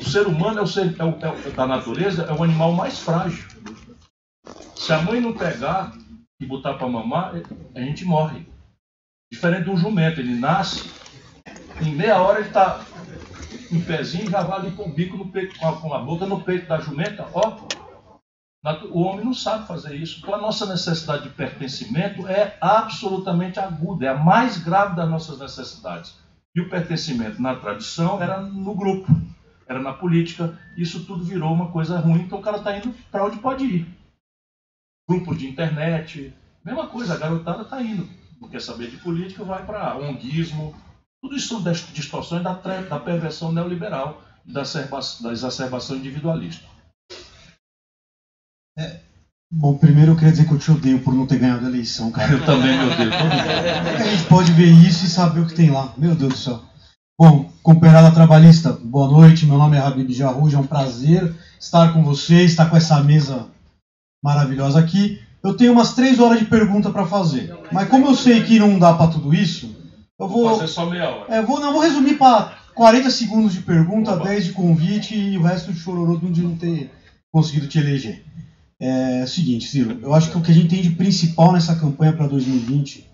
[0.00, 2.98] O ser humano é o ser, é o, é, da natureza é o animal mais
[2.98, 3.46] frágil.
[4.76, 5.92] Se a mãe não pegar
[6.40, 7.34] e botar para mamar,
[7.74, 8.46] a gente morre.
[9.30, 10.90] Diferente de um jumento, ele nasce,
[11.82, 12.82] em meia hora ele está
[13.70, 16.42] em pezinho e já vai ali com o bico no peito, com a boca no
[16.42, 17.58] peito da jumenta, ó.
[18.90, 20.18] O homem não sabe fazer isso.
[20.18, 25.38] Então a nossa necessidade de pertencimento é absolutamente aguda, é a mais grave das nossas
[25.38, 26.14] necessidades.
[26.54, 29.06] E o pertencimento na tradição era no grupo,
[29.68, 30.58] era na política.
[30.76, 33.86] Isso tudo virou uma coisa ruim, então o cara está indo para onde pode ir.
[35.08, 36.34] Grupos de internet,
[36.64, 38.08] mesma coisa, a garotada está indo.
[38.40, 40.74] Não quer saber de política, vai para onguismo,
[41.22, 46.75] tudo isso são distorções da, da perversão neoliberal da, da exacerbação individualista.
[48.78, 48.96] É,
[49.50, 52.10] bom, primeiro eu queria dizer que eu te odeio por não ter ganhado a eleição,
[52.10, 52.32] cara.
[52.32, 53.10] Eu também me odeio.
[53.12, 55.94] a gente pode ver isso e saber o que tem lá.
[55.96, 56.62] Meu Deus do céu.
[57.18, 59.46] Bom, companheirada trabalhista, boa noite.
[59.46, 63.46] Meu nome é Habib Jarruj, é um prazer estar com vocês, estar com essa mesa
[64.22, 65.22] maravilhosa aqui.
[65.42, 68.78] Eu tenho umas três horas de pergunta para fazer, mas como eu sei que não
[68.78, 69.74] dá para tudo isso,
[70.18, 71.34] eu vou, vou fazer só meia hora.
[71.34, 74.24] É, vou, não, vou resumir para 40 segundos de pergunta, Opa.
[74.24, 76.90] 10 de convite e o resto de chororô de não ter
[77.32, 78.24] conseguido te eleger.
[78.80, 81.52] É, é o seguinte, Ciro, eu acho que o que a gente tem de principal
[81.52, 83.06] nessa campanha para 2020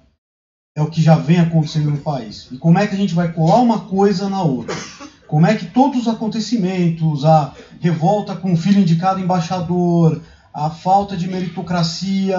[0.74, 2.48] é o que já vem acontecendo no país.
[2.50, 4.74] E como é que a gente vai colar uma coisa na outra?
[5.28, 10.20] Como é que todos os acontecimentos, a revolta com o filho indicado embaixador,
[10.52, 12.36] a falta de meritocracia,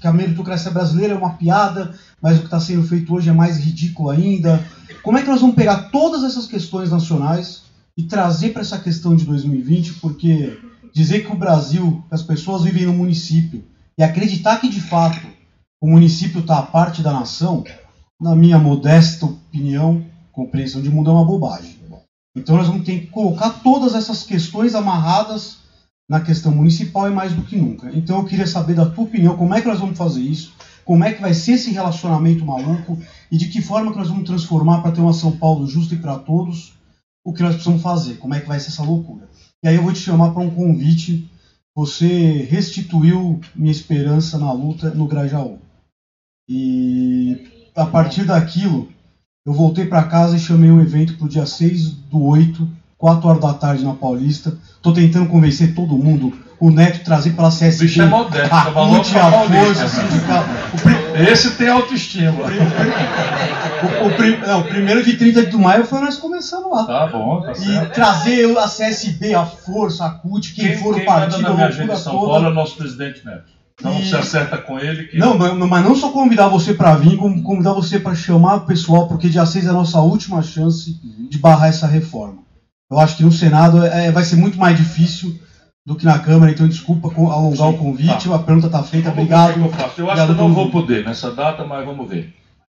[0.00, 3.32] que a meritocracia brasileira é uma piada, mas o que está sendo feito hoje é
[3.32, 4.64] mais ridículo ainda.
[5.02, 7.62] Como é que nós vamos pegar todas essas questões nacionais
[7.96, 9.94] e trazer para essa questão de 2020?
[9.94, 10.56] Porque
[10.96, 13.62] dizer que o Brasil, que as pessoas vivem no município
[13.98, 15.26] e acreditar que de fato
[15.78, 17.62] o município está a parte da nação,
[18.18, 20.02] na minha modesta opinião,
[20.32, 21.76] compreensão de mundo é uma bobagem.
[22.34, 25.58] Então nós vamos ter que colocar todas essas questões amarradas
[26.08, 27.90] na questão municipal e mais do que nunca.
[27.94, 31.04] Então eu queria saber da tua opinião, como é que nós vamos fazer isso, como
[31.04, 32.98] é que vai ser esse relacionamento maluco
[33.30, 35.98] e de que forma que nós vamos transformar para ter uma São Paulo justa e
[35.98, 36.72] para todos
[37.22, 39.28] o que nós precisamos fazer, como é que vai ser essa loucura.
[39.62, 41.30] E aí eu vou te chamar para um convite,
[41.74, 45.58] você restituiu minha esperança na luta no Grajaú.
[46.48, 48.88] E a partir daquilo,
[49.44, 52.68] eu voltei para casa e chamei um evento para o dia 6 do 8
[52.98, 54.56] 4 horas da tarde na Paulista.
[54.80, 56.32] Tô tentando convencer todo mundo.
[56.58, 57.84] O Neto trazer pela CSB.
[57.84, 60.44] Bicho é modesto, a CUT, a força, sindical.
[61.30, 62.32] Esse tem autoestima.
[62.42, 66.86] O, o, não, o primeiro de 30 de maio foi nós começando lá.
[66.86, 67.90] Tá bom, tá certo.
[67.90, 71.66] E trazer a CSB, a força, a CUT, quem, quem for quem o partido, minha
[71.66, 72.26] agenda de São toda.
[72.26, 73.56] Paulo é o nosso presidente Neto.
[73.78, 74.06] Então e...
[74.06, 75.04] se acerta com ele.
[75.04, 75.18] Que...
[75.18, 79.06] Não, mas não só convidar você para vir, como convidar você para chamar o pessoal,
[79.06, 82.38] porque dia 6 é a nossa última chance de barrar essa reforma.
[82.90, 85.38] Eu acho que no Senado é, vai ser muito mais difícil
[85.86, 88.34] do que na Câmara, então desculpa alongar Sim, o convite, tá.
[88.34, 89.60] a pergunta está feita, vamos obrigado.
[89.60, 90.00] Eu, faço.
[90.00, 92.34] eu acho que eu não vou poder nessa data, mas vamos ver.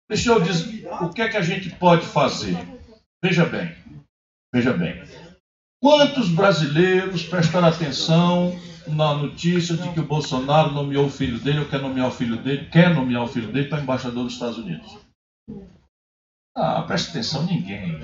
[0.09, 2.57] Deixa eu dizer o que é que a gente pode fazer.
[3.21, 3.75] Veja bem,
[4.53, 5.03] veja bem.
[5.83, 8.57] Quantos brasileiros prestaram atenção
[8.87, 12.37] na notícia de que o Bolsonaro nomeou o filho dele ou quer nomear o filho
[12.37, 14.97] dele, quer nomear o filho dele para embaixador dos Estados Unidos?
[16.53, 17.97] Ah, preste atenção, ninguém.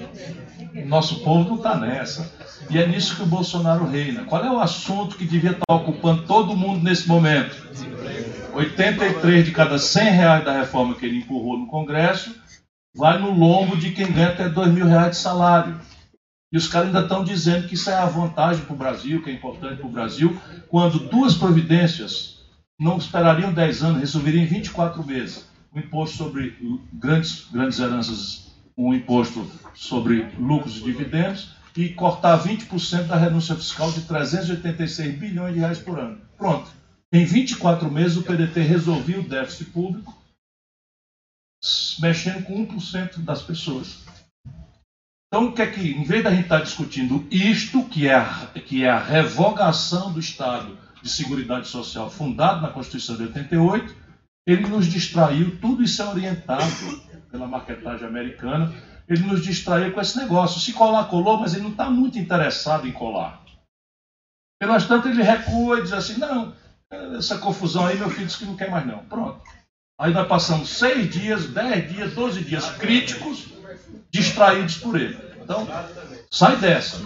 [0.86, 2.32] Nosso povo não está nessa.
[2.70, 4.24] E é nisso que o Bolsonaro reina.
[4.24, 7.68] Qual é o assunto que devia estar ocupando todo mundo nesse momento?
[8.54, 12.34] 83 de cada 100 reais da reforma que ele empurrou no Congresso
[12.96, 15.80] vai no lombo de quem ganha até 2 mil reais de salário.
[16.52, 19.30] E os caras ainda estão dizendo que isso é a vantagem para o Brasil, que
[19.30, 22.38] é importante para o Brasil, quando duas providências
[22.80, 26.56] não esperariam 10 anos, resolveriam em 24 meses um imposto sobre
[26.94, 33.92] grandes, grandes heranças, um imposto sobre lucros e dividendos e cortar 20% da renúncia fiscal
[33.92, 36.20] de 386 bilhões de reais por ano.
[36.38, 36.72] Pronto.
[37.12, 40.18] Em 24 meses, o PDT resolveu o déficit público,
[42.00, 44.04] mexendo com 1% das pessoas.
[45.28, 48.48] Então, o que é que, em vez da gente estar discutindo isto, que é, a,
[48.66, 53.96] que é a revogação do Estado de Seguridade Social fundado na Constituição de 88,
[54.48, 56.64] ele nos distraiu, tudo isso é orientado
[57.30, 58.74] pela marketagem americana,
[59.08, 60.62] ele nos distraiu com esse negócio.
[60.62, 63.44] Se colar, colou, mas ele não está muito interessado em colar.
[64.58, 66.56] Pelas tanto, ele recua e diz assim: não,
[67.18, 69.00] essa confusão aí, meu filho disse que não quer mais não.
[69.06, 69.42] Pronto.
[70.00, 73.48] Aí nós passamos seis dias, dez dias, doze dias críticos,
[74.10, 75.18] distraídos por ele.
[75.42, 75.68] Então,
[76.32, 77.00] sai dessa.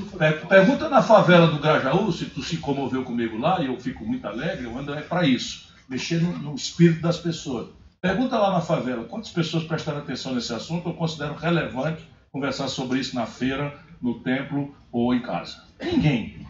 [0.48, 4.26] Pergunta na favela do Grajaú, se tu se comoveu comigo lá, e eu fico muito
[4.28, 7.70] alegre, eu ando é para isso, mexer no, no espírito das pessoas.
[8.02, 10.88] Pergunta lá na favela, quantas pessoas prestaram atenção nesse assunto?
[10.88, 15.62] Eu considero relevante conversar sobre isso na feira, no templo ou em casa.
[15.82, 16.48] Ninguém.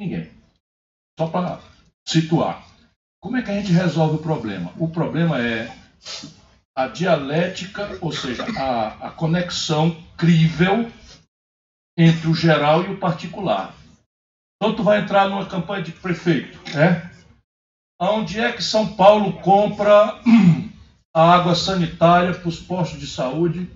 [0.00, 0.30] Ninguém.
[1.18, 1.60] Só para
[2.08, 2.66] situar.
[3.22, 4.72] Como é que a gente resolve o problema?
[4.78, 5.70] O problema é
[6.74, 10.90] a dialética, ou seja, a, a conexão crível
[11.96, 13.74] entre o geral e o particular.
[14.56, 17.15] Então tu vai entrar numa campanha de prefeito, né?
[17.98, 20.20] Onde é que São Paulo compra
[21.14, 23.70] a água sanitária para os postos de saúde?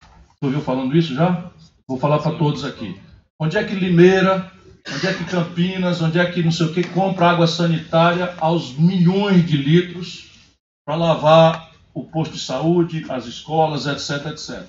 [0.00, 1.50] Tu ouviu falando isso já?
[1.86, 3.00] Vou falar para todos aqui.
[3.40, 4.50] Onde é que Limeira,
[4.92, 8.76] onde é que Campinas, onde é que não sei o que, compra água sanitária aos
[8.76, 10.30] milhões de litros
[10.84, 14.66] para lavar o posto de saúde, as escolas, etc, etc.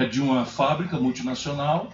[0.00, 1.92] É de uma fábrica multinacional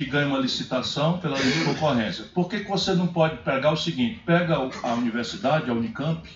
[0.00, 2.24] que ganha uma licitação pela lei de concorrência.
[2.34, 4.20] Por que, que você não pode pegar o seguinte?
[4.26, 6.28] Pega a universidade, a Unicamp,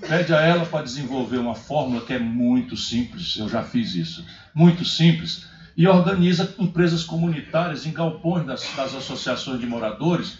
[0.00, 4.26] pede a ela para desenvolver uma fórmula que é muito simples, eu já fiz isso,
[4.54, 5.46] muito simples,
[5.76, 10.38] e organiza empresas comunitárias em galpões das, das associações de moradores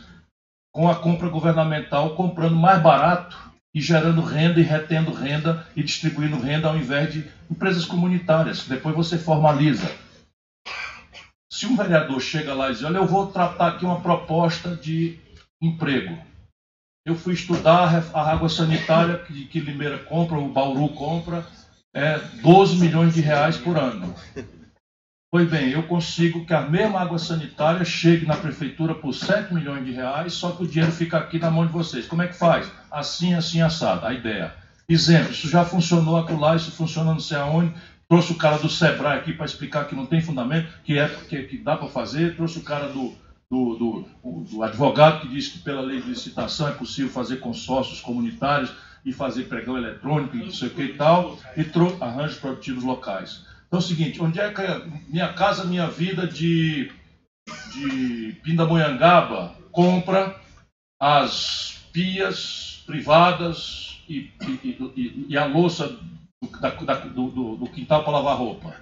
[0.73, 3.37] com a compra governamental, comprando mais barato
[3.75, 8.67] e gerando renda e retendo renda e distribuindo renda ao invés de empresas comunitárias.
[8.67, 9.91] Depois você formaliza.
[11.53, 15.19] Se um vereador chega lá e diz: Olha, eu vou tratar aqui uma proposta de
[15.61, 16.19] emprego.
[17.05, 21.45] Eu fui estudar a água sanitária que, Limeira compra, o Bauru compra,
[21.95, 24.15] é 12 milhões de reais por ano.
[25.31, 29.85] Pois bem, eu consigo que a mesma água sanitária chegue na prefeitura por 7 milhões
[29.85, 32.07] de reais, só que o dinheiro fica aqui na mão de vocês.
[32.07, 32.71] Como é que faz?
[32.91, 34.07] Assim, assim, assado.
[34.07, 34.55] A ideia.
[34.89, 37.75] Exemplo, isso já funcionou acolá, isso funciona não sei aonde.
[38.13, 41.45] Trouxe o cara do Sebrae aqui para explicar que não tem fundamento, que é que,
[41.45, 42.37] que dá para fazer.
[42.37, 43.15] Trouxe o cara do,
[43.51, 44.07] do, do,
[44.51, 48.71] do, advogado que diz que pela lei de licitação é possível fazer consórcios comunitários
[49.03, 51.65] e fazer pregão eletrônico e não sei o que e tal, e
[52.05, 53.47] arranjos produtivos locais.
[53.67, 56.93] Então é o seguinte, onde é que é Minha Casa Minha Vida de,
[57.73, 60.39] de Pindamonhangaba compra
[61.01, 65.99] as pias privadas e, e, e, e a louça
[66.43, 68.75] do, da, do, do, do quintal para lavar roupa.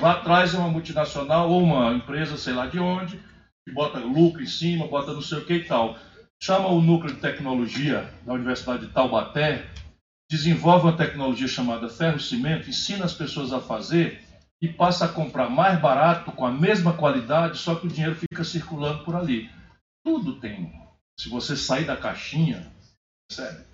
[0.00, 3.18] Lá atrás é uma multinacional ou uma empresa, sei lá de onde,
[3.66, 5.96] que bota lucro em cima, bota não sei o que e tal.
[6.42, 9.66] Chama o núcleo de tecnologia da Universidade de Taubaté
[10.30, 14.22] desenvolve uma tecnologia chamada ferro-cimento, ensina as pessoas a fazer
[14.60, 18.42] e passa a comprar mais barato, com a mesma qualidade, só que o dinheiro fica
[18.42, 19.50] circulando por ali.
[20.04, 20.72] Tudo tem.
[21.20, 22.72] Se você sair da caixinha,
[23.30, 23.64] sério.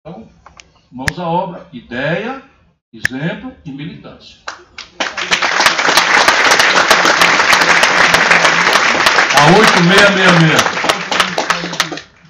[0.00, 0.28] Então,
[0.90, 2.42] mãos à obra, ideia,
[2.92, 4.38] exemplo e militância.
[9.36, 10.78] A 8666.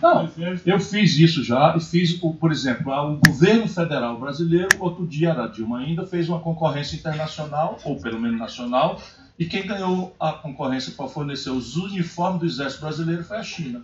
[0.00, 0.30] Não,
[0.64, 5.48] eu fiz isso já e fiz, por exemplo, o governo federal brasileiro, outro dia a
[5.48, 9.00] Dilma ainda fez uma concorrência internacional, ou pelo menos nacional,
[9.38, 13.82] e quem ganhou a concorrência para fornecer os uniformes do exército brasileiro foi a China.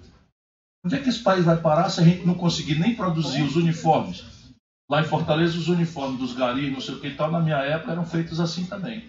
[0.85, 3.57] Onde é que esse país vai parar se a gente não conseguir nem produzir os
[3.57, 4.34] uniformes?
[4.91, 7.57] Lá em Fortaleza, os uniformes dos garis, não sei o que e tal, na minha
[7.57, 9.05] época eram feitos assim também.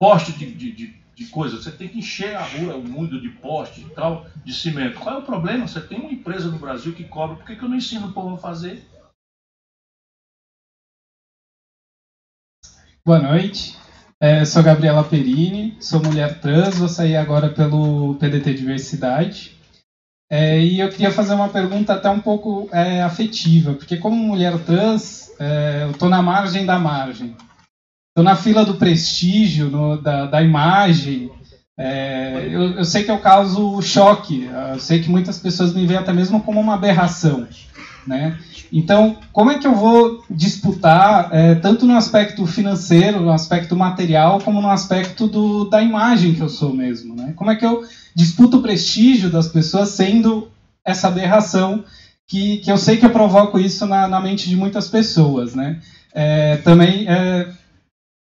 [0.00, 1.62] Poste de, de, de de coisas.
[1.62, 4.98] Você tem que encher a rua, o mundo de poste e tal, de cimento.
[4.98, 5.66] Qual é o problema?
[5.66, 7.36] Você tem uma empresa no Brasil que cobra.
[7.36, 8.80] Por que, que eu não ensino o povo a fazer?
[13.04, 13.74] Boa noite.
[14.20, 19.52] É, sou Gabriela Perini, sou mulher trans, vou sair agora pelo PDT Diversidade.
[20.34, 24.58] É, e eu queria fazer uma pergunta até um pouco é, afetiva, porque como mulher
[24.60, 27.36] trans, é, eu estou na margem da margem.
[28.08, 31.30] Estou na fila do prestígio, no, da, da imagem.
[31.78, 34.48] É, eu, eu, sei que eu causo choque.
[34.72, 37.46] Eu sei que muitas pessoas me veem até mesmo como uma aberração.
[38.06, 38.38] Né?
[38.72, 44.40] Então, como é que eu vou disputar, é, tanto no aspecto financeiro, no aspecto material,
[44.40, 47.14] como no aspecto do, da imagem que eu sou mesmo?
[47.14, 47.32] Né?
[47.36, 47.84] Como é que eu
[48.14, 50.50] disputo o prestígio das pessoas sendo
[50.84, 51.84] essa aberração
[52.26, 55.54] que, que eu sei que eu provoco isso na, na mente de muitas pessoas?
[55.54, 55.80] Né?
[56.12, 57.48] É, também é,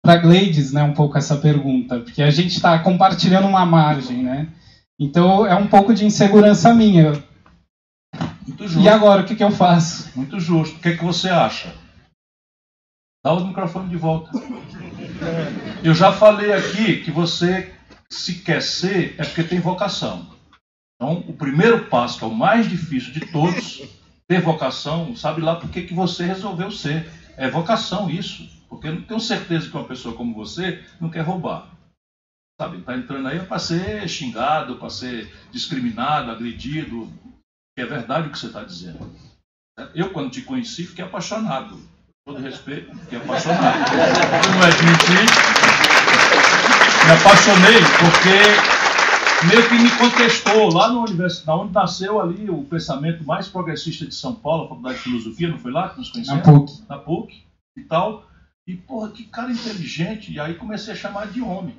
[0.03, 4.47] para Gleides, né, um pouco essa pergunta, porque a gente está compartilhando uma margem, né?
[4.99, 7.13] Então é um pouco de insegurança minha.
[8.47, 8.81] Muito justo.
[8.81, 10.11] E agora, o que, que eu faço?
[10.15, 10.77] Muito justo.
[10.77, 11.73] O que, é que você acha?
[13.23, 14.31] Dá o microfone de volta.
[15.83, 17.73] Eu já falei aqui que você,
[18.09, 20.27] se quer ser, é porque tem vocação.
[20.95, 23.81] Então, o primeiro passo, que é o mais difícil de todos,
[24.27, 27.09] ter vocação, sabe lá por que que você resolveu ser.
[27.37, 28.47] É vocação isso.
[28.67, 31.69] Porque eu não tenho certeza que uma pessoa como você não quer roubar.
[32.59, 37.11] Sabe, está entrando aí para ser xingado, para ser discriminado, agredido.
[37.75, 39.11] É verdade o que você está dizendo.
[39.95, 41.75] Eu, quando te conheci, fiquei apaixonado.
[42.25, 43.91] Com todo respeito, fiquei apaixonado.
[43.91, 45.25] Eu não é mentir.
[47.05, 53.25] Me apaixonei porque meio que me contestou lá na universidade, onde nasceu ali o pensamento
[53.25, 56.45] mais progressista de São Paulo, a Faculdade de Filosofia, não foi lá que nos conhecemos?
[56.45, 56.83] Na PUC.
[56.87, 57.43] Na PUC
[57.75, 58.25] e tal.
[58.67, 60.31] E, porra, que cara inteligente.
[60.31, 61.75] E aí comecei a chamar de homem.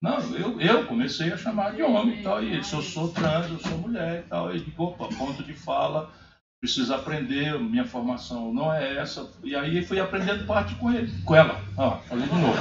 [0.00, 2.42] Não, eu, eu comecei a chamar de homem e tal.
[2.42, 4.54] E ele disse, eu sou trans, eu sou mulher e tal.
[4.54, 6.10] E digo, opa, ponto de fala,
[6.60, 9.28] preciso aprender, minha formação não é essa.
[9.42, 11.60] E aí fui aprendendo parte com ele, com ela.
[11.76, 12.56] Ó, falei de novo.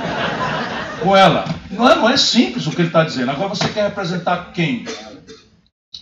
[1.01, 1.45] Com ela.
[1.69, 3.29] Não é, não é simples o que ele está dizendo.
[3.29, 4.85] Agora você quer representar quem?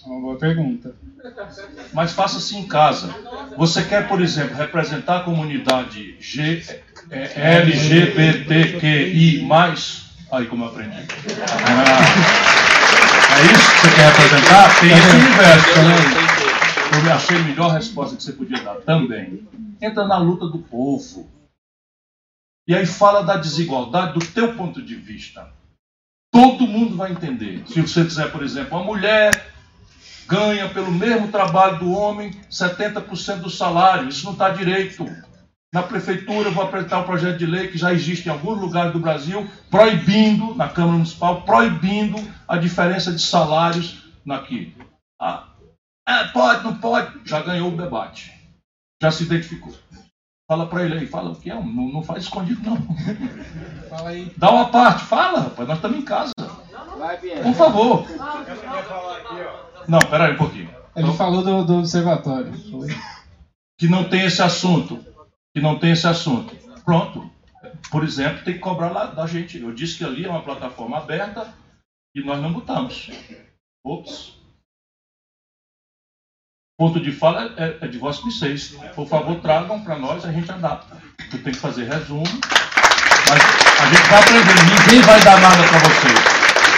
[0.05, 0.95] Uma boa pergunta.
[1.91, 3.13] Mas faça assim em casa.
[3.57, 6.63] Você quer, por exemplo, representar a comunidade G,
[7.09, 9.41] é, LGBTQI+.
[10.35, 10.97] Aí como aprendi.
[11.77, 12.01] Ah,
[13.39, 14.79] é isso que você quer representar?
[14.81, 15.81] Tem esse universo.
[15.81, 15.95] Né?
[16.93, 19.47] Eu me achei a melhor resposta que você podia dar também.
[19.81, 21.31] Entra na luta do povo.
[22.67, 25.53] E aí fala da desigualdade do teu ponto de vista.
[26.33, 27.63] Todo mundo vai entender.
[27.67, 29.31] Se você quiser, por exemplo, uma mulher
[30.27, 34.09] ganha pelo mesmo trabalho do homem 70% do salário.
[34.09, 35.05] Isso não está direito.
[35.75, 38.93] Na prefeitura, eu vou apresentar um projeto de lei que já existe em alguns lugares
[38.93, 42.15] do Brasil, proibindo, na Câmara Municipal, proibindo
[42.47, 44.73] a diferença de salários naqui.
[45.21, 45.49] Ah,
[46.07, 47.19] é, pode, não pode.
[47.25, 48.31] Já ganhou o debate.
[49.03, 49.73] Já se identificou.
[50.49, 52.77] Fala para ele aí, fala o que é, não, não faz escondido não.
[53.89, 54.31] Fala aí.
[54.37, 56.31] Dá uma parte, fala, rapaz, nós estamos em casa.
[57.43, 58.07] Por favor.
[59.89, 60.69] Não, peraí um pouquinho.
[60.95, 62.53] Ele falou do, do observatório.
[62.71, 62.95] Foi.
[63.77, 65.13] Que não tem esse assunto.
[65.55, 66.53] Que não tem esse assunto.
[66.83, 67.31] Pronto.
[67.89, 69.57] Por exemplo, tem que cobrar lá da gente.
[69.57, 71.53] Eu disse que ali é uma plataforma aberta
[72.13, 73.09] e nós não botamos.
[73.85, 74.35] Ops.
[76.77, 78.75] Ponto de fala é, é de vós vocês.
[78.95, 81.01] Por favor, tragam para nós, a gente adapta.
[81.21, 82.25] Eu tenho que fazer resumo.
[83.29, 83.41] Mas
[83.79, 84.83] a gente vai aprender.
[84.83, 86.19] Ninguém vai dar nada para vocês.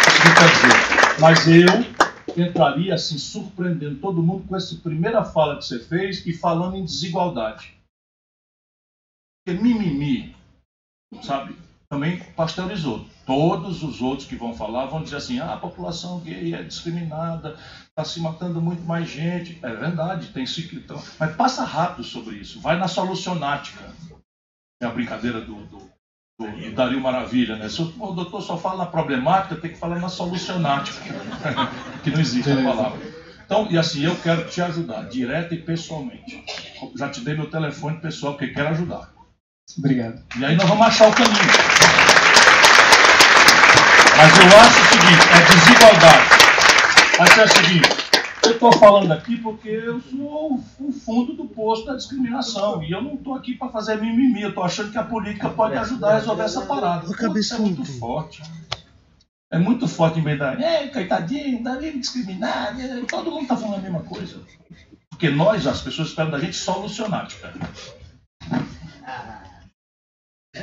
[0.08, 1.20] Isso que quer dizer.
[1.20, 6.32] Mas eu entraria assim, surpreendendo todo mundo com essa primeira fala que você fez e
[6.32, 7.77] falando em desigualdade.
[9.48, 10.36] Porque mimimi,
[11.22, 11.56] sabe,
[11.90, 13.06] também pasteurizou.
[13.26, 17.58] Todos os outros que vão falar vão dizer assim: ah, a população gay é discriminada,
[17.88, 19.58] está se matando muito mais gente.
[19.64, 21.02] É verdade, tem ciclitão.
[21.18, 22.60] Mas passa rápido sobre isso.
[22.60, 23.86] Vai na solucionática.
[24.82, 25.90] É a brincadeira do, do,
[26.38, 27.70] do, do Dario Maravilha, né?
[27.70, 31.00] Se o doutor só fala na problemática, tem que falar na solucionática.
[32.04, 33.00] que não existe a palavra.
[33.46, 36.44] Então, e assim, eu quero te ajudar, direto e pessoalmente.
[36.98, 39.16] Já te dei meu telefone pessoal, porque quero ajudar.
[39.76, 40.22] Obrigado.
[40.40, 41.36] E aí nós vamos achar o caminho.
[44.18, 46.30] Mas eu acho o seguinte, é desigualdade.
[47.20, 47.90] Mas é o seguinte,
[48.44, 52.82] eu estou falando aqui porque eu sou o fundo do poço da discriminação.
[52.82, 54.42] E eu não estou aqui para fazer mimimi.
[54.42, 57.06] Eu estou achando que a política pode ajudar a resolver essa parada.
[57.38, 58.42] Isso é muito forte.
[59.52, 60.54] É muito forte em da.
[60.54, 62.82] É, coitadinho, tá ali discriminado.
[62.82, 64.42] é, Todo mundo está falando a mesma coisa.
[65.10, 67.54] Porque nós, as pessoas esperam da gente solucionática.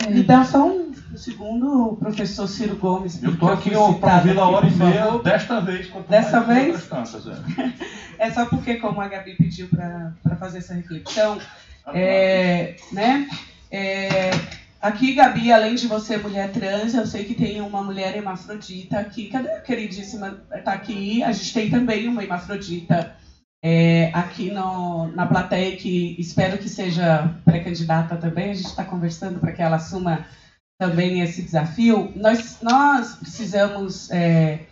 [0.09, 3.23] Me dá só um segundo, o professor Ciro Gomes.
[3.23, 5.91] Eu estou aqui para ouvir a hora e meia desta vez.
[6.09, 6.87] Dessa vez?
[6.87, 7.35] tantas, é.
[8.17, 11.39] É só porque, como a Gabi pediu para fazer essa reflexão,
[11.93, 13.29] é, né?
[13.71, 14.31] é,
[14.81, 19.27] aqui, Gabi, além de você mulher trans, eu sei que tem uma mulher hermafrodita aqui.
[19.29, 20.39] Cadê a queridíssima?
[20.55, 21.23] Está aqui.
[21.25, 23.17] A gente tem também uma hermafrodita
[23.67, 28.51] é, aqui no, na plateia, que espero que seja pré-candidata também.
[28.51, 30.27] A gente está conversando para que ela assuma
[30.79, 32.13] também esse desafio.
[32.15, 34.11] Nós, nós precisamos.
[34.11, 34.67] é,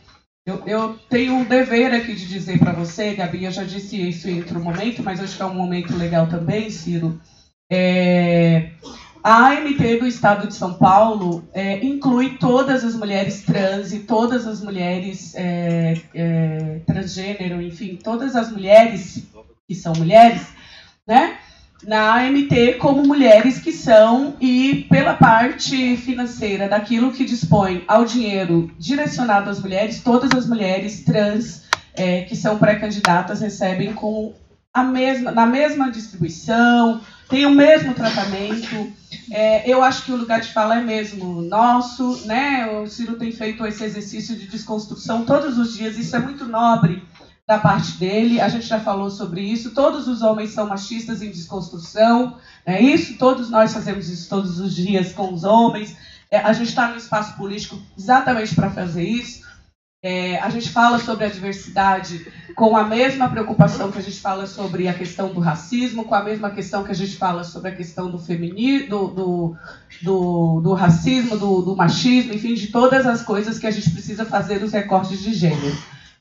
[0.44, 4.28] eu, eu tenho um dever aqui de dizer para você, Gabi, eu já disse isso
[4.28, 7.18] em outro momento, mas acho que é um momento legal também, Ciro.
[7.72, 8.72] É,
[9.22, 14.46] a AMT do Estado de São Paulo é, inclui todas as mulheres trans e todas
[14.46, 19.24] as mulheres é, é, transgênero, enfim, todas as mulheres
[19.68, 20.46] que são mulheres,
[21.06, 21.36] né?
[21.86, 28.70] na AMT como mulheres que são e pela parte financeira daquilo que dispõe ao dinheiro
[28.78, 34.32] direcionado às mulheres, todas as mulheres trans é, que são pré-candidatas recebem com
[34.72, 38.92] a mesma, na mesma distribuição, tem o mesmo tratamento.
[39.30, 42.66] É, eu acho que o lugar de fala é mesmo nosso, né?
[42.80, 47.02] O Ciro tem feito esse exercício de desconstrução todos os dias, isso é muito nobre
[47.46, 49.72] da parte dele, a gente já falou sobre isso.
[49.72, 53.18] Todos os homens são machistas em desconstrução, é isso?
[53.18, 55.96] Todos nós fazemos isso todos os dias com os homens.
[56.30, 59.42] É, a gente está no espaço político exatamente para fazer isso.
[60.04, 62.26] É, a gente fala sobre a diversidade
[62.56, 66.24] com a mesma preocupação que a gente fala sobre a questão do racismo, com a
[66.24, 69.56] mesma questão que a gente fala sobre a questão do feminismo, do, do,
[70.02, 74.24] do, do racismo, do, do, machismo, enfim, de todas as coisas que a gente precisa
[74.24, 75.78] fazer os recortes de gênero.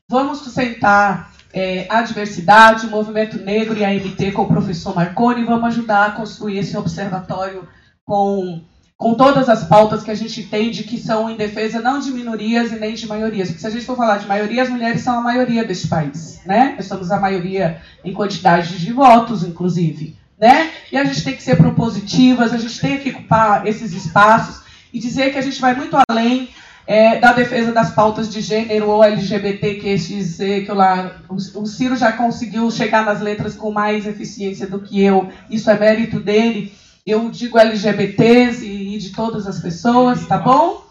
[0.08, 5.44] Vamos sustentar é, a diversidade, o movimento negro e a MT com o professor Marconi,
[5.44, 7.68] vamos ajudar a construir esse observatório
[8.06, 8.62] com
[9.02, 12.72] com todas as pautas que a gente entende que são em defesa não de minorias
[12.72, 13.48] e nem de maiorias.
[13.48, 16.40] Porque se a gente for falar de maioria, as mulheres são a maioria deste país,
[16.46, 16.76] né?
[16.78, 20.70] Nós somos a maioria em quantidade de votos, inclusive, né?
[20.92, 24.62] E a gente tem que ser propositivas, a gente tem que ocupar esses espaços
[24.94, 26.50] e dizer que a gente vai muito além
[26.86, 31.66] é, da defesa das pautas de gênero ou LGBT, que, esses, que eu lá, o
[31.66, 36.20] Ciro já conseguiu chegar nas letras com mais eficiência do que eu, isso é mérito
[36.20, 36.72] dele
[37.06, 40.86] eu digo LGBTs e, e de todas as pessoas, tá bom?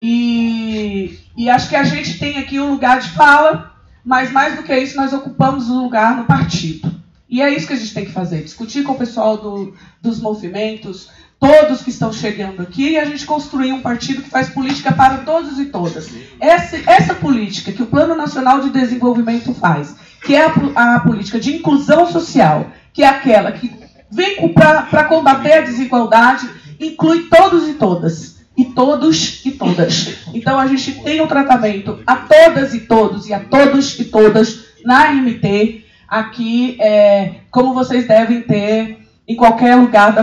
[0.00, 3.72] E, e acho que a gente tem aqui um lugar de fala,
[4.04, 6.92] mas mais do que isso, nós ocupamos o um lugar no partido.
[7.28, 10.20] E é isso que a gente tem que fazer: discutir com o pessoal do, dos
[10.20, 11.08] movimentos,
[11.38, 15.18] todos que estão chegando aqui, e a gente construir um partido que faz política para
[15.18, 16.10] todos e todas.
[16.40, 21.38] Essa, essa política que o Plano Nacional de Desenvolvimento faz, que é a, a política
[21.38, 23.72] de inclusão social, que é aquela que
[24.12, 26.48] vem para combater a desigualdade,
[26.78, 28.42] inclui todos e todas.
[28.54, 30.18] E todos e todas.
[30.34, 34.66] Então a gente tem um tratamento a todas e todos e a todos e todas
[34.84, 40.22] na MT, aqui, é, como vocês devem ter em qualquer lugar da,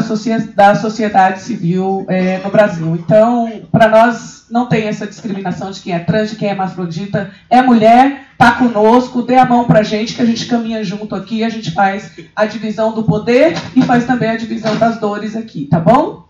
[0.55, 2.95] da sociedade civil é, no Brasil.
[2.95, 7.31] Então, para nós, não tem essa discriminação de quem é trans, de quem é hermafrodita,
[7.49, 11.15] é mulher, está conosco, dê a mão para a gente, que a gente caminha junto
[11.15, 15.35] aqui, a gente faz a divisão do poder e faz também a divisão das dores
[15.35, 16.27] aqui, tá bom?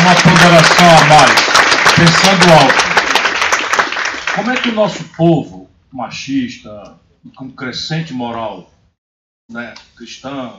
[0.00, 1.40] Uma ponderação a mais,
[1.96, 2.86] pensando alto.
[4.34, 6.94] Como é que o nosso povo machista,
[7.34, 8.70] com crescente moral
[9.50, 10.52] né, cristã,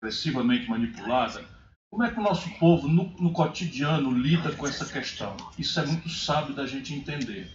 [0.00, 1.44] agressivamente manipulada,
[1.90, 5.36] como é que o nosso povo, no, no, cotidiano, lida com essa questão?
[5.58, 7.50] Isso é muito sábio da gente entender.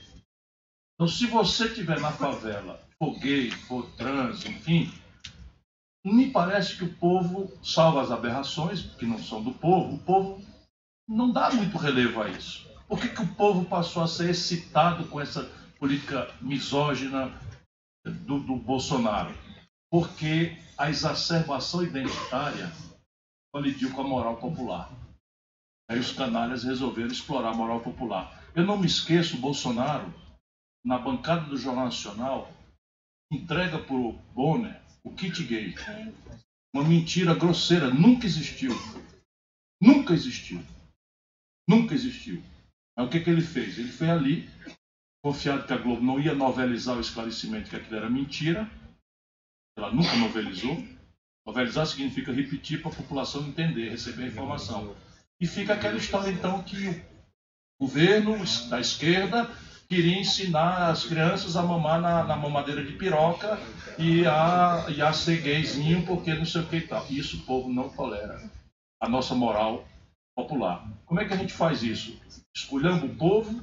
[0.95, 4.91] Então, se você estiver na favela, for gay, for trans, enfim,
[6.05, 10.43] me parece que o povo, salva as aberrações, que não são do povo, o povo
[11.07, 12.67] não dá muito relevo a isso.
[12.87, 15.43] Por que, que o povo passou a ser excitado com essa
[15.79, 17.31] política misógina
[18.05, 19.33] do, do Bolsonaro?
[19.93, 22.71] Porque a exacerbação identitária
[23.53, 24.91] colidiu com a moral popular.
[25.87, 28.43] Aí os canalhas resolveram explorar a moral popular.
[28.55, 30.11] Eu não me esqueço, Bolsonaro,
[30.83, 32.51] na bancada do Jornal Nacional,
[33.31, 35.75] entrega para o Bonner o kit gay.
[36.73, 38.71] Uma mentira grosseira, nunca existiu.
[39.79, 40.59] Nunca existiu.
[41.69, 42.41] Nunca existiu.
[42.97, 43.77] Mas o que, que ele fez?
[43.77, 44.49] Ele foi ali,
[45.23, 48.67] confiado que a Globo não ia novelizar o esclarecimento que aquilo era mentira,
[49.77, 50.83] ela nunca novelizou.
[51.45, 54.95] Novelizar significa repetir para a população entender, receber a informação.
[55.39, 57.01] E fica aquela história, então, que
[57.79, 58.37] o governo
[58.69, 59.49] da esquerda
[59.89, 63.59] queria ensinar as crianças a mamar na, na mamadeira de piroca
[63.97, 67.05] e a, e a ser gayzinho porque não sei o que e tal.
[67.09, 68.41] Isso o povo não tolera.
[69.01, 69.85] A nossa moral
[70.35, 70.87] popular.
[71.05, 72.19] Como é que a gente faz isso?
[72.55, 73.61] Escolhendo o povo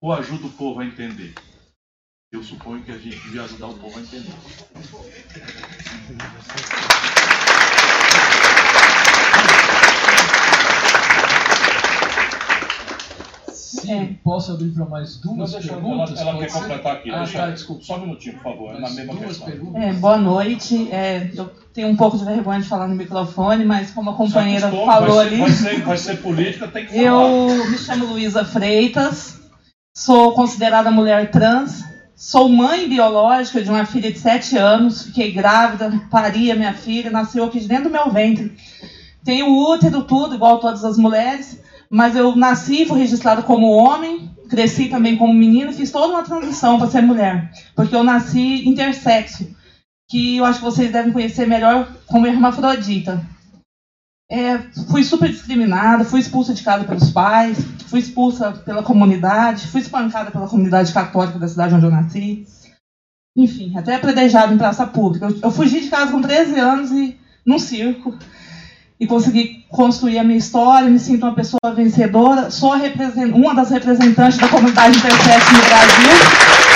[0.00, 1.34] ou ajuda o povo a entender?
[2.32, 4.30] Eu suponho que a gente devia ajudar o povo a entender.
[13.52, 14.14] Sim, é.
[14.22, 16.20] posso abrir para mais duas não, perguntas?
[16.20, 17.10] Ela, ela quer completar aqui.
[17.10, 17.82] Ah, deixa tá, desculpa.
[17.82, 18.76] Só um minutinho, por favor.
[18.76, 19.46] É na mesma duas questão.
[19.48, 19.82] perguntas.
[19.82, 20.92] É, boa noite.
[20.92, 24.70] É, eu tenho um pouco de vergonha de falar no microfone, mas como a companheira
[24.70, 25.38] falou vai ali.
[25.38, 27.06] Vai, ser, vai ser política, tem que falar.
[27.06, 29.40] Eu me chamo Luísa Freitas,
[29.92, 31.90] sou considerada mulher trans,
[32.20, 37.10] Sou mãe biológica de uma filha de 7 anos, fiquei grávida, pari a minha filha,
[37.10, 38.54] nasceu aqui dentro do meu ventre.
[39.24, 44.90] Tenho útero, tudo, igual todas as mulheres, mas eu nasci, fui registrada como homem, cresci
[44.90, 49.56] também como menina, fiz toda uma transição para ser mulher, porque eu nasci intersexo,
[50.06, 53.26] que eu acho que vocês devem conhecer melhor como hermafrodita.
[54.30, 54.58] É,
[54.88, 57.58] fui super discriminada, fui expulsa de casa pelos pais,
[57.88, 62.46] fui expulsa pela comunidade, fui espancada pela comunidade católica da cidade onde eu nasci.
[63.36, 65.26] Enfim, até apredejada em praça pública.
[65.26, 68.16] Eu, eu fugi de casa com 13 anos e num circo
[69.00, 72.74] e consegui construir a minha história, me sinto uma pessoa vencedora, sou
[73.34, 76.69] uma das representantes da comunidade intersex no Brasil.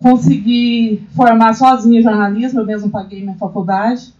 [0.00, 4.12] Consegui formar sozinha jornalismo, eu mesmo paguei minha faculdade.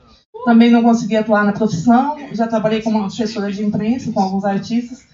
[0.44, 5.05] Também não consegui atuar na profissão, já trabalhei como assessora de imprensa com alguns artistas.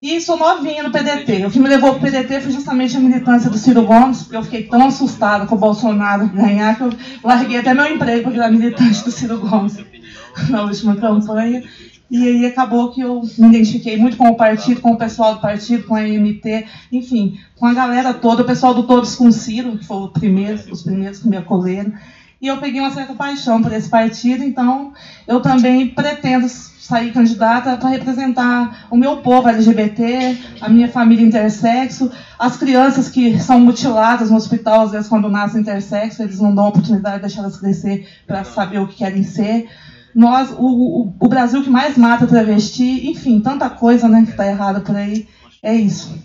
[0.00, 1.46] E sou novinha no PDT.
[1.46, 4.36] O que me levou para o PDT foi justamente a militância do Ciro Gomes, porque
[4.36, 6.92] eu fiquei tão assustada com o Bolsonaro ganhar que eu
[7.24, 9.76] larguei até meu emprego para virar militante do Ciro Gomes
[10.48, 11.64] na última campanha.
[12.10, 15.40] E aí acabou que eu me identifiquei muito com o partido, com o pessoal do
[15.40, 19.76] partido, com a MT, enfim, com a galera toda, o pessoal do Todos com Ciro,
[19.76, 21.92] que foi primeiro, os primeiros que me acolheram.
[22.40, 24.92] E eu peguei uma certa paixão por esse partido, então
[25.26, 32.10] eu também pretendo sair candidata para representar o meu povo LGBT, a minha família intersexo,
[32.38, 36.64] as crianças que são mutiladas no hospital, às vezes quando nascem intersexo, eles não dão
[36.64, 39.68] a oportunidade de deixar elas crescer para saber o que querem ser
[40.14, 44.46] nós, o, o, o, Brasil que mais mata travesti, enfim, tanta coisa né, que está
[44.46, 45.28] errada por aí.
[45.62, 46.16] É isso.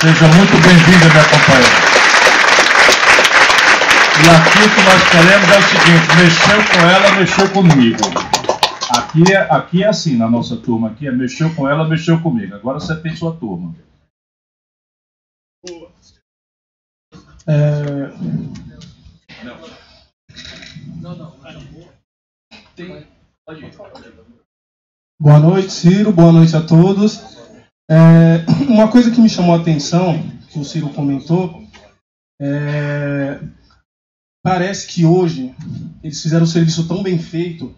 [0.00, 1.98] Seja muito bem-vinda, minha companheira.
[4.18, 7.98] E aqui o que nós queremos é o seguinte: mexeu com ela, mexeu comigo.
[8.90, 12.54] Aqui é, aqui é assim na nossa turma, aqui é mexeu com ela, mexeu comigo.
[12.54, 13.74] Agora você tem sua turma.
[17.46, 18.12] É...
[21.00, 21.38] Não, não.
[25.20, 26.12] Boa noite, Ciro.
[26.12, 27.20] Boa noite a todos.
[27.90, 31.64] É, uma coisa que me chamou a atenção, que o Ciro comentou,
[32.40, 33.40] é,
[34.44, 35.52] parece que hoje
[36.04, 37.74] eles fizeram um serviço tão bem feito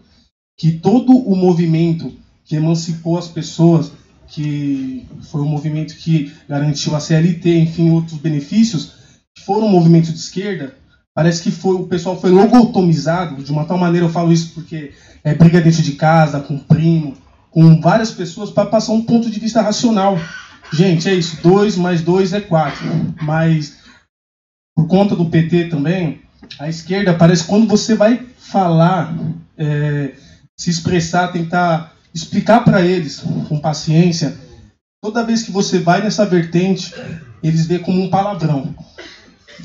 [0.55, 2.15] que todo o movimento
[2.45, 3.91] que emancipou as pessoas,
[4.27, 8.93] que foi um movimento que garantiu a CLT, enfim, outros benefícios,
[9.39, 10.75] foram um movimento de esquerda,
[11.13, 14.93] Parece que foi, o pessoal foi logotomizado, de uma tal maneira, eu falo isso porque
[15.23, 17.17] é briga dentro de casa, com primo,
[17.49, 20.17] com várias pessoas, para passar um ponto de vista racional.
[20.71, 22.85] Gente, é isso, 2 mais 2 é 4.
[23.21, 23.77] Mas,
[24.73, 26.21] por conta do PT também,
[26.57, 29.13] a esquerda parece que quando você vai falar,
[29.57, 30.13] é,
[30.57, 33.19] se expressar, tentar explicar para eles
[33.49, 34.37] com paciência,
[35.01, 36.93] toda vez que você vai nessa vertente,
[37.43, 38.73] eles vê como um palavrão.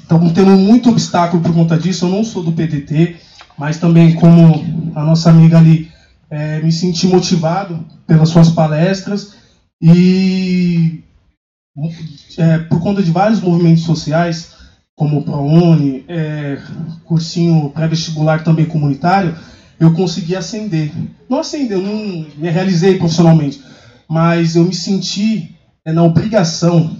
[0.03, 2.07] Estamos tendo muito obstáculo por conta disso.
[2.07, 3.17] Eu não sou do PDT,
[3.59, 5.91] mas também, como a nossa amiga ali,
[6.31, 9.35] é, me senti motivado pelas suas palestras
[9.81, 11.03] e
[12.39, 14.55] é, por conta de vários movimentos sociais,
[14.95, 16.59] como o ProUni, é,
[17.05, 19.37] cursinho pré-vestibular também comunitário,
[19.79, 20.91] eu consegui ascender.
[21.29, 23.63] Não ascender, eu não me realizei profissionalmente,
[24.09, 25.55] mas eu me senti
[25.85, 26.97] é, na obrigação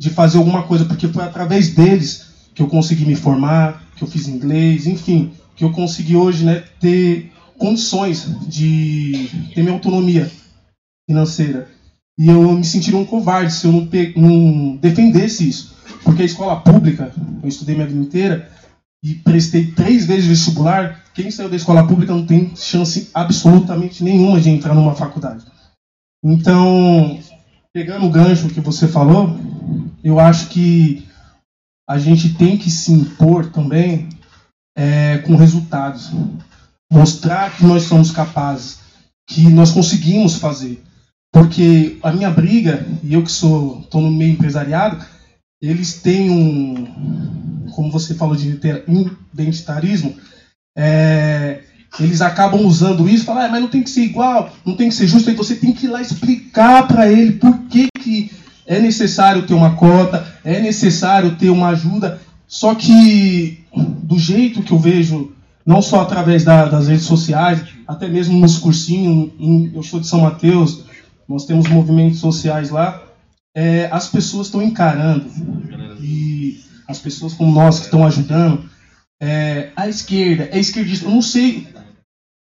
[0.00, 4.08] de fazer alguma coisa, porque foi através deles que eu consegui me formar, que eu
[4.08, 10.30] fiz inglês, enfim, que eu consegui hoje né, ter condições de ter minha autonomia
[11.08, 11.68] financeira.
[12.18, 15.76] E eu me sentiria um covarde se eu não, não defendesse isso.
[16.02, 17.12] Porque a escola pública,
[17.42, 18.50] eu estudei minha vida inteira
[19.02, 21.04] e prestei três vezes vestibular.
[21.14, 25.44] Quem saiu da escola pública não tem chance absolutamente nenhuma de entrar numa faculdade.
[26.24, 27.20] Então,
[27.72, 29.38] pegando o gancho que você falou,
[30.02, 31.06] eu acho que
[31.88, 34.08] a gente tem que se impor também
[34.76, 36.10] é, com resultados.
[36.92, 38.80] Mostrar que nós somos capazes,
[39.28, 40.82] que nós conseguimos fazer.
[41.32, 45.04] Porque a minha briga, e eu que sou estou no meio empresariado,
[45.60, 48.58] eles têm um, como você falou de
[49.34, 50.16] identitarismo,
[50.76, 51.62] é,
[52.00, 54.94] eles acabam usando isso, falam, ah, mas não tem que ser igual, não tem que
[54.94, 58.30] ser justo, aí você tem que ir lá explicar para ele por que, que
[58.66, 64.72] é necessário ter uma cota, é necessário ter uma ajuda, só que do jeito que
[64.72, 65.32] eu vejo,
[65.64, 70.06] não só através da, das redes sociais, até mesmo nos cursinhos, em, eu sou de
[70.06, 70.84] São Mateus,
[71.28, 73.02] nós temos movimentos sociais lá,
[73.54, 75.26] é, as pessoas estão encarando,
[76.00, 78.68] e as pessoas como nós que estão ajudando,
[79.20, 81.66] é, a esquerda, é esquerdista, eu não sei,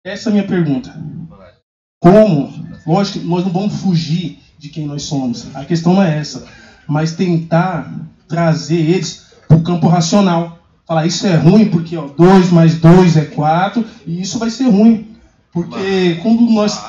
[0.07, 0.95] essa é a minha pergunta.
[1.99, 2.65] Como?
[2.85, 5.53] Lógico que nós não vamos fugir de quem nós somos.
[5.55, 6.47] A questão não é essa.
[6.87, 7.93] Mas tentar
[8.27, 10.59] trazer eles para o campo racional.
[10.85, 15.15] Falar, isso é ruim porque 2 mais 2 é 4 e isso vai ser ruim.
[15.51, 16.81] Porque quando nós.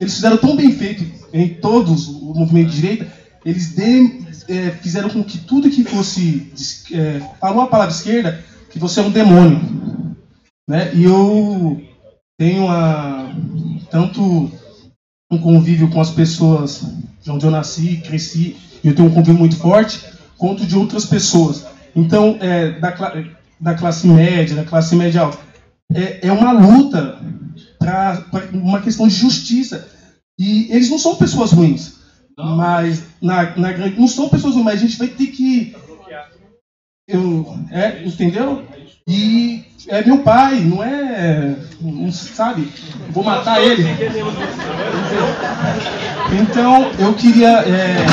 [0.00, 3.12] Eles fizeram tão bem feito em todos o movimento de direita,
[3.44, 6.52] eles de, é, fizeram com que tudo que fosse.
[6.92, 10.05] É, falou a palavra esquerda, que você é um demônio.
[10.68, 10.94] Né?
[10.94, 11.80] E eu
[12.38, 13.32] tenho a,
[13.90, 14.50] tanto
[15.30, 16.84] um convívio com as pessoas
[17.22, 20.00] de onde eu nasci, cresci, e eu tenho um convívio muito forte,
[20.36, 21.66] quanto de outras pessoas.
[21.94, 22.94] Então, é, da,
[23.60, 25.38] da classe média, da classe média alta,
[25.92, 27.18] é, é uma luta
[27.78, 29.88] para uma questão de justiça.
[30.38, 31.98] E eles não são pessoas ruins,
[32.36, 32.56] não.
[32.56, 35.74] mas na, na, não são pessoas ruins, mas a gente vai ter que
[37.08, 38.66] eu, é, entendeu?
[39.08, 42.72] E é meu pai, não é, não sabe?
[43.10, 43.84] Vou matar ele.
[46.42, 48.04] Então eu queria, é,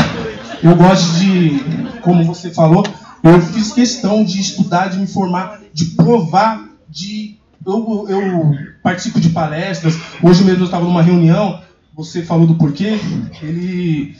[0.61, 1.63] eu gosto de,
[2.01, 2.83] como você falou,
[3.23, 8.51] eu fiz questão de estudar, de me formar, de provar, de eu, eu
[8.83, 9.95] participo de palestras.
[10.21, 11.59] Hoje mesmo eu estava numa reunião.
[11.95, 12.99] Você falou do porquê.
[13.41, 14.15] Ele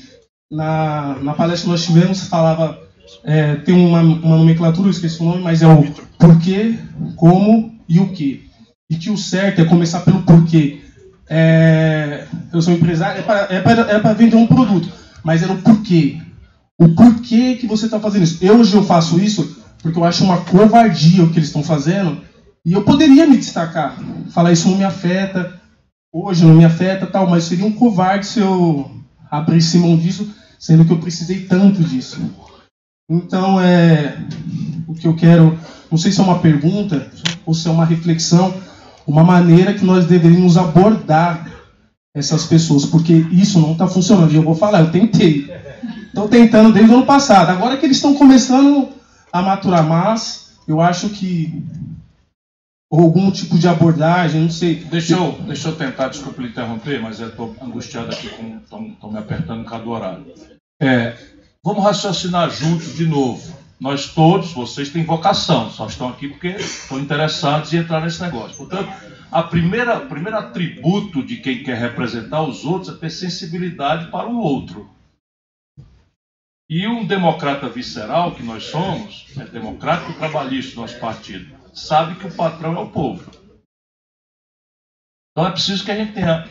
[0.49, 2.82] na, na palestra que nós tivemos falava
[3.23, 5.83] é, tem uma, uma nomenclatura, eu esqueci o nome, mas é o
[6.17, 6.77] porquê,
[7.15, 8.49] como e o que.
[8.89, 10.81] E que o certo é começar pelo porquê.
[11.29, 14.89] É, eu sou empresário, é para é é vender um produto,
[15.23, 16.19] mas era o porquê.
[16.77, 18.43] O porquê que você está fazendo isso.
[18.43, 22.21] Eu, hoje eu faço isso porque eu acho uma covardia o que eles estão fazendo
[22.65, 23.97] e eu poderia me destacar,
[24.29, 25.59] falar isso não me afeta,
[26.11, 28.89] hoje não me afeta, tal, mas seria um covarde se eu
[29.29, 32.21] abrisse mão disso, sendo que eu precisei tanto disso.
[33.13, 34.17] Então, é
[34.87, 35.57] o que eu quero,
[35.91, 37.07] não sei se é uma pergunta
[37.45, 38.53] ou se é uma reflexão,
[39.05, 41.47] uma maneira que nós deveríamos abordar
[42.15, 44.31] essas pessoas, porque isso não está funcionando.
[44.31, 45.47] E eu vou falar, eu tentei.
[46.07, 47.49] Estou tentando desde o ano passado.
[47.49, 48.89] Agora que eles estão começando
[49.31, 51.63] a maturar mais, eu acho que
[52.91, 54.75] algum tipo de abordagem, não sei.
[54.75, 59.65] Deixa eu, deixa eu tentar, desculpa interromper, mas eu estou angustiado aqui, estão me apertando
[59.65, 60.25] cada horário.
[60.79, 61.15] É,
[61.63, 63.63] vamos raciocinar juntos de novo.
[63.79, 68.57] Nós todos, vocês têm vocação, só estão aqui porque estão interessados em entrar nesse negócio.
[68.57, 68.91] Portanto,
[69.31, 74.27] a primeira, o primeiro atributo de quem quer representar os outros é ter sensibilidade para
[74.27, 74.89] o outro.
[76.69, 82.33] E um democrata visceral, que nós somos, é democrático trabalhista, nosso partido, sabe que o
[82.33, 83.29] patrão é o povo.
[85.31, 86.47] Então é preciso que a gente tenha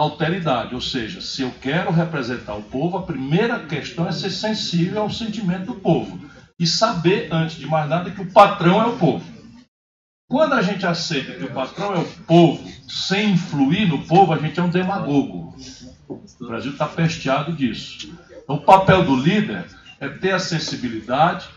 [0.00, 5.02] alteridade, ou seja, se eu quero representar o povo, a primeira questão é ser sensível
[5.02, 6.18] ao sentimento do povo
[6.58, 9.24] e saber, antes de mais nada, que o patrão é o povo.
[10.28, 14.38] Quando a gente aceita que o patrão é o povo, sem influir no povo, a
[14.38, 15.54] gente é um demagogo.
[16.08, 18.12] O Brasil está pesteado disso.
[18.42, 19.64] Então, o papel do líder
[19.98, 21.48] é ter a sensibilidade,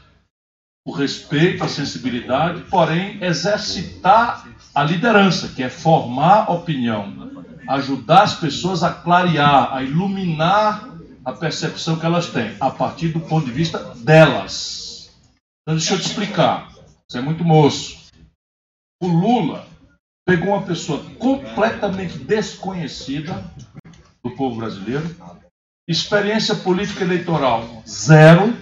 [0.85, 7.31] o respeito, a sensibilidade, porém exercitar a liderança, que é formar opinião,
[7.67, 10.89] ajudar as pessoas a clarear, a iluminar
[11.23, 15.09] a percepção que elas têm, a partir do ponto de vista delas.
[15.61, 16.69] Então, deixa eu te explicar.
[17.07, 17.97] Você é muito moço.
[19.01, 19.65] O Lula
[20.25, 23.43] pegou uma pessoa completamente desconhecida
[24.23, 25.15] do povo brasileiro,
[25.87, 28.55] experiência política eleitoral zero,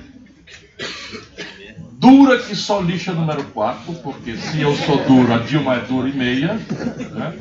[1.94, 6.10] dura que só lixa número 4, porque se eu sou duro, a Dilma é dura
[6.10, 6.53] e meia.
[6.56, 7.40] Né?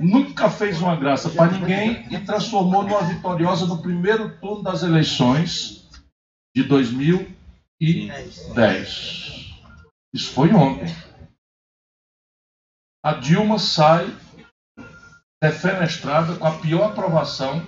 [0.00, 5.86] Nunca fez uma graça para ninguém e transformou numa vitoriosa no primeiro turno das eleições
[6.56, 9.60] de 2010.
[10.14, 10.88] Isso foi ontem.
[13.04, 14.06] A Dilma sai
[15.42, 17.66] defenestrada com a pior aprovação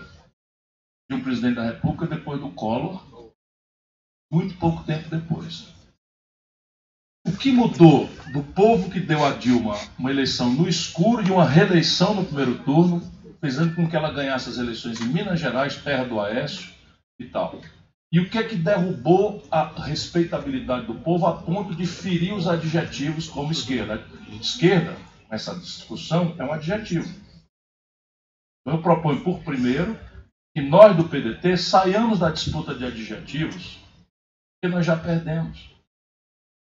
[1.10, 3.02] de um presidente da República depois do Collor,
[4.30, 5.71] muito pouco tempo depois.
[7.24, 11.48] O que mudou do povo que deu a Dilma uma eleição no escuro e uma
[11.48, 13.00] reeleição no primeiro turno,
[13.40, 16.72] fazendo com que ela ganhasse as eleições em Minas Gerais, terra do Aécio
[17.20, 17.60] e tal?
[18.12, 22.48] E o que é que derrubou a respeitabilidade do povo a ponto de ferir os
[22.48, 24.04] adjetivos como esquerda?
[24.40, 24.96] Esquerda,
[25.30, 27.08] nessa discussão, é um adjetivo.
[28.60, 29.98] Então eu proponho, por primeiro,
[30.54, 33.78] que nós do PDT saiamos da disputa de adjetivos,
[34.60, 35.70] porque nós já perdemos.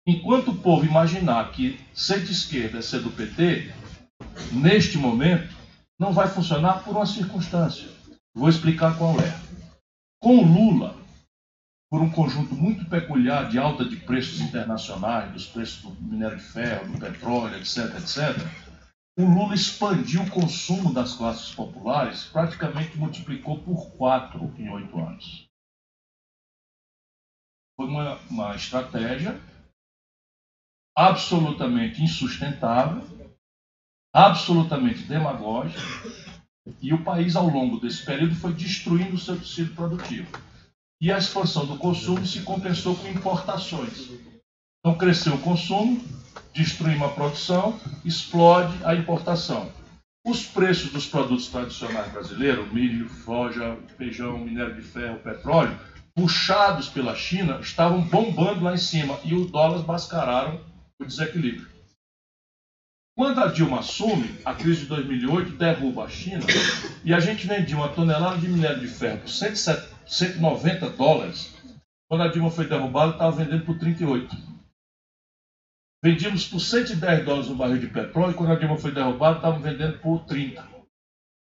[0.06, 3.72] Enquanto o povo imaginar que ser de esquerda é ser do PT,
[4.52, 5.56] neste momento,
[5.98, 7.88] não vai funcionar por uma circunstância.
[8.34, 9.32] Vou explicar qual é.
[10.20, 10.94] Com Lula,
[11.90, 16.44] por um conjunto muito peculiar de alta de preços internacionais, dos preços do minério de
[16.44, 18.46] ferro, do petróleo, etc., etc.,
[19.16, 25.46] o Lula expandiu o consumo das classes populares, praticamente multiplicou por quatro em oito anos.
[27.76, 29.40] Foi uma, uma estratégia
[30.96, 33.02] absolutamente insustentável,
[34.14, 35.80] absolutamente demagógica,
[36.80, 40.30] e o país, ao longo desse período, foi destruindo o seu tecido produtivo.
[41.00, 44.10] E a expansão do consumo se compensou com importações.
[44.78, 46.02] Então, cresceu o consumo,
[46.54, 49.70] destruímos a produção, explode a importação.
[50.24, 55.78] Os preços dos produtos tradicionais brasileiros, milho, soja, feijão, minério de ferro, petróleo,
[56.14, 60.60] puxados pela China, estavam bombando lá em cima e os dólares mascararam
[61.06, 61.74] desequilíbrio.
[63.16, 66.44] Quando a Dilma assume, a crise de 2008 derruba a China
[67.04, 71.54] e a gente vendia uma tonelada de minério de ferro por 190 dólares.
[72.08, 74.36] Quando a Dilma foi derrubada, estava vendendo por 38.
[76.02, 79.60] Vendíamos por 110 dólares o barril de petróleo e quando a Dilma foi derrubada, estavam
[79.60, 80.68] vendendo por 30.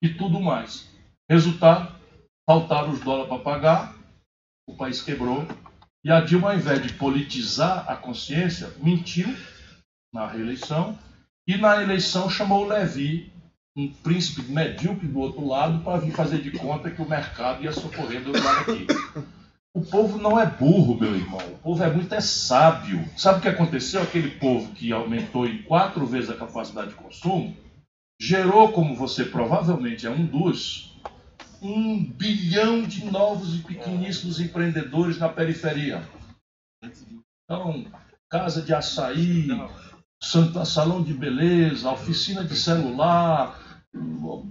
[0.03, 0.89] E tudo mais.
[1.29, 1.95] Resultado,
[2.45, 3.95] faltaram os dólares para pagar,
[4.67, 5.47] o país quebrou.
[6.03, 9.27] E a Dilma, ao invés de politizar a consciência, mentiu
[10.13, 10.97] na reeleição
[11.47, 13.31] e na eleição chamou Levi,
[13.75, 17.71] um príncipe medíocre do outro lado, para vir fazer de conta que o mercado ia
[17.71, 18.87] socorrer do lado aqui.
[19.73, 21.39] O povo não é burro, meu irmão.
[21.39, 23.07] O povo é muito é sábio.
[23.15, 24.01] Sabe o que aconteceu?
[24.01, 27.55] Aquele povo que aumentou em quatro vezes a capacidade de consumo
[28.21, 30.93] gerou, como você provavelmente é um dos,
[31.61, 36.03] um bilhão de novos e pequeníssimos empreendedores na periferia.
[36.83, 37.85] Então,
[38.29, 39.47] casa de açaí,
[40.21, 43.59] salão de beleza, oficina de celular,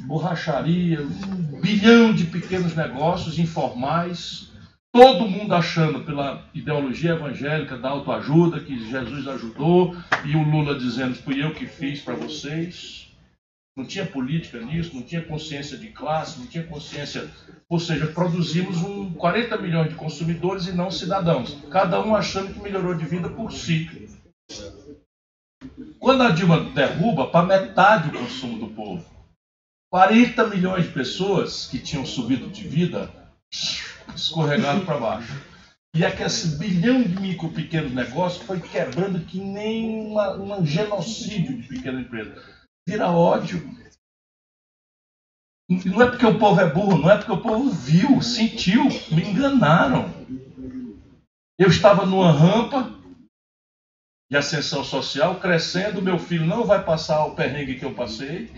[0.07, 4.51] borracharia, um bilhão de pequenos negócios informais
[4.93, 11.15] todo mundo achando pela ideologia evangélica da autoajuda que Jesus ajudou e o Lula dizendo
[11.15, 13.09] fui eu que fiz para vocês.
[13.77, 17.31] Não tinha política nisso, não tinha consciência de classe, não tinha consciência.
[17.69, 22.61] Ou seja, produzimos um 40 milhões de consumidores e não cidadãos, cada um achando que
[22.61, 24.09] melhorou de vida por si.
[26.01, 29.05] Quando a Dilma derruba, para metade o consumo do povo.
[29.93, 33.13] 40 milhões de pessoas que tinham subido de vida
[34.17, 35.45] escorregado para baixo.
[35.95, 40.65] E é que esse bilhão de micro pequenos negócios foi quebrando que nem uma, um
[40.65, 42.43] genocídio de pequena empresa.
[42.89, 43.61] Vira ódio.
[45.69, 49.23] Não é porque o povo é burro, não é porque o povo viu, sentiu, me
[49.23, 50.09] enganaram.
[51.59, 53.00] Eu estava numa rampa
[54.31, 58.49] de ascensão social, crescendo, meu filho não vai passar o perrengue que eu passei.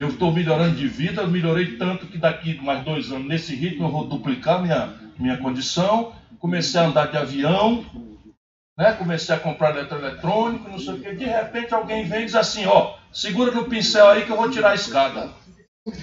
[0.00, 3.92] Eu estou melhorando de vida, melhorei tanto que daqui mais dois anos, nesse ritmo, eu
[3.92, 6.12] vou duplicar minha, minha condição.
[6.40, 7.86] Comecei a andar de avião,
[8.76, 8.92] né?
[8.92, 11.14] comecei a comprar eletroeletrônico, não sei o quê.
[11.14, 14.50] De repente alguém vem e diz assim, ó, segura no pincel aí que eu vou
[14.50, 15.30] tirar a escada.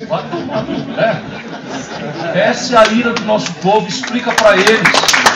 [0.07, 0.65] Vai tomar
[2.35, 2.39] é.
[2.49, 5.30] Essa é a ira do nosso povo, explica para eles.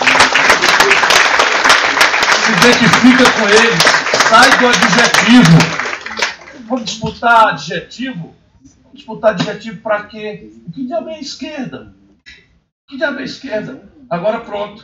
[2.46, 3.84] Se identifica com eles,
[4.30, 5.58] sai do adjetivo.
[6.68, 8.36] Vamos disputar adjetivo?
[8.96, 10.52] disputar adjetivo para quê?
[10.68, 11.94] O que diabo é esquerda?
[12.26, 13.84] O que diabo é esquerda?
[14.10, 14.84] Agora pronto.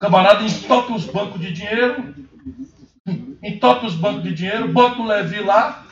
[0.00, 2.14] Camarada entope os bancos de dinheiro,
[3.42, 5.86] entope os bancos de dinheiro, bota o Levi lá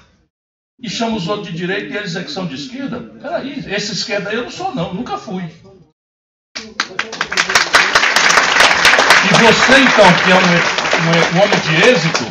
[0.81, 2.99] e chama os outros de direita e eles é que são de esquerda?
[2.99, 5.45] Peraí, esse esquerda eu não sou não, nunca fui.
[9.23, 12.25] E você então, que é um, um, um homem de êxito,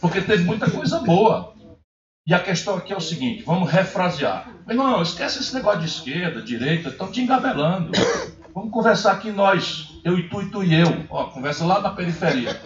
[0.00, 1.54] porque teve muita coisa boa.
[2.26, 4.48] E a questão aqui é o seguinte: vamos refrasear.
[4.68, 7.90] Irmão, esquece esse negócio de esquerda, direita, estão te engabelando.
[8.54, 11.06] Vamos conversar aqui nós, eu e tu e tu e eu.
[11.08, 12.60] Ó, conversa lá na periferia.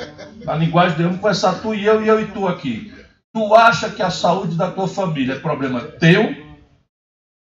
[0.45, 2.93] Na linguagem de vamos conversar tu e eu e eu e tu aqui.
[3.33, 6.35] Tu acha que a saúde da tua família é problema teu,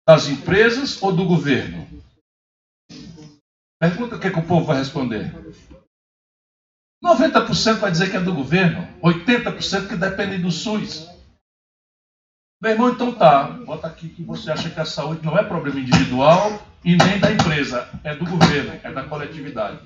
[0.07, 1.87] das empresas ou do governo?
[3.81, 5.33] Pergunta o que, é que o povo vai responder.
[7.03, 11.09] 90% vai dizer que é do governo, 80% que depende do SUS.
[12.61, 15.79] Meu irmão, então tá, bota aqui que você acha que a saúde não é problema
[15.79, 19.81] individual e nem da empresa, é do governo, é da coletividade.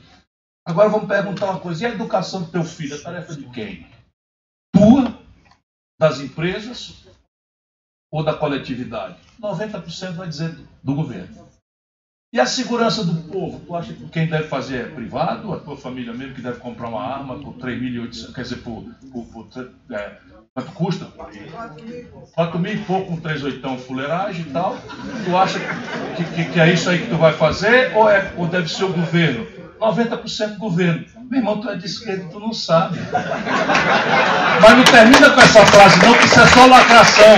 [0.65, 2.95] Agora vamos perguntar uma coisa: e a educação do teu filho?
[2.95, 3.87] É tarefa de quem?
[4.75, 5.19] Tua,
[6.01, 7.07] das empresas
[8.11, 9.19] ou da coletividade?
[9.39, 11.47] 90% vai dizer do governo.
[12.33, 13.61] E a segurança do povo?
[13.61, 15.53] Tu acha que quem deve fazer é privado?
[15.53, 19.25] A tua família mesmo que deve comprar uma arma por 3.800, quer dizer, por, por,
[19.27, 19.49] por
[19.91, 20.17] é,
[20.55, 21.07] Quanto custa?
[22.35, 24.79] 4 mil e pouco, um 38 fuleiragem e tal.
[25.25, 25.59] Tu acha
[26.17, 28.85] que, que, que, é isso aí que tu vai fazer ou, é, ou deve ser
[28.85, 29.47] o governo?
[29.81, 31.05] 90% governo.
[31.31, 32.99] Meu irmão, tu é de esquerda, tu não sabe.
[34.61, 37.35] Mas não termina com essa frase não, que isso é só lacração.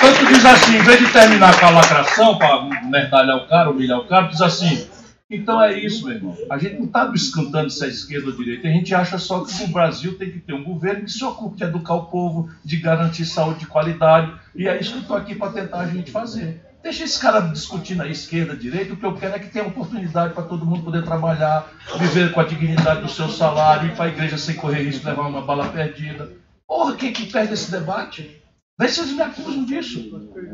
[0.00, 3.98] Tu diz assim, em vez de terminar com a lacração, para merdalhar o cara, humilhar
[3.98, 4.86] o cara, diz assim,
[5.28, 6.36] então é isso, meu irmão.
[6.48, 8.68] A gente não está descantando se é esquerda ou direita.
[8.68, 11.56] A gente acha só que o Brasil tem que ter um governo que se ocupe
[11.56, 14.32] de educar o povo, de garantir saúde de qualidade.
[14.54, 16.62] E é isso que eu estou aqui para tentar a gente fazer.
[16.80, 18.92] Deixa esse cara discutindo a esquerda, direita.
[18.92, 21.66] O que eu quero é que tenha oportunidade para todo mundo poder trabalhar,
[21.98, 25.06] viver com a dignidade do seu salário, ir para a igreja sem correr risco de
[25.06, 26.30] levar uma bala perdida.
[26.68, 28.40] Porra, quem que perde esse debate?
[28.78, 29.98] Vê se eles me acusam disso.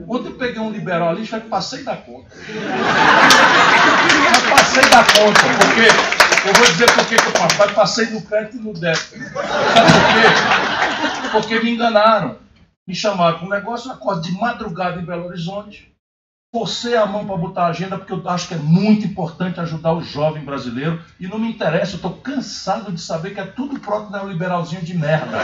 [0.08, 2.28] Ontem eu peguei um liberal ali e passei da conta.
[2.36, 2.50] Eu
[4.48, 7.74] passei da conta, porque eu vou dizer por que eu passei.
[7.74, 9.18] Passei no crédito e no débito.
[9.18, 11.30] Sabe por quê?
[11.32, 12.38] Porque me enganaram.
[12.86, 15.92] Me chamaram para um negócio, eu acordo de madrugada em Belo Horizonte.
[16.52, 19.94] forcei a mão para botar a agenda porque eu acho que é muito importante ajudar
[19.94, 23.80] o jovem brasileiro e não me interessa, eu estou cansado de saber que é tudo
[23.80, 25.38] próprio neoliberalzinho de merda.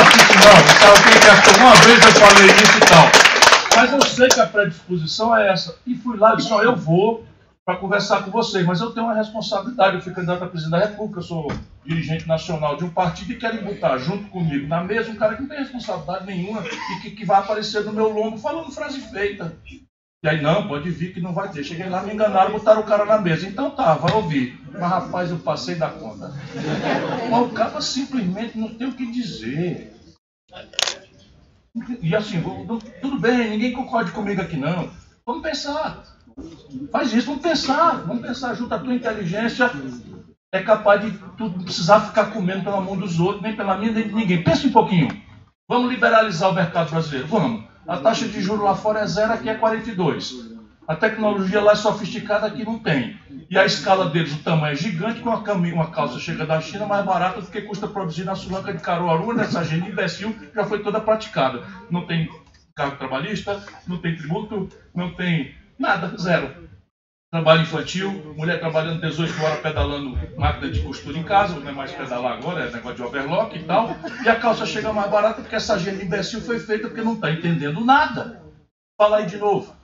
[0.00, 3.32] Assiste não, sabe quem que Uma vez eu falei isso e tal.
[3.76, 5.76] Mas eu sei que a predisposição é essa.
[5.86, 7.24] E fui lá e disse, eu vou
[7.64, 10.86] para conversar com vocês, mas eu tenho uma responsabilidade, eu fui candidato a presidente da
[10.86, 11.52] República, eu sou
[11.84, 15.42] dirigente nacional de um partido e querem botar junto comigo na mesa um cara que
[15.42, 19.56] não tem responsabilidade nenhuma e que, que vai aparecer no meu lombo falando frase feita.
[20.24, 21.64] E aí, não, pode vir que não vai ter.
[21.64, 23.44] Cheguei lá, me enganaram, botaram o cara na mesa.
[23.46, 24.56] Então tá, vai ouvir.
[24.72, 26.32] Mas rapaz, eu passei da conta.
[27.28, 29.92] Mas o cara simplesmente não tem o que dizer.
[32.00, 32.40] E assim,
[33.00, 34.88] tudo bem, ninguém concorde comigo aqui não.
[35.26, 36.04] Vamos pensar.
[36.92, 38.04] Faz isso, vamos pensar.
[38.06, 38.72] Vamos pensar junto.
[38.72, 39.72] A tua inteligência
[40.52, 43.90] é capaz de tu não precisar ficar comendo pela mão dos outros, nem pela minha,
[43.90, 44.44] nem de ninguém.
[44.44, 45.08] Pensa um pouquinho.
[45.68, 47.26] Vamos liberalizar o mercado brasileiro?
[47.26, 47.71] Vamos.
[47.86, 50.52] A taxa de juros lá fora é zero, aqui é 42.
[50.86, 53.18] A tecnologia lá é sofisticada, aqui não tem.
[53.48, 56.86] E a escala deles, o tamanho é gigante, com uma, uma calça chega da China
[56.86, 60.82] mais barata do que custa produzir na Sulanca de Caruaru, nessa agenda imbecil já foi
[60.82, 61.62] toda praticada.
[61.90, 62.28] Não tem
[62.74, 66.71] cargo trabalhista, não tem tributo, não tem nada, zero.
[67.32, 71.90] Trabalho infantil, mulher trabalhando 18 horas pedalando máquina de costura em casa, não é mais
[71.90, 73.88] pedalar agora, é negócio de overlock e tal.
[74.22, 77.32] E a calça chega mais barata porque essa agenda imbecil foi feita porque não está
[77.32, 78.44] entendendo nada.
[79.00, 79.74] Fala aí de novo.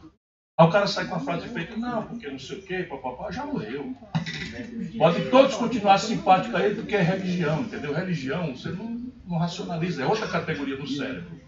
[0.61, 3.31] Aí o cara sai com a frase feita, não, porque não sei o quê, papapá,
[3.31, 3.97] já morreu.
[4.99, 7.95] Podem todos continuar simpáticos a ele porque é religião, entendeu?
[7.95, 11.41] Religião, você não, não racionaliza, é outra categoria do cérebro.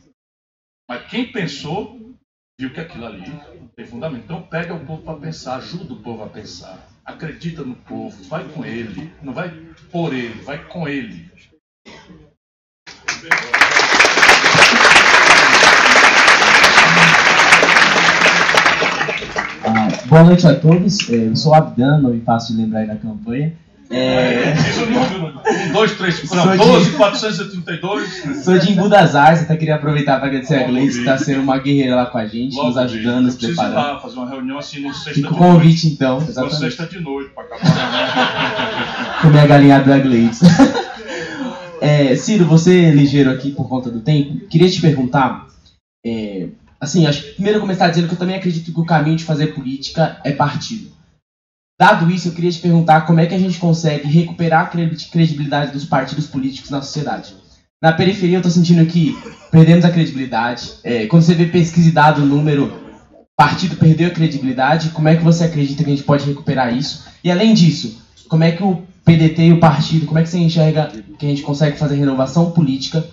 [0.89, 2.10] Mas quem pensou,
[2.61, 3.33] viu que aquilo ali
[3.75, 4.25] tem fundamento.
[4.25, 6.79] Então pega o povo para pensar, ajuda o povo a pensar.
[7.07, 9.49] Acredita no povo, vai com ele, não vai
[9.91, 11.31] por ele, vai com ele.
[19.65, 21.09] Ah, boa noite a todos.
[21.09, 23.57] É, eu sou Abdan, não me faço lembrar aí da campanha.
[23.91, 24.53] É...
[24.53, 25.41] Diz o número.
[25.71, 28.45] 1, 2, 3, não, 12, 432.
[28.45, 31.43] Sou de Embu das Artes, até queria aproveitar para agradecer a Gleice, que está sendo
[31.43, 33.75] uma guerreira lá com a gente, Logo nos ajudando, nos preparando.
[33.75, 36.19] Lá, fazer uma reunião assim no sexta Fica o convite então.
[36.19, 36.53] Exatamente.
[36.53, 39.19] No sexta de noite, para acabar.
[39.23, 40.45] Comer a galinha da Gleice.
[41.83, 45.47] é, Ciro, você é ligeiro aqui por conta do tempo, queria te perguntar.
[46.07, 46.47] É,
[46.81, 49.49] assim, acho que primeiro começar dizendo que eu também acredito que o caminho de fazer
[49.49, 50.90] política é partido.
[51.81, 55.73] Dado isso, eu queria te perguntar como é que a gente consegue recuperar a credibilidade
[55.73, 57.35] dos partidos políticos na sociedade.
[57.83, 59.17] Na periferia, eu estou sentindo que
[59.51, 60.75] perdemos a credibilidade.
[60.85, 62.71] É, quando você vê pesquisa e dado o número,
[63.35, 64.91] partido perdeu a credibilidade.
[64.91, 67.09] Como é que você acredita que a gente pode recuperar isso?
[67.25, 70.37] E além disso, como é que o PDT e o partido, como é que você
[70.37, 73.09] enxerga que a gente consegue fazer renovação política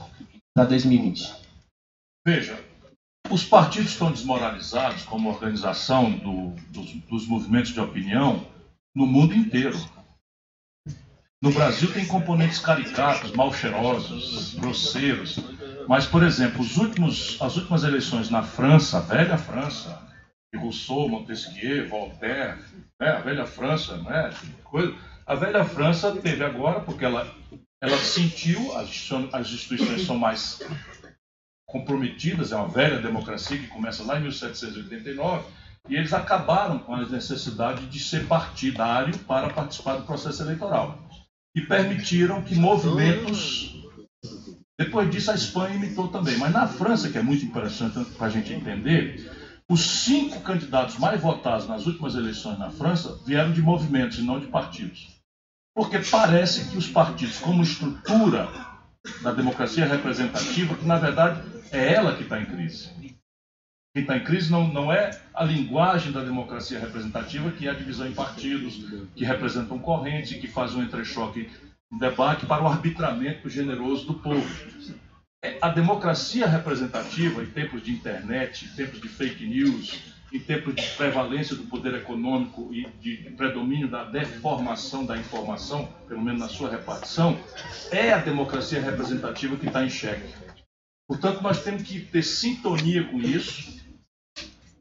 [0.53, 1.33] para 2020?
[2.27, 2.59] Veja,
[3.29, 8.56] os partidos estão desmoralizados como organização do, dos, dos movimentos de opinião
[8.97, 9.77] no mundo inteiro.
[11.39, 15.37] No Brasil tem componentes caricatos, mal cheirosos, grosseiros.
[15.87, 20.01] Mas, por exemplo, últimos, as últimas eleições na França, a velha França,
[20.51, 22.57] de Rousseau, Montesquieu, Voltaire,
[22.99, 24.33] né, a velha França, né,
[24.63, 24.95] coisa,
[25.27, 27.31] a velha França teve agora, porque ela,
[27.79, 30.59] ela sentiu, as, as instituições são mais
[31.67, 35.45] comprometidas, é uma velha democracia que começa lá em 1789,
[35.89, 40.99] e eles acabaram com a necessidade de ser partidário para participar do processo eleitoral.
[41.55, 43.73] E permitiram que movimentos.
[44.77, 46.37] Depois disso, a Espanha imitou também.
[46.37, 49.31] Mas na França, que é muito interessante para a gente entender,
[49.69, 54.39] os cinco candidatos mais votados nas últimas eleições na França vieram de movimentos e não
[54.39, 55.07] de partidos.
[55.75, 58.49] Porque parece que os partidos, como estrutura
[59.21, 61.41] da democracia representativa, que na verdade
[61.71, 62.89] é ela que está em crise.
[63.97, 67.73] Quem está em crise não, não é a linguagem da democracia representativa, que é a
[67.73, 68.75] divisão em partidos,
[69.15, 71.49] que representam correntes, que faz um entrechoque,
[71.91, 74.47] um debate para o arbitramento generoso do povo.
[75.43, 79.99] É a democracia representativa, em tempos de internet, em tempos de fake news,
[80.31, 86.21] em tempos de prevalência do poder econômico e de predomínio da deformação da informação, pelo
[86.21, 87.35] menos na sua repartição,
[87.89, 90.35] é a democracia representativa que está em xeque.
[91.07, 93.76] Portanto, nós temos que ter sintonia com isso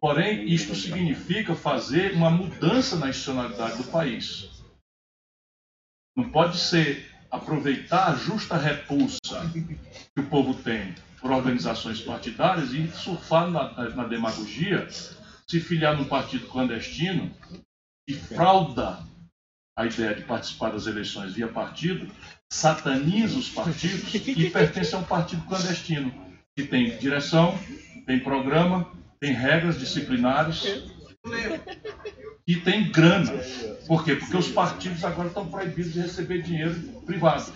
[0.06, 4.48] Porém, isto significa fazer uma mudança na institucionalidade do país.
[6.16, 9.50] Não pode ser aproveitar a justa repulsa
[10.14, 16.04] que o povo tem por organizações partidárias e surfar na, na demagogia, se filiar num
[16.04, 17.28] partido clandestino
[18.08, 19.00] e frauda
[19.76, 22.08] a ideia de participar das eleições via partido,
[22.48, 26.14] sataniza os partidos e pertence a um partido clandestino.
[26.54, 27.58] que tem direção,
[28.06, 30.84] tem programa, tem regras disciplinares
[32.46, 33.32] e tem grana.
[33.86, 34.14] Por quê?
[34.14, 36.74] Porque os partidos agora estão proibidos de receber dinheiro
[37.04, 37.52] privado.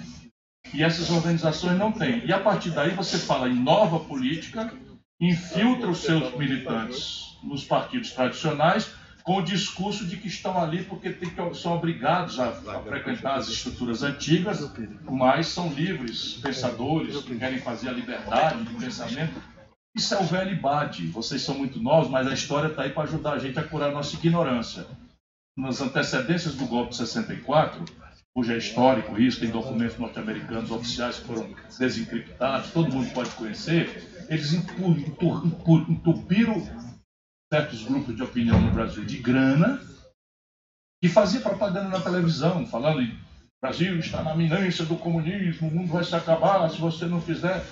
[0.72, 2.24] E essas organizações não têm.
[2.26, 4.72] E a partir daí você fala em nova política,
[5.20, 8.90] infiltra os seus militantes nos partidos tradicionais
[9.22, 13.48] com o discurso de que estão ali porque que, são obrigados a, a, frequentar as
[13.48, 14.72] estruturas antigas,
[15.08, 19.40] mas são livres pensadores que querem fazer a liberdade de pensamento.
[19.94, 21.06] Isso é o velho bate.
[21.08, 23.90] Vocês são muito novos, mas a história está aí para ajudar a gente a curar
[23.90, 24.86] a nossa ignorância.
[25.56, 27.84] Nas antecedências do golpe de 64,
[28.34, 34.26] cujo é histórico isso, tem documentos norte-americanos oficiais que foram desencriptados, todo mundo pode conhecer,
[34.28, 36.62] eles entupiram
[37.52, 39.82] certos grupos de opinião no Brasil de grana
[41.02, 43.16] e fazia propaganda na televisão, falando o
[43.60, 47.62] Brasil está na minância do comunismo, o mundo vai se acabar se você não fizer.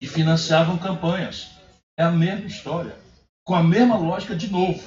[0.00, 1.53] E financiavam campanhas.
[1.96, 2.96] É a mesma história,
[3.44, 4.82] com a mesma lógica de novo.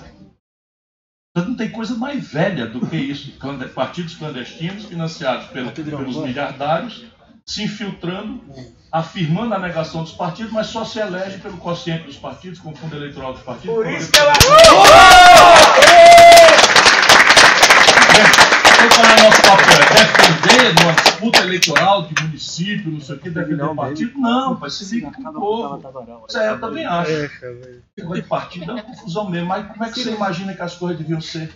[1.31, 3.31] Então não tem coisa mais velha do que isso.
[3.73, 7.05] Partidos clandestinos financiados pelo, pelos miliardários
[7.47, 8.41] se infiltrando,
[8.91, 12.75] afirmando a negação dos partidos, mas só se elege pelo quociente dos partidos, com o
[12.75, 13.73] fundo eleitoral dos partidos.
[13.73, 14.34] Por isso que ela.
[18.77, 19.77] Qual é o nosso papel?
[20.27, 24.19] Defender numa disputa eleitoral de município, não sei o que, defender partido?
[24.19, 26.25] Não, vai ser liga com o povo.
[26.27, 27.11] Isso aí eu também acho.
[27.97, 29.47] Negócio de partido é uma confusão mesmo.
[29.47, 31.51] Mas como é que você imagina que as coisas deviam ser?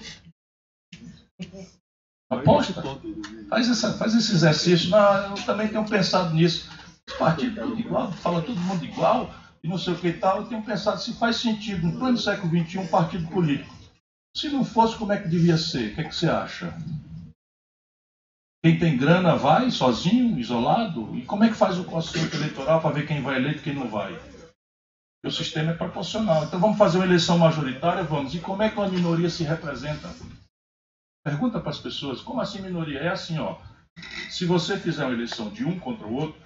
[2.29, 2.81] Aposta.
[3.49, 4.89] Faz, essa, faz esse exercício.
[4.89, 6.69] Não, eu também tenho pensado nisso.
[7.07, 10.37] Os partidos tudo igual, fala todo mundo igual, e não sei o que e tal.
[10.37, 13.75] Eu tenho pensado se faz sentido, no plano do século XXI, um partido político.
[14.35, 15.91] Se não fosse, como é que devia ser?
[15.91, 16.73] O que, é que você acha?
[18.63, 21.15] Quem tem grana vai sozinho, isolado?
[21.15, 23.73] E como é que faz o conselho eleitoral para ver quem vai eleito e quem
[23.73, 24.13] não vai?
[25.23, 26.43] o sistema é proporcional.
[26.43, 28.03] Então vamos fazer uma eleição majoritária?
[28.03, 28.33] Vamos.
[28.33, 30.09] E como é que uma minoria se representa?
[31.23, 32.99] Pergunta para as pessoas, como assim minoria?
[32.99, 33.59] É assim, ó.
[34.29, 36.41] Se você fizer uma eleição de um contra o outro,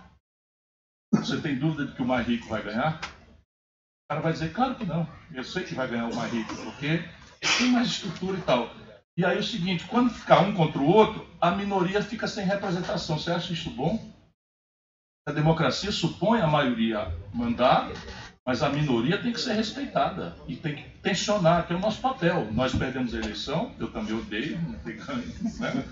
[1.14, 3.00] você tem dúvida de que o mais rico vai ganhar?
[3.00, 5.08] O cara vai dizer, claro que não.
[5.32, 7.00] Eu sei que vai ganhar o mais rico, porque
[7.58, 8.70] tem mais estrutura e tal.
[9.18, 12.46] E aí é o seguinte, quando ficar um contra o outro, a minoria fica sem
[12.46, 13.18] representação.
[13.18, 14.14] Você acha isso bom?
[15.28, 17.92] A democracia supõe a maioria mandar
[18.46, 22.00] mas a minoria tem que ser respeitada e tem que tensionar, que é o nosso
[22.00, 22.48] papel.
[22.52, 25.24] Nós perdemos a eleição, eu também odeio, não tem ganho,
[25.60, 25.84] né?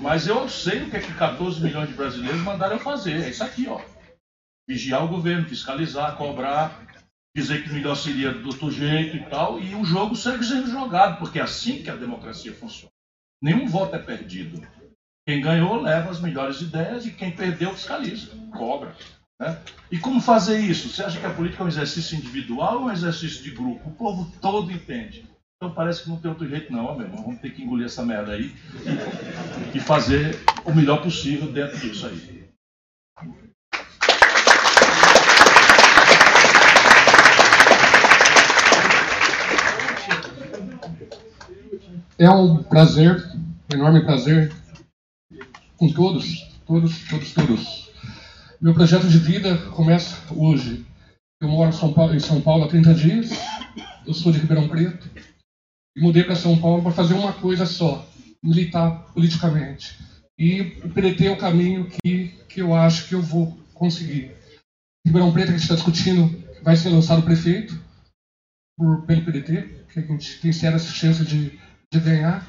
[0.00, 3.22] mas eu sei o que é que 14 milhões de brasileiros mandaram fazer.
[3.22, 3.80] É isso aqui, ó.
[4.68, 6.84] Vigiar o governo, fiscalizar, cobrar,
[7.34, 11.18] dizer que melhor seria do outro jeito e tal, e o jogo segue sendo jogado,
[11.18, 12.92] porque é assim que a democracia funciona.
[13.42, 14.66] Nenhum voto é perdido.
[15.26, 18.94] Quem ganhou leva as melhores ideias e quem perdeu fiscaliza, cobra.
[19.40, 19.58] Né?
[19.90, 20.88] E como fazer isso?
[20.88, 23.88] Você acha que a política é um exercício individual ou um exercício de grupo?
[23.88, 25.26] O povo todo entende.
[25.56, 27.24] Então parece que não tem outro jeito não, meu irmão.
[27.24, 28.54] Vamos ter que engolir essa merda aí
[29.74, 32.33] e fazer o melhor possível dentro disso aí.
[42.18, 43.24] É um prazer,
[43.70, 44.52] um enorme prazer,
[45.76, 47.84] com todos, todos, todos, todos
[48.64, 50.86] meu projeto de vida começa hoje.
[51.38, 53.30] Eu moro em São Paulo, em São Paulo há 30 dias.
[54.06, 55.06] Eu sou de Ribeirão Preto.
[55.94, 58.08] E mudei para São Paulo para fazer uma coisa só:
[58.42, 59.98] militar politicamente.
[60.38, 60.78] E
[61.26, 64.34] é o caminho que, que eu acho que eu vou conseguir.
[65.06, 67.78] Ribeirão Preto, a gente está discutindo, vai ser lançado prefeito
[68.78, 71.60] por, pelo PDT, que a gente tem sérias chances de,
[71.98, 72.46] de ganhar.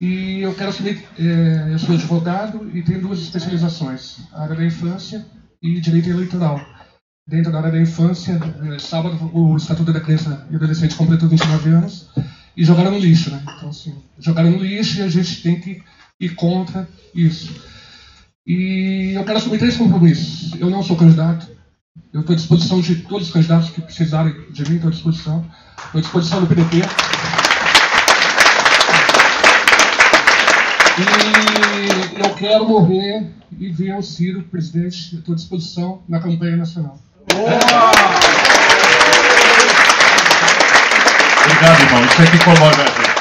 [0.00, 4.64] E eu quero saber, é, eu sou advogado e tenho duas especializações, a área da
[4.64, 5.24] infância
[5.62, 6.60] e direito eleitoral.
[7.26, 11.70] Dentro da área da infância, é, sábado o Estatuto da Criança e Adolescente completou 29
[11.70, 12.10] anos
[12.56, 13.42] e jogaram no lixo, né?
[13.56, 15.82] Então, assim, jogaram no lixo e a gente tem que
[16.20, 17.54] ir contra isso.
[18.46, 20.52] E eu quero assumir três compromissos.
[20.60, 21.48] Eu não sou candidato,
[22.12, 25.44] eu estou à disposição de todos os candidatos que precisarem de mim, estou à disposição.
[25.86, 26.82] Estou à disposição do PDT.
[30.98, 33.26] E eu quero morrer
[33.58, 35.22] e ver o Ciro presidente.
[35.28, 36.98] À disposição na campanha nacional.
[41.44, 42.04] Obrigado, irmão.
[42.06, 43.16] Isso aqui comove a gente.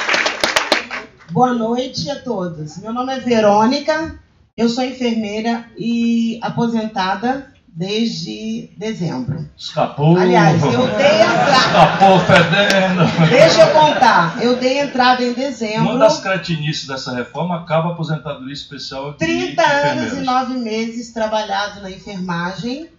[1.32, 2.78] Boa noite a todos.
[2.78, 4.20] Meu nome é Verônica,
[4.56, 9.50] eu sou enfermeira e aposentada desde dezembro.
[9.58, 10.18] Escapou.
[10.18, 11.58] Aliás, eu dei entrada.
[11.58, 13.30] Escapou fedendo.
[13.30, 14.42] Deixa eu contar.
[14.42, 15.90] Eu dei entrada em dezembro.
[15.92, 19.14] Uma das cretinices dessa reforma acaba a aposentadoria especial.
[19.16, 22.90] 30 anos e 9 meses trabalhado na enfermagem.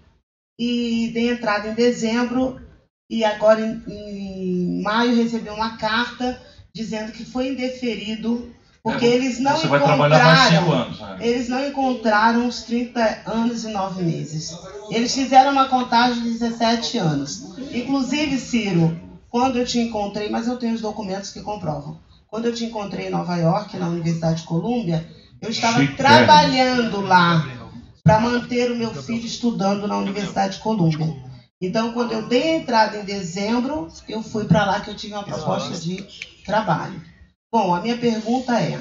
[0.58, 2.60] e dei entrada em dezembro
[3.10, 6.40] e agora em, em maio recebi uma carta
[6.74, 8.54] dizendo que foi indeferido
[8.86, 11.16] porque É, eles não você vai trabalhar mais cinco encontraram anos, né?
[11.18, 14.56] eles não encontraram os 30 anos e 9 meses.
[14.88, 17.58] Eles fizeram uma contagem de 17 anos.
[17.72, 18.96] Inclusive, Ciro,
[19.28, 21.98] quando eu te encontrei, mas eu tenho os documentos que comprovam.
[22.28, 25.04] Quando eu te encontrei em Nova York, na Universidade de Colômbia,
[25.42, 27.44] eu estava Chique, trabalhando lá
[28.04, 31.12] para manter o meu filho estudando na Universidade de Colômbia.
[31.60, 35.12] Então, quando eu dei a entrada em dezembro, eu fui para lá que eu tive
[35.14, 36.06] uma proposta de
[36.44, 37.15] trabalho.
[37.52, 38.80] Bom, a minha pergunta é: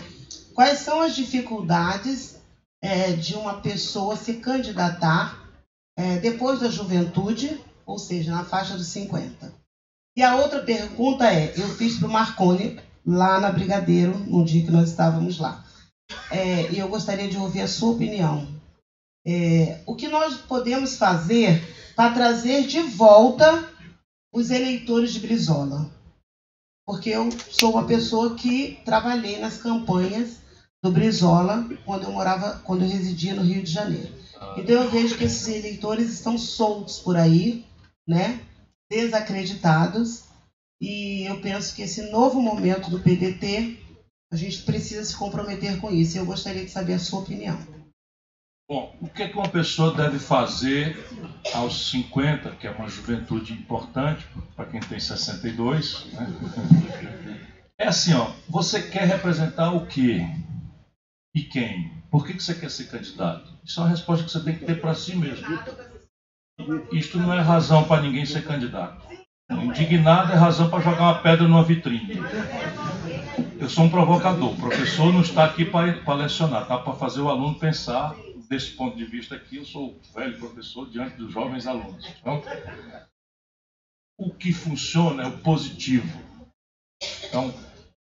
[0.54, 2.36] quais são as dificuldades
[2.82, 5.50] é, de uma pessoa se candidatar
[5.98, 9.54] é, depois da juventude, ou seja, na faixa dos 50?
[10.18, 14.64] E a outra pergunta é: eu fiz para o Marconi, lá na Brigadeiro, no dia
[14.64, 15.64] que nós estávamos lá.
[16.32, 18.48] É, E eu gostaria de ouvir a sua opinião.
[19.26, 21.62] É, o que nós podemos fazer
[21.96, 23.68] para trazer de volta
[24.34, 25.95] os eleitores de Brizola?
[26.86, 30.38] Porque eu sou uma pessoa que trabalhei nas campanhas
[30.84, 34.14] do Brizola quando eu morava, quando eu residia no Rio de Janeiro.
[34.58, 37.66] Então eu vejo que esses eleitores estão soltos por aí,
[38.08, 38.40] né?
[38.90, 40.26] Desacreditados.
[40.80, 43.80] E eu penso que esse novo momento do PDT,
[44.32, 46.18] a gente precisa se comprometer com isso.
[46.18, 47.58] Eu gostaria de saber a sua opinião.
[48.68, 50.98] Bom, o que, é que uma pessoa deve fazer
[51.54, 54.26] aos 50, que é uma juventude importante
[54.56, 56.12] para quem tem 62?
[56.14, 57.42] Né?
[57.78, 60.26] É assim, ó, você quer representar o quê?
[61.36, 61.92] E quem?
[62.10, 63.54] Por que, que você quer ser candidato?
[63.64, 65.46] Isso é uma resposta que você tem que ter para si mesmo.
[66.92, 69.06] Isto não é razão para ninguém ser candidato.
[69.48, 72.16] Indignado é razão para jogar uma pedra numa vitrine.
[73.60, 74.54] Eu sou um provocador.
[74.54, 78.16] O professor não está aqui para lecionar, está para fazer o aluno pensar.
[78.50, 82.06] Desse ponto de vista aqui, eu sou velho professor diante dos jovens alunos.
[82.20, 82.42] Então,
[84.18, 86.22] o que funciona é o positivo.
[87.24, 87.54] Então,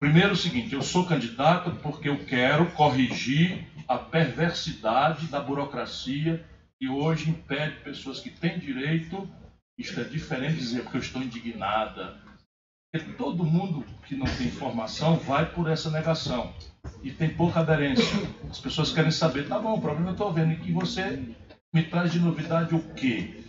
[0.01, 6.44] primeiro é o seguinte, eu sou candidato porque eu quero corrigir a perversidade da burocracia
[6.78, 9.28] que hoje impede pessoas que têm direito,
[9.78, 12.20] isto é diferente dizer porque eu estou indignada.
[12.93, 16.52] Porque todo mundo que não tem informação vai por essa negação
[17.03, 18.05] e tem pouca aderência.
[18.51, 21.35] As pessoas querem saber, tá bom, o problema eu estou vendo é que você
[21.73, 23.43] me traz de novidade o quê?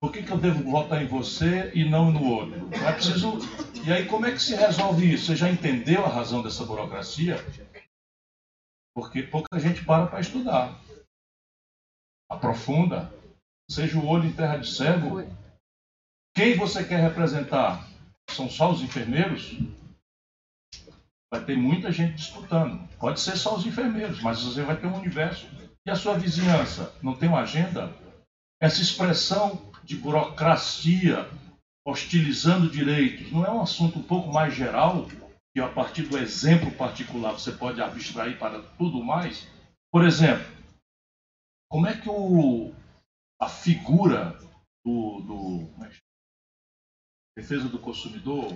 [0.00, 2.68] Por que, que eu devo votar em você e não no outro?
[2.72, 3.38] É preciso.
[3.84, 5.26] E aí, como é que se resolve isso?
[5.26, 7.36] Você já entendeu a razão dessa burocracia?
[8.94, 10.78] Porque pouca gente para para estudar.
[12.30, 13.12] Aprofunda.
[13.70, 15.22] Seja o olho em terra de cego.
[16.34, 17.88] Quem você quer representar?
[18.30, 19.56] São só os enfermeiros?
[21.32, 22.86] Vai ter muita gente disputando.
[22.98, 25.46] Pode ser só os enfermeiros, mas você vai ter um universo.
[25.84, 26.94] E a sua vizinhança?
[27.02, 27.92] Não tem uma agenda?
[28.60, 31.28] Essa expressão de burocracia
[31.86, 35.06] hostilizando direitos não é um assunto um pouco mais geral?
[35.54, 39.48] Que a partir do exemplo particular você pode abstrair para tudo mais?
[39.92, 40.46] Por exemplo,
[41.70, 42.72] como é que o,
[43.40, 44.38] a figura
[44.84, 45.90] do, do é
[47.36, 48.52] defesa do consumidor,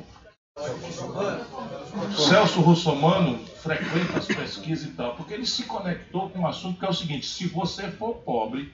[2.17, 6.85] Celso Russomano frequenta as pesquisas e tal, porque ele se conectou com um assunto que
[6.85, 8.73] é o seguinte: se você for pobre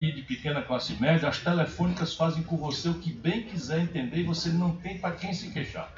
[0.00, 4.18] e de pequena classe média, as telefônicas fazem com você o que bem quiser entender
[4.18, 5.92] e você não tem para quem se queixar.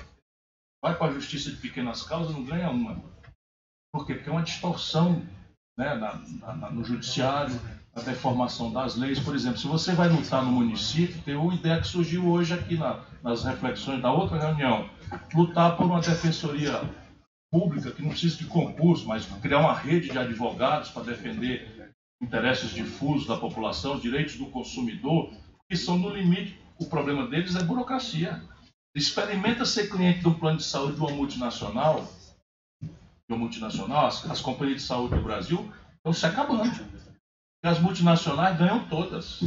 [0.83, 3.03] Vai para a justiça de pequenas causas, não ganha uma.
[3.93, 4.15] Por quê?
[4.15, 5.23] Porque é uma distorção
[5.77, 6.15] né, na,
[6.55, 7.59] na, no judiciário,
[7.95, 9.19] a deformação das leis.
[9.19, 12.77] Por exemplo, se você vai lutar no município, tem uma ideia que surgiu hoje aqui
[12.77, 14.89] na, nas reflexões da outra reunião,
[15.35, 16.81] lutar por uma defensoria
[17.51, 22.71] pública que não precisa de concurso, mas criar uma rede de advogados para defender interesses
[22.71, 25.33] difusos da população, direitos do consumidor,
[25.69, 26.59] que são no limite.
[26.79, 28.43] O problema deles é burocracia.
[28.95, 32.09] Experimenta ser cliente de um plano de saúde de uma multinacional,
[32.83, 36.85] de uma multinacional, as, as companhias de saúde do Brasil estão se acabando.
[37.65, 39.41] E as multinacionais ganham todas.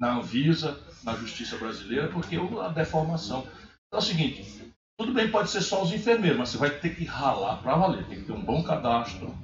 [0.00, 3.46] Na Anvisa, na justiça brasileira, porque a deformação.
[3.88, 6.94] Então é o seguinte, tudo bem, pode ser só os enfermeiros, mas você vai ter
[6.94, 9.34] que ralar para valer, tem que ter um bom cadastro,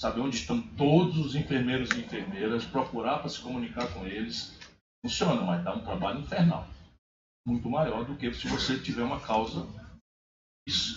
[0.00, 4.58] saber onde estão todos os enfermeiros e enfermeiras, procurar para se comunicar com eles.
[5.04, 6.68] Funciona, mas dá um trabalho infernal.
[7.46, 9.66] Muito maior do que se você tiver uma causa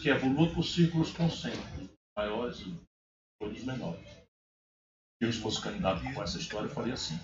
[0.01, 2.73] que evolua por círculos concêntricos, maiores e
[3.41, 4.07] todos menores.
[5.19, 7.19] Se eu fosse candidato com essa história, eu faria assim.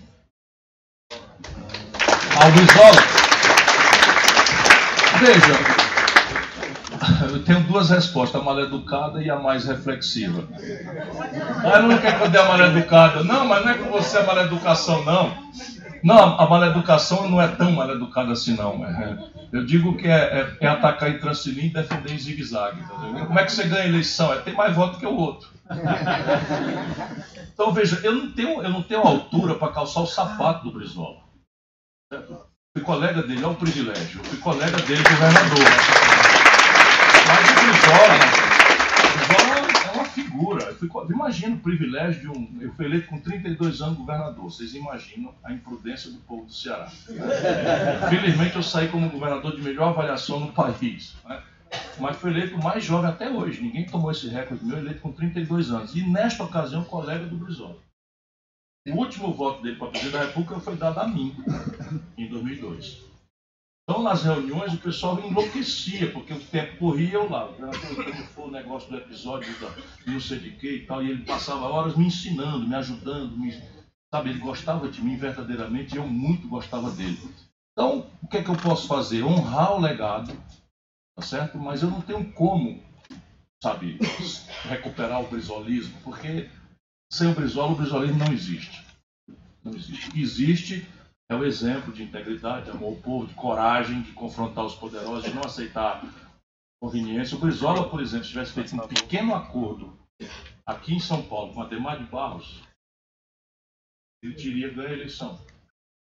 [2.42, 3.53] Albizola.
[5.18, 5.54] Veja,
[7.32, 10.44] eu tenho duas respostas, a mal educada e a mais reflexiva.
[11.62, 13.22] Ela não quer que eu dê a mal educada.
[13.22, 15.44] Não, mas não é com você a mal educação, não.
[16.04, 18.84] Não, a maleducação não é tão maleducada assim, não.
[18.84, 19.18] É,
[19.50, 20.12] eu digo que é,
[20.60, 22.82] é, é atacar em transilim e defender em zigue-zague.
[22.82, 24.30] Tá Como é que você ganha eleição?
[24.30, 25.48] É ter mais voto que o outro.
[27.54, 31.20] Então veja, eu não tenho, eu não tenho altura para calçar o sapato do Brizola.
[32.12, 32.46] Certo?
[32.76, 34.18] Fui colega dele, é um privilégio.
[34.24, 35.64] Fui colega dele, governador.
[37.28, 38.18] Mas o Brizola,
[39.14, 40.74] Brizola é uma figura.
[40.74, 42.58] Fui, imagina o privilégio de um.
[42.60, 44.42] Eu fui eleito com 32 anos governador.
[44.42, 46.90] Vocês imaginam a imprudência do povo do Ceará.
[48.10, 51.14] Felizmente eu saí como governador de melhor avaliação no país.
[51.28, 51.40] Né?
[52.00, 53.62] Mas fui eleito mais jovem até hoje.
[53.62, 55.94] Ninguém tomou esse recorde meu, eleito com 32 anos.
[55.94, 57.83] E nesta ocasião, colega do Brizola.
[58.86, 61.34] O último voto dele para presidente da República foi dado a mim,
[62.18, 63.02] em 2002.
[63.82, 67.48] Então, nas reuniões, o pessoal enlouquecia, porque o tempo corria eu lá.
[67.48, 69.74] Como foi o negócio do episódio da
[70.06, 73.52] não sei de que e tal, e ele passava horas me ensinando, me ajudando, me,
[74.12, 74.30] sabe?
[74.30, 77.18] Ele gostava de mim verdadeiramente e eu muito gostava dele.
[77.72, 79.22] Então, o que é que eu posso fazer?
[79.22, 80.34] Honrar o legado,
[81.16, 81.58] tá certo?
[81.58, 82.82] Mas eu não tenho como,
[83.62, 83.98] sabe,
[84.62, 86.48] recuperar o brisolismo, porque
[87.14, 88.84] sem o Brizola, o brisolismo não existe.
[89.62, 90.18] Não existe.
[90.18, 90.86] Existe
[91.30, 95.24] é o exemplo de integridade, de amor ao povo, de coragem, de confrontar os poderosos,
[95.24, 96.02] de não aceitar
[96.82, 97.36] conveniência.
[97.36, 99.96] O Brizola, por exemplo, se tivesse feito um pequeno acordo
[100.66, 102.62] aqui em São Paulo com a Demar de Barros,
[104.20, 105.40] ele teria ganho a eleição.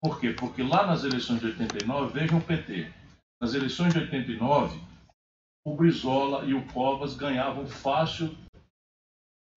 [0.01, 0.33] Por quê?
[0.33, 2.93] Porque lá nas eleições de 89, vejam o PT.
[3.41, 4.81] Nas eleições de 89,
[5.66, 8.29] o Brizola e o Covas ganhavam fácil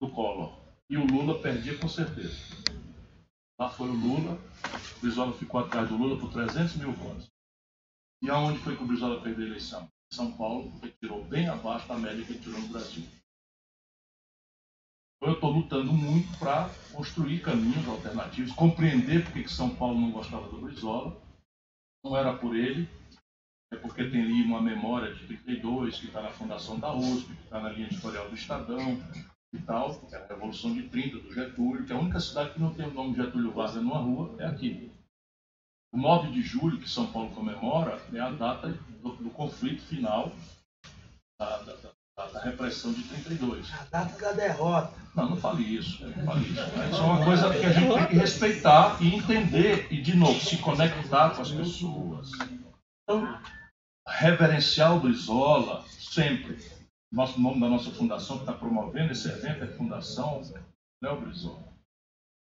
[0.01, 0.64] do Collor.
[0.89, 2.37] E o Lula perdia com certeza.
[3.59, 4.39] Lá foi o Lula,
[4.97, 7.27] o Brizola ficou atrás do Lula por 300 mil votos.
[8.21, 9.89] E aonde foi que o Brizola perdeu a eleição?
[10.11, 13.03] São Paulo, que tirou bem abaixo da média que tirou no Brasil.
[15.17, 20.11] Então, eu estou lutando muito para construir caminhos alternativos, compreender porque que São Paulo não
[20.11, 21.19] gostava do Brizola.
[22.03, 22.87] Não era por ele,
[23.71, 27.43] é porque tem ali uma memória de 32, que está na fundação da USP, que
[27.43, 29.01] está na linha editorial do Estadão,
[29.55, 32.51] e tal, que é a Revolução de 30 do Getúlio, que é a única cidade
[32.51, 34.91] que não tem o nome Getúlio Vargas numa rua é aqui.
[35.93, 38.67] O 9 de julho, que São Paulo comemora, é a data
[39.01, 40.31] do, do conflito final
[41.39, 41.73] da, da,
[42.17, 43.71] da, da, repressão de 32.
[43.73, 44.93] A data da derrota.
[45.15, 46.05] Não, não fale isso.
[46.05, 46.61] Não fale isso.
[46.61, 46.89] Né?
[46.91, 50.39] Isso é uma coisa que a gente tem que respeitar e entender e, de novo,
[50.39, 52.31] se conectar com as pessoas.
[53.03, 53.39] Então,
[54.05, 56.57] reverenciar o Brizola sempre
[57.15, 60.41] nosso nome da nossa fundação que está promovendo esse evento é Fundação
[61.01, 61.63] Léo Brizola.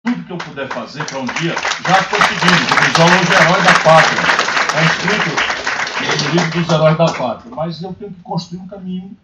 [0.03, 1.53] Tudo que eu puder fazer para um dia,
[1.85, 2.71] já estou seguindo.
[2.71, 4.21] O Brizola é herói da pátria.
[4.67, 7.53] Está inscrito no livro dos heróis da pátria.
[7.53, 9.17] Mas eu tenho que construir um caminho,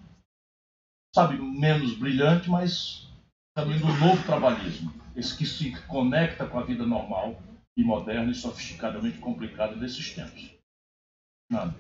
[1.16, 3.08] sabe, menos brilhante, mas
[3.56, 4.94] caminho do novo trabalhismo.
[5.16, 7.42] Esse que se conecta com a vida normal
[7.76, 10.54] e moderna e sofisticadamente complicada desses tempos.
[11.50, 11.74] Nada.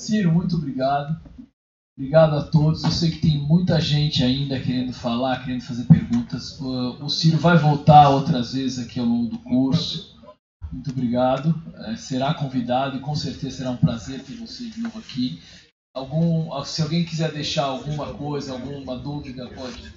[0.00, 1.20] Ciro, muito obrigado.
[1.96, 2.82] Obrigado a todos.
[2.82, 6.58] Eu sei que tem muita gente ainda querendo falar, querendo fazer perguntas.
[6.58, 10.18] O Ciro vai voltar outras vezes aqui ao longo do curso.
[10.72, 11.54] Muito obrigado.
[11.86, 15.42] É, será convidado e com certeza será um prazer ter você de novo aqui.
[15.94, 19.92] Algum, se alguém quiser deixar alguma coisa, alguma dúvida, pode.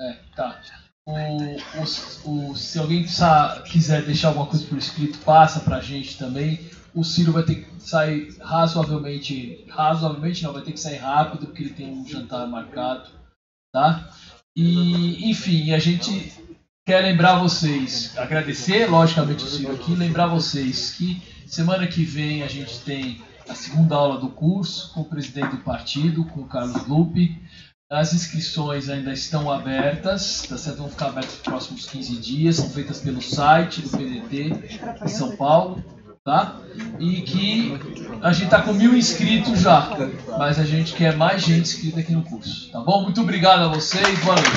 [0.00, 0.60] É, tá.
[1.06, 3.04] O, o, o, se alguém
[3.70, 6.58] quiser deixar alguma coisa por escrito, passa para a gente também
[6.94, 11.62] o Ciro vai ter que sair razoavelmente, razoavelmente não, vai ter que sair rápido porque
[11.62, 13.10] ele tem um jantar marcado,
[13.72, 14.10] tá?
[14.56, 16.32] E, enfim, a gente
[16.86, 22.48] quer lembrar vocês, agradecer logicamente o Ciro aqui, lembrar vocês que semana que vem a
[22.48, 26.86] gente tem a segunda aula do curso com o presidente do partido, com o Carlos
[26.86, 27.40] Lupe.
[27.90, 30.78] As inscrições ainda estão abertas, tá certo?
[30.78, 34.52] Vão ficar abertas nos próximos 15 dias, são feitas pelo site do PDT
[35.04, 35.82] em São Paulo
[36.22, 36.56] tá?
[36.98, 37.80] E que
[38.20, 39.88] a gente tá com mil inscritos já,
[40.36, 43.04] mas a gente quer mais gente inscrita aqui no curso, tá bom?
[43.04, 44.50] Muito obrigado a vocês, boa noite.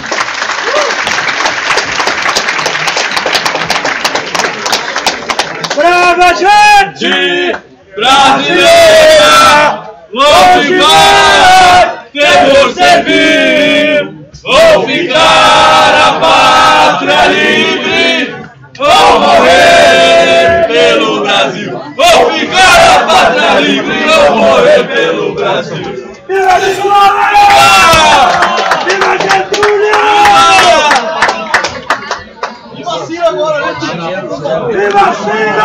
[5.74, 7.56] Brava gente
[7.96, 8.74] brasileira,
[10.12, 18.36] longe vai temos servir, ou ficar a pátria livre,
[18.78, 20.43] ou morrer
[21.34, 21.72] Brasil.
[21.72, 25.84] Vou ficar a pátria livre ou morrer pelo Brasil.
[26.28, 27.10] Viva Viva!
[28.86, 29.98] Viva Getúlio!
[32.76, 33.74] Viva Ciro agora, né?
[34.70, 35.64] Viva Ciro!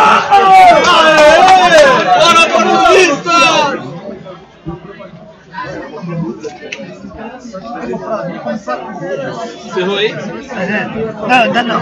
[2.19, 3.37] Bora, comunista!
[9.65, 10.11] Encerrou aí?
[11.27, 11.79] Não, ainda não.